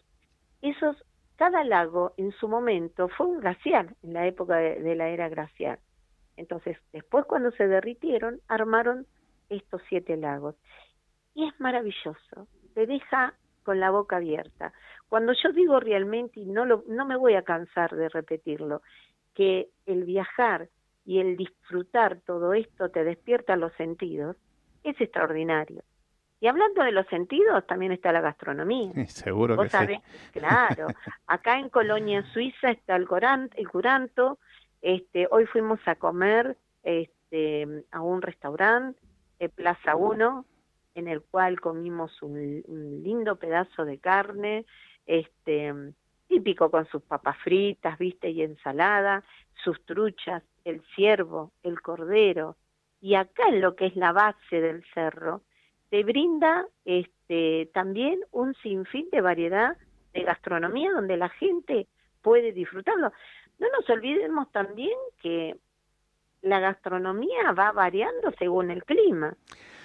esos 0.62 0.96
cada 1.36 1.64
lago 1.64 2.12
en 2.16 2.32
su 2.32 2.48
momento 2.48 3.08
fue 3.08 3.26
un 3.26 3.40
glaciar, 3.40 3.94
en 4.02 4.14
la 4.14 4.26
época 4.26 4.56
de, 4.56 4.94
la 4.94 5.08
era 5.08 5.28
glacial. 5.28 5.78
Entonces, 6.36 6.78
después 6.92 7.26
cuando 7.26 7.50
se 7.52 7.68
derritieron, 7.68 8.40
armaron 8.48 9.06
estos 9.48 9.82
siete 9.88 10.16
lagos. 10.16 10.54
Y 11.34 11.46
es 11.46 11.60
maravilloso, 11.60 12.48
te 12.74 12.86
deja 12.86 13.34
con 13.62 13.80
la 13.80 13.90
boca 13.90 14.16
abierta. 14.16 14.72
Cuando 15.08 15.32
yo 15.32 15.52
digo 15.52 15.80
realmente, 15.80 16.40
y 16.40 16.46
no, 16.46 16.64
lo, 16.64 16.84
no 16.88 17.04
me 17.04 17.16
voy 17.16 17.34
a 17.34 17.42
cansar 17.42 17.94
de 17.94 18.08
repetirlo, 18.08 18.82
que 19.34 19.68
el 19.84 20.04
viajar 20.04 20.68
y 21.04 21.20
el 21.20 21.36
disfrutar 21.36 22.20
todo 22.24 22.54
esto 22.54 22.90
te 22.90 23.04
despierta 23.04 23.56
los 23.56 23.72
sentidos, 23.74 24.36
es 24.82 25.00
extraordinario. 25.00 25.82
Y 26.40 26.48
hablando 26.48 26.82
de 26.82 26.92
los 26.92 27.06
sentidos, 27.06 27.66
también 27.66 27.92
está 27.92 28.12
la 28.12 28.20
gastronomía. 28.20 28.92
seguro 29.06 29.56
que 29.56 29.68
sí. 29.68 30.00
Claro. 30.32 30.88
Acá 31.26 31.58
en 31.58 31.70
Colonia 31.70 32.24
Suiza 32.32 32.70
está 32.70 32.96
el, 32.96 33.08
el 33.56 33.68
curanto. 33.68 34.38
Este, 34.82 35.26
hoy 35.30 35.46
fuimos 35.46 35.80
a 35.86 35.94
comer 35.94 36.56
este, 36.82 37.84
a 37.90 38.00
un 38.02 38.20
restaurante, 38.22 39.00
eh, 39.38 39.48
Plaza 39.48 39.96
1, 39.96 40.44
en 40.94 41.08
el 41.08 41.22
cual 41.22 41.60
comimos 41.60 42.22
un, 42.22 42.62
lindo 43.02 43.36
pedazo 43.36 43.84
de 43.84 43.98
carne, 43.98 44.64
este, 45.06 45.72
típico 46.28 46.70
con 46.70 46.86
sus 46.86 47.02
papas 47.02 47.36
fritas, 47.38 47.98
viste, 47.98 48.30
y 48.30 48.42
ensalada, 48.42 49.22
sus 49.62 49.84
truchas, 49.84 50.42
el 50.64 50.82
ciervo, 50.94 51.52
el 51.62 51.80
cordero. 51.80 52.56
Y 53.00 53.14
acá 53.14 53.48
en 53.48 53.60
lo 53.60 53.76
que 53.76 53.86
es 53.86 53.96
la 53.96 54.12
base 54.12 54.60
del 54.60 54.84
cerro, 54.94 55.42
te 55.90 56.02
brinda 56.02 56.66
este, 56.84 57.70
también 57.72 58.20
un 58.32 58.54
sinfín 58.54 59.08
de 59.12 59.20
variedad 59.20 59.76
de 60.12 60.22
gastronomía 60.22 60.90
donde 60.92 61.16
la 61.16 61.28
gente 61.28 61.86
puede 62.22 62.52
disfrutarlo. 62.52 63.12
No 63.58 63.68
nos 63.70 63.88
olvidemos 63.88 64.50
también 64.50 64.96
que 65.22 65.56
la 66.46 66.60
gastronomía 66.60 67.52
va 67.52 67.72
variando 67.72 68.30
según 68.38 68.70
el 68.70 68.84
clima. 68.84 69.36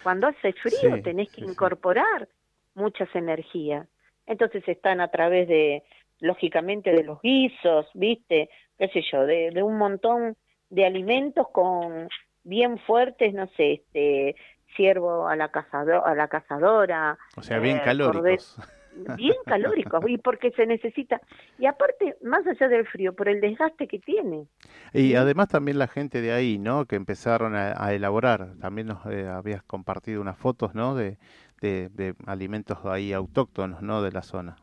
Cuando 0.03 0.27
hace 0.27 0.53
frío 0.53 1.01
tenés 1.03 1.29
que 1.29 1.41
incorporar 1.41 2.27
muchas 2.75 3.13
energías. 3.15 3.87
Entonces 4.25 4.63
están 4.67 5.01
a 5.01 5.09
través 5.09 5.47
de, 5.47 5.83
lógicamente, 6.19 6.91
de 6.91 7.03
los 7.03 7.21
guisos, 7.21 7.87
¿viste? 7.93 8.49
qué 8.77 8.87
sé 8.89 9.03
yo, 9.11 9.25
de, 9.25 9.51
de 9.51 9.63
un 9.63 9.77
montón 9.77 10.37
de 10.69 10.85
alimentos 10.85 11.47
con 11.51 12.07
bien 12.43 12.79
fuertes, 12.79 13.33
no 13.33 13.47
sé, 13.57 13.73
este, 13.73 14.35
ciervo 14.75 15.27
a 15.27 15.35
la, 15.35 15.49
cazador, 15.49 16.01
a 16.05 16.15
la 16.15 16.27
cazadora. 16.27 17.17
O 17.35 17.41
sea, 17.41 17.59
bien 17.59 17.77
eh, 17.77 17.81
calóricos. 17.83 18.57
bien 19.15 19.35
calóricos, 19.45 20.03
y 20.07 20.17
porque 20.17 20.51
se 20.51 20.65
necesita. 20.65 21.21
Y 21.57 21.65
aparte, 21.65 22.17
más 22.21 22.45
allá 22.47 22.67
del 22.67 22.85
frío, 22.87 23.13
por 23.13 23.29
el 23.29 23.41
desgaste 23.41 23.87
que 23.87 23.99
tiene. 23.99 24.47
Y 24.93 25.15
además 25.15 25.49
también 25.49 25.79
la 25.79 25.87
gente 25.87 26.21
de 26.21 26.31
ahí, 26.31 26.57
¿no? 26.57 26.85
Que 26.85 26.95
empezaron 26.95 27.55
a, 27.55 27.93
elaborar. 27.93 28.53
También 28.59 28.87
nos 28.87 29.05
eh, 29.05 29.27
habías 29.27 29.63
compartido 29.63 30.21
unas 30.21 30.37
fotos, 30.37 30.75
¿no? 30.75 30.95
De, 30.95 31.17
de, 31.61 32.15
alimentos 32.25 32.79
ahí 32.85 33.13
autóctonos, 33.13 33.81
¿no? 33.81 34.01
De 34.01 34.11
la 34.11 34.21
zona 34.21 34.57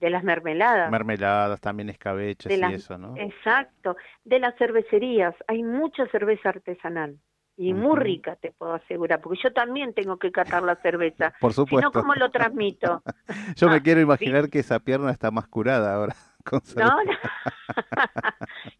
de 0.00 0.10
las 0.10 0.24
mermeladas. 0.24 0.90
Mermeladas, 0.90 1.60
también 1.60 1.88
escabeches 1.88 2.50
y 2.52 2.74
eso, 2.74 2.98
¿no? 2.98 3.14
Exacto. 3.16 3.96
De 4.24 4.40
las 4.40 4.58
cervecerías, 4.58 5.32
hay 5.46 5.62
mucha 5.62 6.08
cerveza 6.08 6.48
artesanal 6.48 7.20
y 7.56 7.74
muy 7.74 7.98
rica, 7.98 8.36
te 8.36 8.50
puedo 8.52 8.74
asegurar, 8.74 9.20
porque 9.20 9.40
yo 9.42 9.52
también 9.52 9.92
tengo 9.94 10.18
que 10.18 10.32
catar 10.32 10.62
la 10.62 10.76
cerveza. 10.76 11.34
Por 11.40 11.52
supuesto. 11.52 11.90
Si 11.90 11.94
no, 11.94 12.02
¿cómo 12.02 12.14
lo 12.14 12.30
transmito? 12.30 13.02
yo 13.56 13.68
me 13.68 13.76
ah, 13.76 13.80
quiero 13.82 14.00
imaginar 14.00 14.48
que 14.48 14.60
esa 14.60 14.80
pierna 14.80 15.10
está 15.10 15.30
más 15.30 15.46
curada 15.48 15.94
ahora. 15.94 16.16
no, 16.76 17.04
no. 17.04 17.12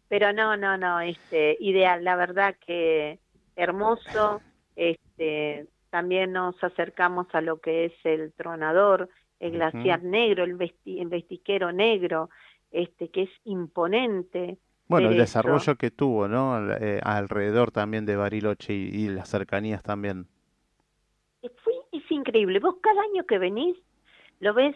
pero 0.09 0.33
no, 0.33 0.57
no, 0.57 0.77
no, 0.77 0.99
este, 0.99 1.55
ideal, 1.59 2.03
la 2.03 2.15
verdad 2.15 2.55
que 2.65 3.19
hermoso, 3.55 4.41
este, 4.75 5.67
también 5.89 6.33
nos 6.33 6.61
acercamos 6.63 7.27
a 7.33 7.41
lo 7.41 7.61
que 7.61 7.85
es 7.85 7.93
el 8.03 8.33
tronador, 8.33 9.09
el 9.39 9.51
glaciar 9.51 10.03
negro, 10.03 10.43
el, 10.43 10.57
el 10.85 11.07
vestiquero 11.07 11.71
negro, 11.71 12.29
este, 12.71 13.09
que 13.09 13.23
es 13.23 13.29
imponente, 13.45 14.57
bueno, 14.87 15.09
el 15.09 15.17
desarrollo 15.17 15.75
que 15.75 15.91
tuvo, 15.91 16.27
¿no? 16.27 16.73
Eh, 16.73 16.99
alrededor 17.03 17.71
también 17.71 18.05
de 18.05 18.15
Bariloche 18.15 18.73
y, 18.73 19.07
las 19.07 19.29
cercanías 19.29 19.81
también. 19.81 20.27
Fue, 21.41 21.73
es 21.91 22.11
increíble. 22.11 22.59
Vos 22.59 22.75
cada 22.81 23.01
año 23.01 23.25
que 23.25 23.37
venís 23.37 23.77
lo 24.39 24.53
ves 24.53 24.75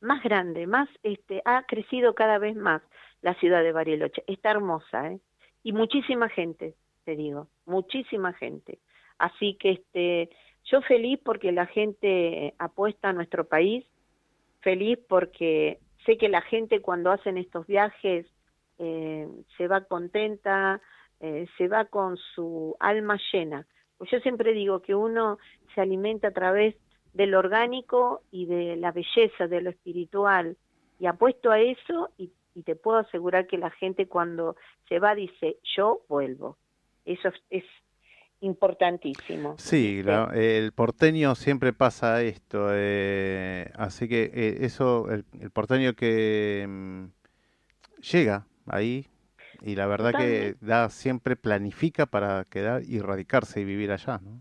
más 0.00 0.22
grande, 0.22 0.66
más, 0.66 0.88
este, 1.02 1.42
ha 1.44 1.64
crecido 1.64 2.14
cada 2.14 2.38
vez 2.38 2.56
más 2.56 2.82
la 3.22 3.34
ciudad 3.34 3.62
de 3.62 3.72
Bariloche. 3.72 4.22
Está 4.26 4.50
hermosa, 4.52 5.12
¿eh? 5.12 5.20
Y 5.62 5.72
muchísima 5.72 6.28
gente, 6.28 6.74
te 7.04 7.16
digo, 7.16 7.48
muchísima 7.66 8.32
gente. 8.32 8.78
Así 9.18 9.54
que, 9.54 9.72
este, 9.72 10.30
yo 10.64 10.80
feliz 10.82 11.20
porque 11.22 11.52
la 11.52 11.66
gente 11.66 12.54
apuesta 12.58 13.10
a 13.10 13.12
nuestro 13.12 13.46
país, 13.46 13.84
feliz 14.60 14.98
porque 15.08 15.80
sé 16.06 16.16
que 16.16 16.28
la 16.28 16.40
gente 16.40 16.80
cuando 16.80 17.10
hacen 17.10 17.36
estos 17.36 17.66
viajes 17.66 18.26
eh, 18.82 19.28
se 19.58 19.68
va 19.68 19.82
contenta, 19.84 20.80
eh, 21.20 21.46
se 21.58 21.68
va 21.68 21.84
con 21.84 22.16
su 22.16 22.74
alma 22.80 23.18
llena. 23.30 23.66
Pues 23.98 24.10
yo 24.10 24.20
siempre 24.20 24.54
digo 24.54 24.80
que 24.80 24.94
uno 24.94 25.38
se 25.74 25.82
alimenta 25.82 26.28
a 26.28 26.32
través 26.32 26.74
del 27.12 27.34
orgánico 27.34 28.22
y 28.30 28.46
de 28.46 28.76
la 28.76 28.90
belleza, 28.90 29.46
de 29.46 29.60
lo 29.60 29.68
espiritual, 29.68 30.56
y 30.98 31.06
apuesto 31.06 31.50
a 31.50 31.60
eso 31.60 32.10
y, 32.16 32.32
te 32.64 32.76
puedo 32.76 32.98
asegurar 32.98 33.46
que 33.46 33.56
la 33.56 33.70
gente 33.70 34.06
cuando 34.06 34.54
se 34.86 34.98
va 34.98 35.14
dice, 35.14 35.56
yo 35.76 36.02
vuelvo. 36.08 36.58
Eso 37.06 37.30
es, 37.48 37.64
importantísimo. 38.42 39.54
Sí, 39.58 40.02
la- 40.02 40.30
el 40.34 40.72
porteño 40.72 41.34
siempre 41.34 41.72
pasa 41.74 42.22
esto, 42.22 42.68
eh, 42.72 43.70
así 43.76 44.08
que 44.08 44.30
eh, 44.34 44.58
eso, 44.60 45.10
el, 45.10 45.24
el 45.40 45.50
porteño 45.50 45.94
que 45.94 46.66
mm, 46.68 47.04
llega 48.00 48.46
ahí 48.66 49.08
y 49.62 49.76
la 49.76 49.86
verdad 49.86 50.14
que 50.14 50.56
da 50.60 50.88
siempre 50.90 51.36
planifica 51.36 52.06
para 52.06 52.44
quedar 52.46 52.82
y 52.84 53.00
radicarse 53.00 53.60
y 53.60 53.64
vivir 53.64 53.92
allá, 53.92 54.18
¿no? 54.22 54.40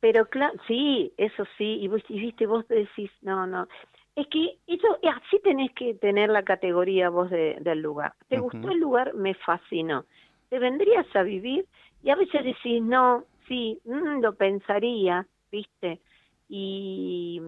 Pero 0.00 0.26
claro, 0.28 0.54
sí, 0.66 1.12
eso 1.16 1.44
sí, 1.56 1.78
y 1.80 1.88
vos 1.88 2.02
y 2.08 2.20
viste, 2.20 2.46
vos 2.46 2.66
decís, 2.68 3.10
no, 3.22 3.46
no, 3.46 3.66
es 4.14 4.26
que 4.28 4.58
eso, 4.66 4.86
así 5.02 5.40
tenés 5.42 5.72
que 5.72 5.94
tener 5.94 6.28
la 6.30 6.42
categoría 6.44 7.08
vos 7.08 7.30
de- 7.30 7.56
del 7.60 7.80
lugar. 7.80 8.14
¿Te 8.28 8.38
gustó 8.38 8.70
el 8.70 8.80
lugar? 8.80 9.14
Me 9.14 9.34
fascinó. 9.34 10.04
¿Te 10.50 10.58
vendrías 10.58 11.06
a 11.16 11.22
vivir? 11.22 11.66
Y 12.02 12.10
a 12.10 12.16
veces 12.16 12.44
decís, 12.44 12.82
no, 12.82 13.24
sí, 13.48 13.80
mm, 13.84 14.20
lo 14.20 14.34
pensaría, 14.36 15.26
viste, 15.50 16.00
y, 16.48 17.40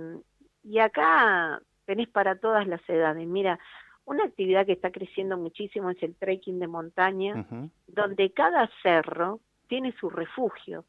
y 0.64 0.78
acá 0.78 1.60
tenés 1.84 2.08
para 2.08 2.38
todas 2.40 2.66
las 2.66 2.80
edades. 2.88 3.26
Mira, 3.26 3.58
una 4.06 4.24
actividad 4.24 4.64
que 4.64 4.72
está 4.72 4.90
creciendo 4.90 5.36
muchísimo 5.36 5.90
es 5.90 6.02
el 6.02 6.14
trekking 6.16 6.58
de 6.58 6.66
montaña 6.68 7.46
donde 7.86 8.32
cada 8.32 8.70
cerro 8.82 9.40
tiene 9.68 9.92
su 10.00 10.08
refugio 10.10 10.84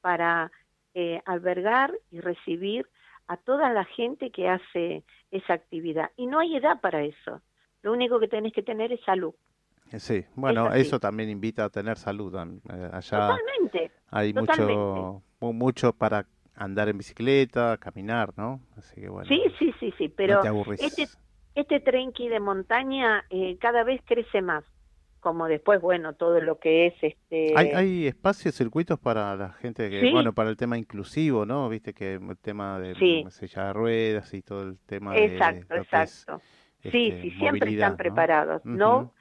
para 0.00 0.50
eh, 0.94 1.20
albergar 1.24 1.92
y 2.10 2.20
recibir 2.20 2.86
a 3.28 3.36
toda 3.36 3.72
la 3.72 3.84
gente 3.84 4.30
que 4.30 4.48
hace 4.48 5.02
esa 5.30 5.54
actividad. 5.54 6.10
Y 6.16 6.26
no 6.26 6.38
hay 6.38 6.56
edad 6.56 6.80
para 6.80 7.02
eso. 7.02 7.40
Lo 7.82 7.92
único 7.92 8.20
que 8.20 8.28
tenés 8.28 8.52
que 8.52 8.62
tener 8.62 8.92
es 8.92 9.00
salud. 9.04 9.34
Eh, 9.92 9.98
Sí, 10.00 10.24
bueno, 10.34 10.72
eso 10.72 10.98
también 11.00 11.28
invita 11.30 11.64
a 11.64 11.70
tener 11.70 11.96
salud. 11.98 12.34
eh, 12.34 12.90
Allá 12.92 13.18
Totalmente. 13.28 13.90
hay 14.10 14.32
totalmente. 14.32 14.72
mucho, 15.00 15.22
mu- 15.40 15.52
mucho 15.52 15.92
para 15.92 16.26
andar 16.54 16.88
en 16.88 16.98
bicicleta, 16.98 17.76
caminar, 17.78 18.32
¿no? 18.36 18.60
Así 18.76 19.00
que 19.00 19.08
bueno, 19.08 19.28
Sí, 19.28 19.42
sí, 19.58 19.72
sí, 19.78 19.92
sí, 19.98 20.08
pero 20.08 20.40
te 20.40 20.48
aburrís. 20.48 20.80
este, 20.80 21.08
este 21.56 21.80
trenqui 21.80 22.28
de 22.28 22.38
montaña 22.38 23.24
eh, 23.30 23.56
cada 23.58 23.82
vez 23.82 24.00
crece 24.04 24.42
más. 24.42 24.64
Como 25.20 25.48
después, 25.48 25.80
bueno, 25.80 26.12
todo 26.12 26.40
lo 26.40 26.60
que 26.60 26.86
es 26.86 26.94
este... 27.02 27.52
Hay, 27.56 27.70
hay 27.70 28.06
espacios, 28.06 28.54
circuitos 28.54 29.00
para 29.00 29.34
la 29.34 29.48
gente 29.54 29.90
que, 29.90 30.00
Sí. 30.00 30.12
bueno, 30.12 30.32
para 30.32 30.50
el 30.50 30.56
tema 30.56 30.78
inclusivo, 30.78 31.44
¿no? 31.44 31.68
Viste 31.68 31.92
que 31.94 32.14
el 32.14 32.38
tema 32.38 32.78
de 32.78 32.94
Sí. 32.94 33.24
silla 33.30 33.66
de 33.66 33.72
ruedas 33.72 34.32
y 34.34 34.42
todo 34.42 34.62
el 34.62 34.78
tema 34.86 35.14
de 35.14 35.24
Exacto, 35.24 35.66
que 35.68 35.74
es, 35.74 35.80
exacto. 35.82 36.40
sí, 36.82 37.08
este, 37.08 37.22
sí, 37.22 37.30
siempre 37.32 37.70
están 37.72 37.92
¿no? 37.92 37.96
preparados, 37.96 38.64
¿no? 38.64 39.12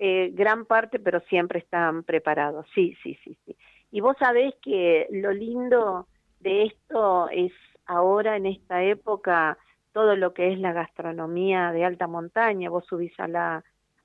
Eh, 0.00 0.30
gran 0.34 0.64
parte, 0.64 0.98
pero 0.98 1.20
siempre 1.28 1.60
están 1.60 2.02
preparados. 2.02 2.66
Sí, 2.74 2.96
sí, 3.04 3.16
sí, 3.22 3.38
sí. 3.46 3.56
Y 3.92 4.00
vos 4.00 4.16
sabés 4.18 4.54
que 4.62 5.06
lo 5.12 5.30
lindo 5.30 6.08
de 6.40 6.64
esto 6.64 7.28
es 7.30 7.52
ahora, 7.86 8.36
en 8.36 8.46
esta 8.46 8.82
época, 8.82 9.58
todo 9.92 10.16
lo 10.16 10.32
que 10.34 10.52
es 10.52 10.58
la 10.58 10.72
gastronomía 10.72 11.72
de 11.72 11.84
alta 11.84 12.06
montaña. 12.06 12.70
Vos 12.70 12.84
subís 12.86 13.18
a 13.20 13.28
la 13.28 13.64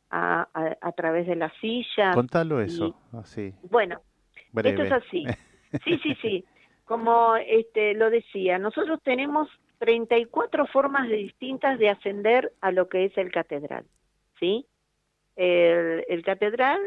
a, 0.10 0.48
a, 0.54 0.78
a 0.80 0.92
través 0.94 1.28
de 1.28 1.36
la 1.36 1.52
silla. 1.60 2.14
Contalo 2.14 2.62
y- 2.62 2.66
eso, 2.66 2.96
así, 3.14 3.54
Bueno, 3.70 4.02
breve. 4.52 4.84
esto 4.84 4.96
es 4.96 5.04
así. 5.04 5.26
Sí, 5.84 5.98
sí, 6.02 6.16
sí. 6.22 6.46
Como 6.86 7.36
este, 7.36 7.94
lo 7.94 8.10
decía, 8.10 8.58
nosotros 8.58 9.02
tenemos 9.04 9.50
34 9.80 10.66
formas 10.68 11.10
distintas 11.10 11.78
de 11.78 11.90
ascender 11.90 12.54
a 12.62 12.72
lo 12.72 12.88
que 12.88 13.04
es 13.06 13.18
el 13.18 13.32
catedral. 13.34 13.86
¿Sí? 14.40 14.66
El, 15.36 16.06
el 16.08 16.24
catedral 16.24 16.80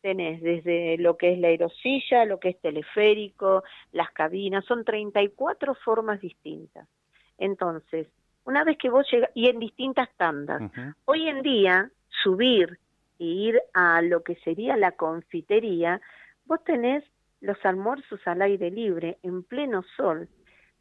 tenés 0.00 0.40
desde 0.40 0.96
lo 0.98 1.16
que 1.16 1.32
es 1.32 1.38
la 1.40 1.48
aerosilla, 1.48 2.24
lo 2.24 2.38
que 2.38 2.50
es 2.50 2.60
teleférico, 2.60 3.64
las 3.92 4.10
cabinas, 4.12 4.64
son 4.64 4.84
34 4.84 5.74
formas 5.74 6.20
distintas. 6.20 6.88
Entonces, 7.36 8.06
una 8.44 8.64
vez 8.64 8.78
que 8.78 8.90
vos 8.90 9.06
llegas, 9.10 9.30
y 9.34 9.48
en 9.48 9.58
distintas 9.58 10.08
tandas, 10.16 10.62
Hoy 11.04 11.28
en 11.28 11.42
día, 11.42 11.90
subir 12.22 12.78
e 13.18 13.24
ir 13.24 13.60
a 13.74 14.02
lo 14.02 14.22
que 14.22 14.36
sería 14.36 14.76
la 14.76 14.92
confitería, 14.92 16.00
vos 16.46 16.62
tenés 16.64 17.04
los 17.40 17.56
almuerzos 17.64 18.20
al 18.26 18.42
aire 18.42 18.70
libre, 18.70 19.18
en 19.22 19.42
pleno 19.42 19.82
sol. 19.96 20.28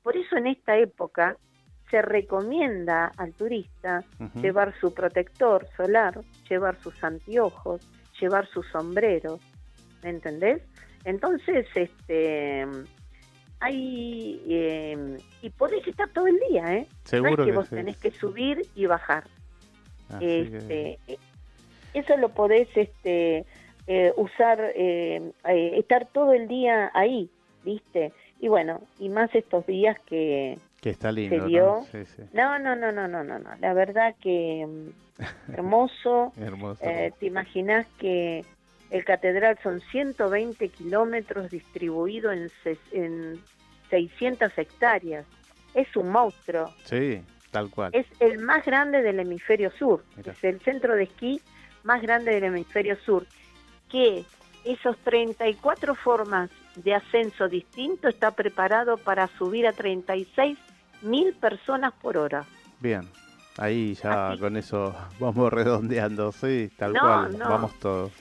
Por 0.03 0.17
eso 0.17 0.37
en 0.37 0.47
esta 0.47 0.77
época 0.77 1.37
se 1.89 2.01
recomienda 2.01 3.11
al 3.17 3.33
turista 3.33 4.03
llevar 4.35 4.73
su 4.79 4.93
protector 4.93 5.67
solar, 5.75 6.21
llevar 6.49 6.75
sus 6.77 7.03
anteojos, 7.03 7.81
llevar 8.19 8.47
su 8.47 8.61
sombrero, 8.63 9.39
¿me 10.03 10.09
entendés? 10.11 10.61
Entonces, 11.05 11.65
este, 11.73 12.67
hay, 13.59 14.41
eh, 14.47 15.17
y 15.41 15.49
podés 15.49 15.85
estar 15.87 16.09
todo 16.09 16.27
el 16.27 16.39
día, 16.49 16.75
¿eh? 16.75 16.87
no 16.89 16.97
Seguro 17.03 17.31
es 17.31 17.37
que, 17.37 17.45
que 17.45 17.57
vos 17.57 17.67
sí. 17.67 17.75
tenés 17.75 17.97
que 17.97 18.11
subir 18.11 18.61
y 18.75 18.85
bajar. 18.85 19.25
Así 20.09 20.25
Este, 20.25 20.99
eso 21.93 22.17
lo 22.17 22.29
podés 22.29 22.67
este, 22.75 23.45
eh, 23.87 24.13
usar, 24.15 24.59
eh, 24.75 25.31
eh, 25.47 25.71
estar 25.77 26.07
todo 26.07 26.33
el 26.33 26.47
día 26.47 26.91
ahí, 26.93 27.29
¿viste? 27.63 28.13
Y 28.39 28.47
bueno, 28.47 28.81
y 28.99 29.09
más 29.09 29.33
estos 29.35 29.65
días 29.65 29.97
que 30.05 30.57
que 30.81 30.91
está 30.91 31.11
lindo, 31.11 31.35
se 31.35 31.41
¿no? 31.41 31.47
dio. 31.47 31.81
Sí, 31.91 32.05
sí. 32.05 32.23
No, 32.31 32.57
no, 32.57 32.75
no, 32.75 32.91
no, 32.91 33.07
no, 33.07 33.23
no, 33.23 33.39
no. 33.39 33.49
La 33.59 33.73
verdad 33.73 34.15
que 34.21 34.65
mm, 34.65 35.51
hermoso. 35.53 36.31
Hermoso. 36.39 36.83
Eh, 36.85 37.11
¿Te 37.19 37.25
imaginas 37.25 37.85
que 37.99 38.45
el 38.89 39.03
catedral 39.05 39.57
son 39.61 39.81
120 39.91 40.69
kilómetros 40.69 41.49
distribuidos 41.51 42.33
en, 42.33 42.49
en 42.91 43.39
600 43.89 44.57
hectáreas? 44.57 45.25
Es 45.73 45.95
un 45.95 46.09
monstruo. 46.11 46.73
Sí, 46.85 47.21
tal 47.51 47.69
cual. 47.69 47.91
Es 47.93 48.05
el 48.19 48.39
más 48.39 48.65
grande 48.65 49.01
del 49.01 49.19
hemisferio 49.19 49.71
sur. 49.77 50.03
Mira. 50.17 50.31
Es 50.33 50.43
el 50.43 50.59
centro 50.61 50.95
de 50.95 51.03
esquí 51.03 51.41
más 51.83 52.01
grande 52.01 52.31
del 52.33 52.45
hemisferio 52.45 52.97
sur. 53.05 53.25
Que 53.89 54.25
esos 54.65 54.97
34 54.99 55.95
formas 55.95 56.49
de 56.75 56.93
ascenso 56.95 57.47
distinto 57.47 58.07
está 58.07 58.31
preparado 58.31 58.97
para 58.97 59.27
subir 59.37 59.67
a 59.67 59.73
36 59.73 60.57
mil 61.01 61.33
personas 61.35 61.93
por 62.01 62.17
hora. 62.17 62.45
Bien, 62.79 63.01
ahí 63.57 63.93
ya 63.95 64.35
con 64.39 64.57
eso 64.57 64.95
vamos 65.19 65.51
redondeando, 65.51 66.31
sí, 66.31 66.69
tal 66.77 66.93
No, 66.93 66.99
cual, 67.01 67.37
no. 67.37 67.49
vamos 67.49 67.79
todos. 67.79 68.11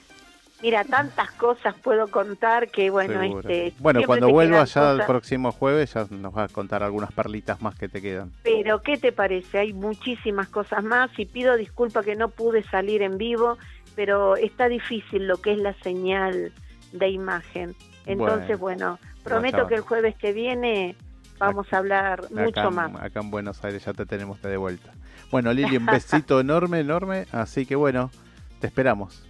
Mira, 0.60 0.84
tantas 0.84 1.30
cosas 1.32 1.74
puedo 1.76 2.08
contar 2.08 2.68
que 2.68 2.90
bueno, 2.90 3.20
seguro. 3.20 3.48
este, 3.48 3.74
bueno, 3.78 4.00
cuando 4.04 4.26
te 4.26 4.32
vuelva 4.32 4.64
quedan 4.64 4.66
ya 4.66 4.90
el 4.90 5.06
próximo 5.06 5.52
jueves 5.52 5.94
ya 5.94 6.06
nos 6.10 6.36
va 6.36 6.44
a 6.44 6.48
contar 6.48 6.82
algunas 6.82 7.12
perlitas 7.12 7.62
más 7.62 7.76
que 7.76 7.88
te 7.88 8.02
quedan. 8.02 8.32
Pero, 8.42 8.82
¿qué 8.82 8.96
te 8.96 9.12
parece? 9.12 9.58
Hay 9.58 9.72
muchísimas 9.72 10.48
cosas 10.48 10.82
más 10.82 11.16
y 11.16 11.26
pido 11.26 11.56
disculpa 11.56 12.02
que 12.02 12.16
no 12.16 12.28
pude 12.28 12.64
salir 12.64 13.02
en 13.02 13.18
vivo, 13.18 13.56
pero 13.94 14.36
está 14.36 14.68
difícil 14.68 15.28
lo 15.28 15.36
que 15.36 15.52
es 15.52 15.58
la 15.58 15.74
señal 15.74 16.52
de 16.92 17.08
imagen. 17.08 17.76
Entonces, 18.06 18.58
bueno, 18.58 18.98
prometo 19.22 19.68
que 19.68 19.76
el 19.76 19.82
jueves 19.82 20.16
que 20.16 20.32
viene 20.32 20.96
vamos 21.38 21.72
a 21.72 21.76
hablar 21.78 22.32
mucho 22.32 22.60
acá, 22.60 22.70
más. 22.70 23.00
acá 23.00 23.20
en 23.20 23.30
Buenos 23.30 23.62
Aires 23.64 23.84
ya 23.84 23.92
te 23.92 24.06
tenemos 24.06 24.42
de 24.42 24.56
vuelta. 24.56 24.90
Bueno, 25.30 25.52
Lili, 25.52 25.76
un 25.76 25.86
besito 25.86 26.40
enorme, 26.40 26.80
enorme, 26.80 27.26
así 27.30 27.64
que 27.64 27.76
bueno, 27.76 28.10
te 28.60 28.66
esperamos. 28.66 29.27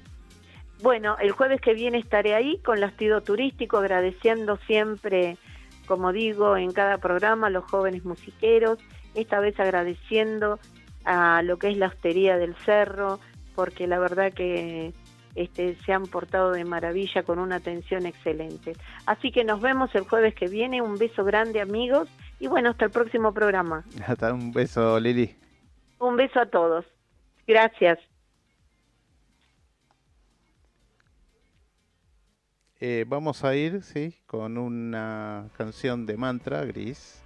Bueno, 0.83 1.16
el 1.20 1.33
jueves 1.33 1.61
que 1.61 1.74
viene 1.74 1.99
estaré 1.99 2.35
ahí 2.35 2.59
con 2.59 2.81
Lastido 2.81 3.20
Turístico, 3.20 3.79
agradeciendo 3.79 4.59
siempre, 4.66 5.37
como 5.87 6.12
digo, 6.12 6.57
en 6.57 6.72
cada 6.72 6.99
programa 6.99 7.49
a 7.49 7.51
los 7.51 7.64
jóvenes 7.64 8.05
musiqueros, 8.05 8.79
esta 9.14 9.41
vez 9.41 9.59
agradeciendo 9.59 10.61
a 11.05 11.43
lo 11.43 11.59
que 11.59 11.70
es 11.70 11.76
la 11.76 11.89
hostería 11.89 12.37
del 12.37 12.55
cerro, 12.64 13.18
porque 13.57 13.89
la 13.89 13.99
verdad 13.99 14.33
que 14.33 14.93
este, 15.35 15.76
se 15.85 15.93
han 15.93 16.07
portado 16.07 16.53
de 16.53 16.64
maravilla 16.64 17.22
con 17.22 17.39
una 17.39 17.57
atención 17.57 18.07
excelente. 18.07 18.74
Así 19.07 19.33
que 19.33 19.45
nos 19.45 19.61
vemos 19.61 19.93
el 19.95 20.03
jueves 20.03 20.35
que 20.35 20.49
viene, 20.49 20.83
un 20.83 20.97
beso 20.97 21.24
grande 21.24 21.61
amigos 21.61 22.09
y 22.39 22.47
bueno, 22.47 22.70
hasta 22.70 22.85
el 22.85 22.91
próximo 22.91 23.33
programa. 23.33 23.85
Hasta 24.07 24.33
un 24.33 24.53
beso, 24.53 25.01
Lili. 25.01 25.35
Un 25.99 26.16
beso 26.16 26.41
a 26.41 26.47
todos. 26.47 26.85
Gracias. 27.47 27.99
Eh, 32.81 33.05
vamos 33.09 33.43
a 33.43 33.57
ir, 33.57 33.83
sí, 33.83 34.14
con 34.26 34.57
una 34.57 35.49
canción 35.57 36.07
de 36.07 36.16
mantra 36.16 36.64
gris. 36.64 37.20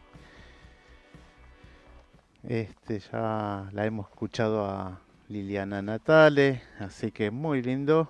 Este 2.43 3.01
ya 3.01 3.69
la 3.73 3.85
hemos 3.85 4.09
escuchado 4.09 4.65
a 4.65 5.01
Liliana 5.29 5.83
Natale, 5.83 6.63
así 6.79 7.13
que 7.13 7.31
muy 7.31 7.61
lindo. 7.63 8.09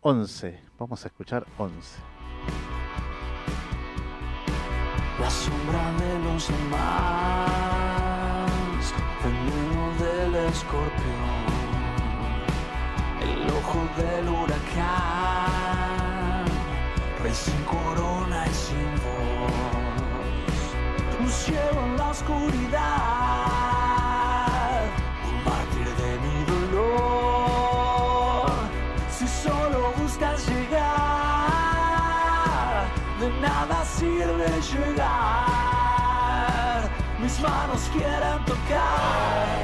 11, 0.00 0.60
vamos 0.78 1.04
a 1.04 1.08
escuchar 1.08 1.44
11. 1.58 1.98
La 5.20 5.28
sombra 5.28 5.92
de 5.94 6.18
los 6.20 6.48
demás, 6.48 7.72
veneno 9.24 9.92
del 9.98 10.36
escorpión, 10.46 11.46
el 13.22 13.50
ojo 13.50 13.88
del 13.96 14.28
huracán, 14.28 15.95
sin 17.34 17.64
corona 17.64 18.46
y 18.46 18.54
sin 18.54 18.94
voz. 19.02 19.52
Un 21.20 21.28
cielo 21.28 21.84
en 21.84 21.96
la 21.96 22.10
oscuridad, 22.10 22.80
un 25.28 25.44
mártir 25.44 25.88
de 26.02 26.10
mi 26.24 26.44
dolor. 26.44 28.50
Si 29.10 29.26
solo 29.26 29.92
buscas 29.96 30.46
llegar, 30.48 30.86
de 33.20 33.28
nada 33.40 33.84
sirve 33.84 34.48
llegar. 34.72 36.80
Mis 37.20 37.40
manos 37.40 37.90
quieren 37.92 38.44
tocar 38.44 39.55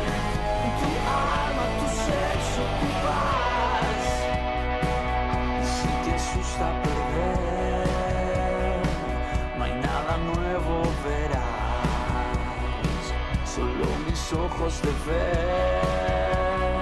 Ojos 14.35 14.81
de 14.81 14.89
ver 15.07 16.81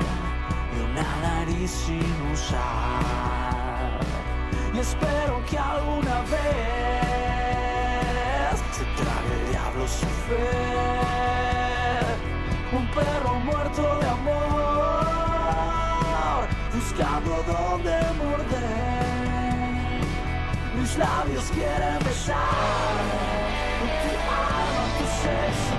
y 0.73 0.79
una 0.85 1.05
nariz 1.21 1.71
sin 1.71 2.13
usar. 2.33 4.01
Y 4.73 4.79
espero 4.79 5.43
que 5.51 5.59
alguna 5.59 6.21
vez 6.31 6.41
se 8.71 8.85
trague 9.03 9.33
el 9.35 9.43
diablo 9.51 9.89
su 9.89 10.07
fe. 10.29 10.51
Un 12.73 12.87
perro 12.93 13.35
muerto 13.41 13.83
de 13.99 14.07
amor, 14.09 15.01
buscando 16.73 17.31
dónde 17.49 17.97
morder. 18.23 18.71
Mis 20.79 20.93
labios 20.97 21.51
quieren 21.53 21.99
besar 22.05 23.31
tu 23.81 24.11
alma, 24.31 24.83
tu 24.99 25.05
sexo, 25.23 25.70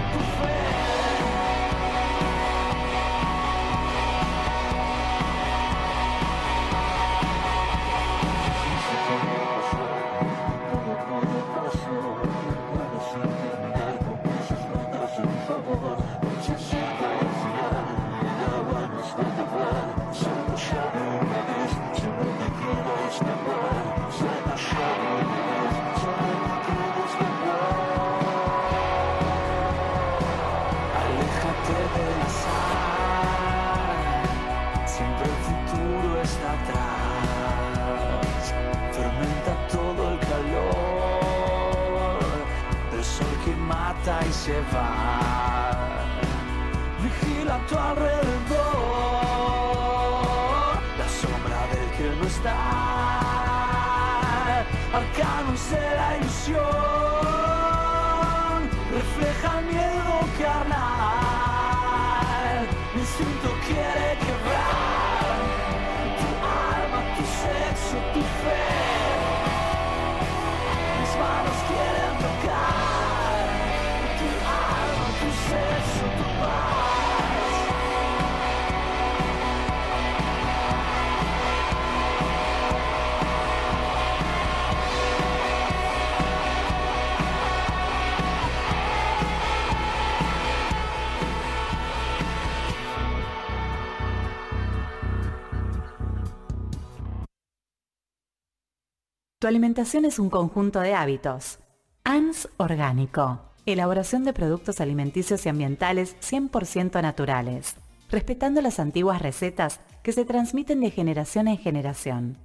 Alimentación 99.52 100.06
es 100.06 100.18
un 100.18 100.30
conjunto 100.30 100.80
de 100.80 100.94
hábitos. 100.94 101.60
ANS 102.06 102.48
Orgánico. 102.56 103.42
Elaboración 103.66 104.24
de 104.24 104.32
productos 104.32 104.80
alimenticios 104.80 105.46
y 105.46 105.50
ambientales 105.50 106.16
100% 106.22 107.02
naturales, 107.02 107.76
respetando 108.10 108.62
las 108.62 108.80
antiguas 108.80 109.22
recetas 109.22 109.82
que 110.04 110.14
se 110.14 110.24
transmiten 110.24 110.80
de 110.80 110.90
generación 110.90 111.50
en 111.50 111.58
generación. 111.58 112.38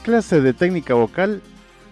Clases 0.05 0.44
de 0.44 0.55
técnica 0.55 0.94
vocal 0.94 1.42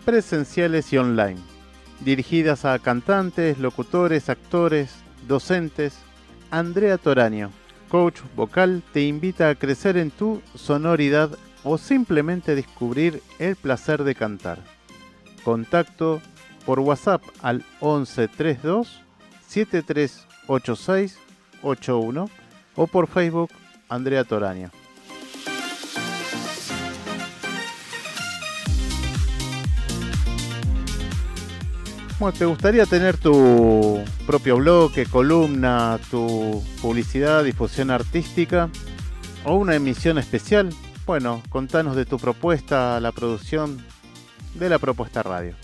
presenciales 0.04 0.92
y 0.92 0.98
online, 0.98 1.53
dirigidas 2.00 2.64
a 2.64 2.78
cantantes, 2.78 3.58
locutores, 3.58 4.28
actores, 4.28 4.94
docentes. 5.26 5.94
Andrea 6.50 6.98
Toraño, 6.98 7.50
coach 7.88 8.20
vocal, 8.36 8.82
te 8.92 9.02
invita 9.02 9.48
a 9.48 9.54
crecer 9.56 9.96
en 9.96 10.10
tu 10.10 10.40
sonoridad 10.54 11.30
o 11.64 11.78
simplemente 11.78 12.54
descubrir 12.54 13.22
el 13.38 13.56
placer 13.56 14.04
de 14.04 14.14
cantar. 14.14 14.58
Contacto 15.42 16.20
por 16.64 16.78
WhatsApp 16.80 17.22
al 17.42 17.64
1132 17.80 19.00
7386 19.48 21.18
81 21.62 22.30
o 22.76 22.86
por 22.86 23.08
Facebook 23.08 23.50
Andrea 23.88 24.24
Toraño. 24.24 24.70
Bueno, 32.20 32.38
¿te 32.38 32.44
gustaría 32.44 32.86
tener 32.86 33.16
tu 33.18 34.00
propio 34.24 34.56
bloque, 34.56 35.04
columna, 35.04 35.98
tu 36.10 36.62
publicidad, 36.80 37.42
difusión 37.42 37.90
artística 37.90 38.70
o 39.44 39.56
una 39.56 39.74
emisión 39.74 40.18
especial? 40.18 40.70
Bueno, 41.06 41.42
contanos 41.48 41.96
de 41.96 42.06
tu 42.06 42.18
propuesta 42.18 42.96
a 42.96 43.00
la 43.00 43.10
producción 43.10 43.84
de 44.54 44.68
la 44.68 44.78
propuesta 44.78 45.24
radio. 45.24 45.54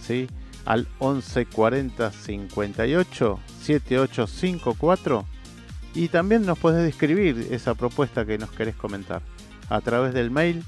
¿sí? 0.00 0.28
Al 0.64 0.86
1140 1.00 2.12
58 2.12 3.40
7854 3.62 5.26
y 5.94 6.08
también 6.08 6.46
nos 6.46 6.58
puedes 6.58 6.84
describir 6.84 7.48
esa 7.50 7.74
propuesta 7.74 8.24
que 8.24 8.38
nos 8.38 8.50
querés 8.52 8.76
comentar 8.76 9.22
a 9.68 9.80
través 9.80 10.14
del 10.14 10.30
mail 10.30 10.62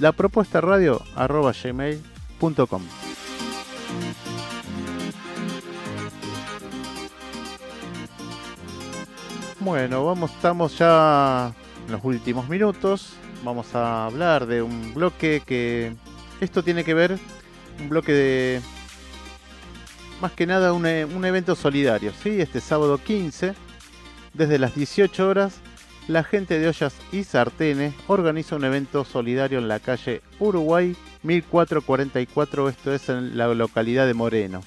la 0.00 0.10
propuesta 0.12 0.60
radio 0.60 1.00
gmail.com. 1.14 2.82
Bueno, 9.66 10.04
vamos, 10.04 10.30
estamos 10.30 10.78
ya 10.78 11.52
en 11.86 11.92
los 11.92 12.04
últimos 12.04 12.48
minutos. 12.48 13.14
Vamos 13.42 13.74
a 13.74 14.06
hablar 14.06 14.46
de 14.46 14.62
un 14.62 14.94
bloque 14.94 15.42
que 15.44 15.92
esto 16.40 16.62
tiene 16.62 16.84
que 16.84 16.94
ver, 16.94 17.18
un 17.80 17.88
bloque 17.88 18.12
de 18.12 18.60
más 20.20 20.30
que 20.30 20.46
nada 20.46 20.72
un, 20.72 20.86
e- 20.86 21.04
un 21.04 21.24
evento 21.24 21.56
solidario, 21.56 22.12
¿sí? 22.22 22.40
Este 22.40 22.60
sábado 22.60 22.98
15, 22.98 23.54
desde 24.34 24.60
las 24.60 24.72
18 24.76 25.28
horas, 25.28 25.56
la 26.06 26.22
gente 26.22 26.60
de 26.60 26.68
Ollas 26.68 26.94
y 27.10 27.24
Sartenes 27.24 27.92
organiza 28.06 28.54
un 28.54 28.64
evento 28.64 29.04
solidario 29.04 29.58
en 29.58 29.66
la 29.66 29.80
calle 29.80 30.22
Uruguay 30.38 30.94
1444, 31.24 32.68
esto 32.68 32.94
es 32.94 33.08
en 33.08 33.36
la 33.36 33.48
localidad 33.48 34.06
de 34.06 34.14
Moreno. 34.14 34.60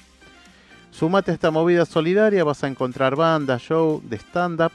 Sumate 0.90 1.30
a 1.30 1.34
esta 1.34 1.50
movida 1.50 1.86
solidaria, 1.86 2.44
vas 2.44 2.64
a 2.64 2.68
encontrar 2.68 3.16
bandas, 3.16 3.62
show 3.62 4.02
de 4.04 4.18
stand-up 4.18 4.72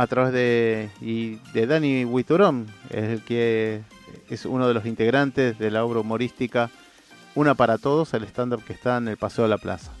a 0.00 0.06
través 0.06 0.32
de, 0.32 0.88
y 1.02 1.36
de 1.52 1.66
Dani 1.66 2.06
Huiturón, 2.06 2.68
el 2.88 3.20
que 3.22 3.82
es 4.30 4.46
uno 4.46 4.66
de 4.66 4.72
los 4.72 4.86
integrantes 4.86 5.58
de 5.58 5.70
la 5.70 5.84
obra 5.84 6.00
humorística 6.00 6.70
Una 7.34 7.54
para 7.54 7.76
Todos, 7.76 8.14
el 8.14 8.24
stand-up 8.24 8.64
que 8.64 8.72
está 8.72 8.96
en 8.96 9.08
el 9.08 9.18
Paseo 9.18 9.44
de 9.44 9.50
la 9.50 9.58
Plaza. 9.58 9.92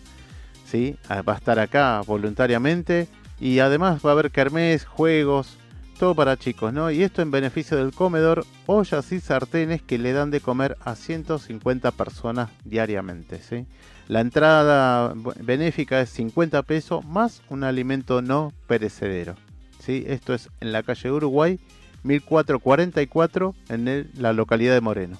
¿sí? 0.64 0.96
Ah, 1.10 1.20
va 1.20 1.34
a 1.34 1.36
estar 1.36 1.58
acá 1.58 2.00
voluntariamente 2.06 3.08
y 3.38 3.58
además 3.58 4.00
va 4.02 4.08
a 4.08 4.12
haber 4.12 4.30
kermés, 4.30 4.86
juegos, 4.86 5.58
todo 5.98 6.14
para 6.14 6.38
chicos, 6.38 6.72
¿no? 6.72 6.90
Y 6.90 7.02
esto 7.02 7.20
en 7.20 7.30
beneficio 7.30 7.76
del 7.76 7.92
comedor, 7.92 8.46
ollas 8.64 9.12
y 9.12 9.20
sartenes 9.20 9.82
que 9.82 9.98
le 9.98 10.14
dan 10.14 10.30
de 10.30 10.40
comer 10.40 10.78
a 10.82 10.94
150 10.94 11.90
personas 11.90 12.48
diariamente, 12.64 13.42
¿sí? 13.42 13.66
La 14.08 14.20
entrada 14.20 15.12
benéfica 15.40 16.00
es 16.00 16.08
50 16.08 16.62
pesos 16.62 17.04
más 17.04 17.42
un 17.50 17.64
alimento 17.64 18.22
no 18.22 18.54
perecedero, 18.66 19.36
¿sí? 19.80 20.04
Esto 20.06 20.34
es 20.34 20.48
en 20.60 20.72
la 20.72 20.82
calle 20.82 21.10
Uruguay 21.10 21.58
1444 22.04 23.54
en 23.68 24.10
la 24.14 24.32
localidad 24.32 24.74
de 24.74 24.80
Moreno. 24.80 25.18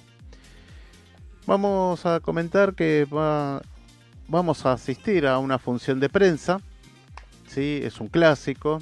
Vamos 1.45 2.05
a 2.05 2.19
comentar 2.19 2.75
que 2.75 3.05
vamos 4.27 4.65
a 4.65 4.73
asistir 4.73 5.27
a 5.27 5.37
una 5.39 5.59
función 5.59 5.99
de 5.99 6.09
prensa. 6.09 6.61
¿sí? 7.47 7.81
Es 7.83 7.99
un 7.99 8.07
clásico. 8.07 8.79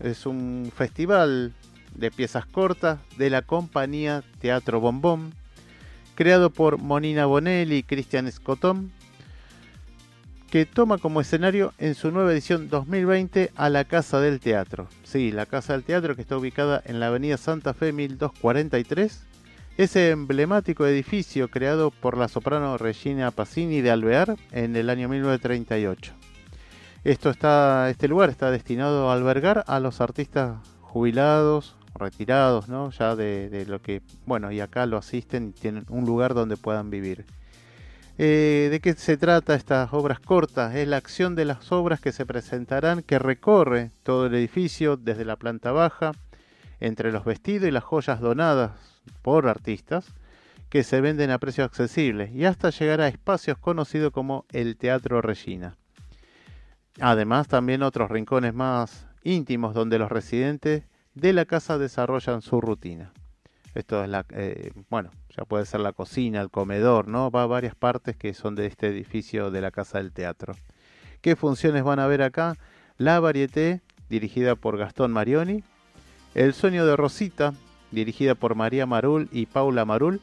Es 0.00 0.26
un 0.26 0.70
festival 0.76 1.54
de 1.94 2.10
piezas 2.10 2.46
cortas 2.46 3.00
de 3.16 3.30
la 3.30 3.42
compañía 3.42 4.22
Teatro 4.40 4.80
Bombón, 4.80 5.34
creado 6.14 6.50
por 6.50 6.78
Monina 6.78 7.26
Bonelli 7.26 7.78
y 7.78 7.82
Cristian 7.82 8.30
Scotón, 8.30 8.92
que 10.50 10.66
toma 10.66 10.98
como 10.98 11.20
escenario 11.20 11.72
en 11.78 11.94
su 11.94 12.10
nueva 12.10 12.32
edición 12.32 12.68
2020 12.68 13.52
a 13.54 13.68
la 13.68 13.84
Casa 13.84 14.20
del 14.20 14.40
Teatro. 14.40 14.88
Sí, 15.04 15.30
la 15.30 15.46
Casa 15.46 15.74
del 15.74 15.84
Teatro 15.84 16.16
que 16.16 16.22
está 16.22 16.36
ubicada 16.36 16.82
en 16.84 17.00
la 17.00 17.08
Avenida 17.08 17.36
Santa 17.36 17.74
Fe 17.74 17.92
1243 17.92 19.28
ese 19.78 20.10
emblemático 20.10 20.86
edificio 20.88 21.48
creado 21.48 21.92
por 21.92 22.18
la 22.18 22.26
soprano 22.26 22.76
Regina 22.78 23.30
Passini 23.30 23.80
de 23.80 23.92
Alvear 23.92 24.36
en 24.50 24.74
el 24.74 24.90
año 24.90 25.08
1938. 25.08 26.12
Esto 27.04 27.30
está, 27.30 27.88
este 27.88 28.08
lugar 28.08 28.28
está 28.28 28.50
destinado 28.50 29.08
a 29.08 29.14
albergar 29.14 29.62
a 29.68 29.78
los 29.78 30.00
artistas 30.00 30.56
jubilados, 30.80 31.76
retirados, 31.94 32.68
¿no? 32.68 32.90
Ya 32.90 33.14
de, 33.14 33.66
lo 33.68 33.80
que, 33.80 34.02
bueno, 34.26 34.50
y 34.50 34.58
acá 34.58 34.84
lo 34.86 34.96
asisten 34.96 35.50
y 35.50 35.60
tienen 35.60 35.86
un 35.88 36.04
lugar 36.06 36.34
donde 36.34 36.56
puedan 36.56 36.90
vivir. 36.90 37.24
Eh, 38.20 38.66
¿De 38.72 38.80
qué 38.80 38.94
se 38.94 39.16
trata 39.16 39.54
estas 39.54 39.92
obras 39.92 40.18
cortas? 40.18 40.74
Es 40.74 40.88
la 40.88 40.96
acción 40.96 41.36
de 41.36 41.44
las 41.44 41.70
obras 41.70 42.00
que 42.00 42.10
se 42.10 42.26
presentarán 42.26 43.02
que 43.02 43.20
recorre 43.20 43.92
todo 44.02 44.26
el 44.26 44.34
edificio 44.34 44.96
desde 44.96 45.24
la 45.24 45.36
planta 45.36 45.70
baja, 45.70 46.10
entre 46.80 47.12
los 47.12 47.24
vestidos 47.24 47.68
y 47.68 47.70
las 47.70 47.84
joyas 47.84 48.18
donadas 48.18 48.72
por 49.22 49.46
artistas 49.46 50.12
que 50.68 50.82
se 50.82 51.00
venden 51.00 51.30
a 51.30 51.38
precios 51.38 51.66
accesibles 51.66 52.32
y 52.34 52.44
hasta 52.44 52.70
llegar 52.70 53.00
a 53.00 53.08
espacios 53.08 53.56
conocidos 53.56 54.12
como 54.12 54.46
el 54.50 54.76
Teatro 54.76 55.22
Regina. 55.22 55.76
Además, 57.00 57.46
también 57.46 57.84
otros 57.84 58.10
rincones 58.10 58.52
más 58.52 59.06
íntimos 59.22 59.74
donde 59.74 60.00
los 60.00 60.10
residentes 60.10 60.82
de 61.14 61.32
la 61.32 61.44
casa 61.44 61.78
desarrollan 61.78 62.42
su 62.42 62.60
rutina. 62.60 63.12
Esto 63.74 64.02
es 64.02 64.08
la, 64.08 64.24
eh, 64.30 64.72
bueno, 64.90 65.10
ya 65.36 65.44
puede 65.44 65.66
ser 65.66 65.80
la 65.80 65.92
cocina, 65.92 66.40
el 66.40 66.50
comedor, 66.50 67.08
¿no? 67.08 67.30
Va 67.30 67.42
a 67.42 67.46
varias 67.46 67.74
partes 67.74 68.16
que 68.16 68.34
son 68.34 68.54
de 68.54 68.66
este 68.66 68.88
edificio 68.88 69.50
de 69.50 69.60
la 69.60 69.70
Casa 69.70 69.98
del 69.98 70.12
Teatro. 70.12 70.54
¿Qué 71.20 71.36
funciones 71.36 71.84
van 71.84 71.98
a 71.98 72.06
ver 72.06 72.22
acá? 72.22 72.56
La 72.96 73.20
Varieté, 73.20 73.80
dirigida 74.08 74.54
por 74.54 74.78
Gastón 74.78 75.12
Marioni. 75.12 75.62
El 76.34 76.54
Sueño 76.54 76.86
de 76.86 76.96
Rosita, 76.96 77.54
dirigida 77.90 78.34
por 78.34 78.54
María 78.54 78.86
Marul 78.86 79.28
y 79.32 79.46
Paula 79.46 79.84
Marul. 79.84 80.20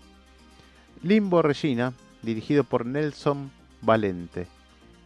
Limbo 1.04 1.42
Regina, 1.42 1.94
dirigido 2.22 2.64
por 2.64 2.86
Nelson 2.86 3.52
Valente. 3.82 4.48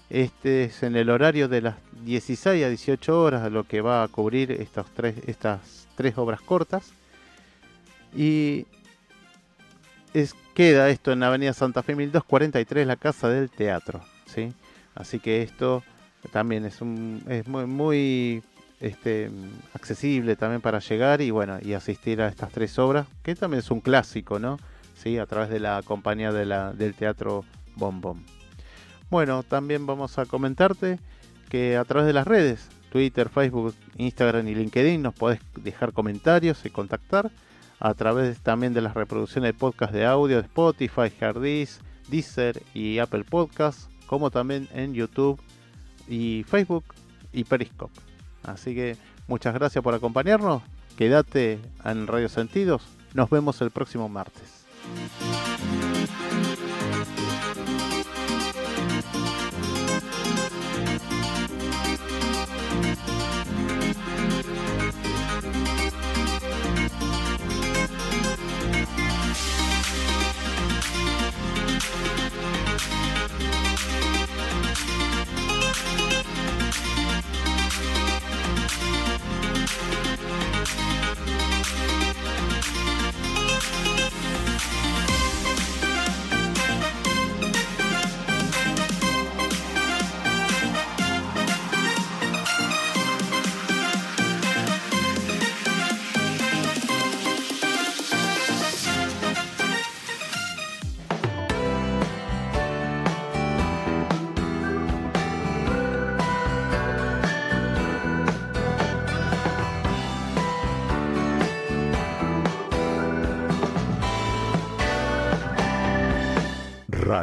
Este 0.09 0.63
es 0.63 0.81
en 0.83 0.95
el 0.95 1.09
horario 1.09 1.47
de 1.47 1.61
las 1.61 1.75
16 2.03 2.65
a 2.65 2.69
18 2.69 3.21
horas, 3.21 3.51
lo 3.51 3.65
que 3.65 3.81
va 3.81 4.03
a 4.03 4.07
cubrir 4.07 4.67
tres, 4.95 5.15
estas 5.27 5.87
tres 5.95 6.17
obras 6.17 6.41
cortas. 6.41 6.93
Y 8.15 8.65
es, 10.13 10.35
queda 10.53 10.89
esto 10.89 11.11
en 11.11 11.23
Avenida 11.23 11.53
Santa 11.53 11.83
Fe 11.83 11.95
1243, 11.95 12.87
la 12.87 12.95
Casa 12.95 13.29
del 13.29 13.49
Teatro. 13.49 14.01
¿sí? 14.25 14.53
Así 14.95 15.19
que 15.19 15.41
esto 15.41 15.83
también 16.31 16.65
es, 16.65 16.81
un, 16.81 17.23
es 17.29 17.47
muy, 17.47 18.43
este, 18.79 19.29
accesible 19.73 20.35
también 20.35 20.61
para 20.61 20.79
llegar 20.79 21.21
y 21.21 21.31
bueno 21.31 21.57
y 21.61 21.73
asistir 21.73 22.21
a 22.21 22.27
estas 22.27 22.51
tres 22.51 22.77
obras 22.79 23.07
que 23.23 23.35
también 23.35 23.59
es 23.59 23.71
un 23.71 23.81
clásico 23.81 24.39
no 24.39 24.57
sí 24.95 25.17
a 25.17 25.25
través 25.25 25.49
de 25.49 25.59
la 25.59 25.81
compañía 25.83 26.31
de 26.31 26.45
la, 26.45 26.71
del 26.71 26.93
teatro 26.93 27.43
Bom 27.75 27.99
Bom 27.99 28.23
bueno 29.09 29.43
también 29.43 29.85
vamos 29.85 30.17
a 30.17 30.25
comentarte 30.25 30.99
que 31.49 31.75
a 31.75 31.83
través 31.83 32.07
de 32.07 32.13
las 32.13 32.27
redes 32.27 32.69
Twitter 32.89 33.29
Facebook 33.29 33.75
Instagram 33.97 34.47
y 34.47 34.55
LinkedIn 34.55 35.01
nos 35.01 35.13
podés 35.13 35.39
dejar 35.61 35.91
comentarios 35.91 36.65
y 36.65 36.69
contactar 36.69 37.31
a 37.79 37.93
través 37.93 38.39
también 38.39 38.73
de 38.73 38.81
las 38.81 38.93
reproducciones 38.93 39.53
de 39.53 39.57
podcast 39.57 39.93
de 39.93 40.05
audio 40.05 40.37
de 40.37 40.43
Spotify 40.43 41.11
Hardis 41.19 41.79
Deezer 42.09 42.61
y 42.73 42.99
Apple 42.99 43.23
Podcasts 43.23 43.89
como 44.05 44.31
también 44.31 44.67
en 44.73 44.93
YouTube 44.93 45.39
y 46.07 46.43
Facebook 46.47 46.83
y 47.31 47.43
Periscope 47.43 47.99
Así 48.43 48.73
que 48.73 48.97
muchas 49.27 49.53
gracias 49.53 49.83
por 49.83 49.93
acompañarnos. 49.93 50.63
Quédate 50.97 51.59
en 51.85 52.07
Radio 52.07 52.29
Sentidos. 52.29 52.83
Nos 53.13 53.29
vemos 53.29 53.61
el 53.61 53.71
próximo 53.71 54.09
martes. 54.09 54.65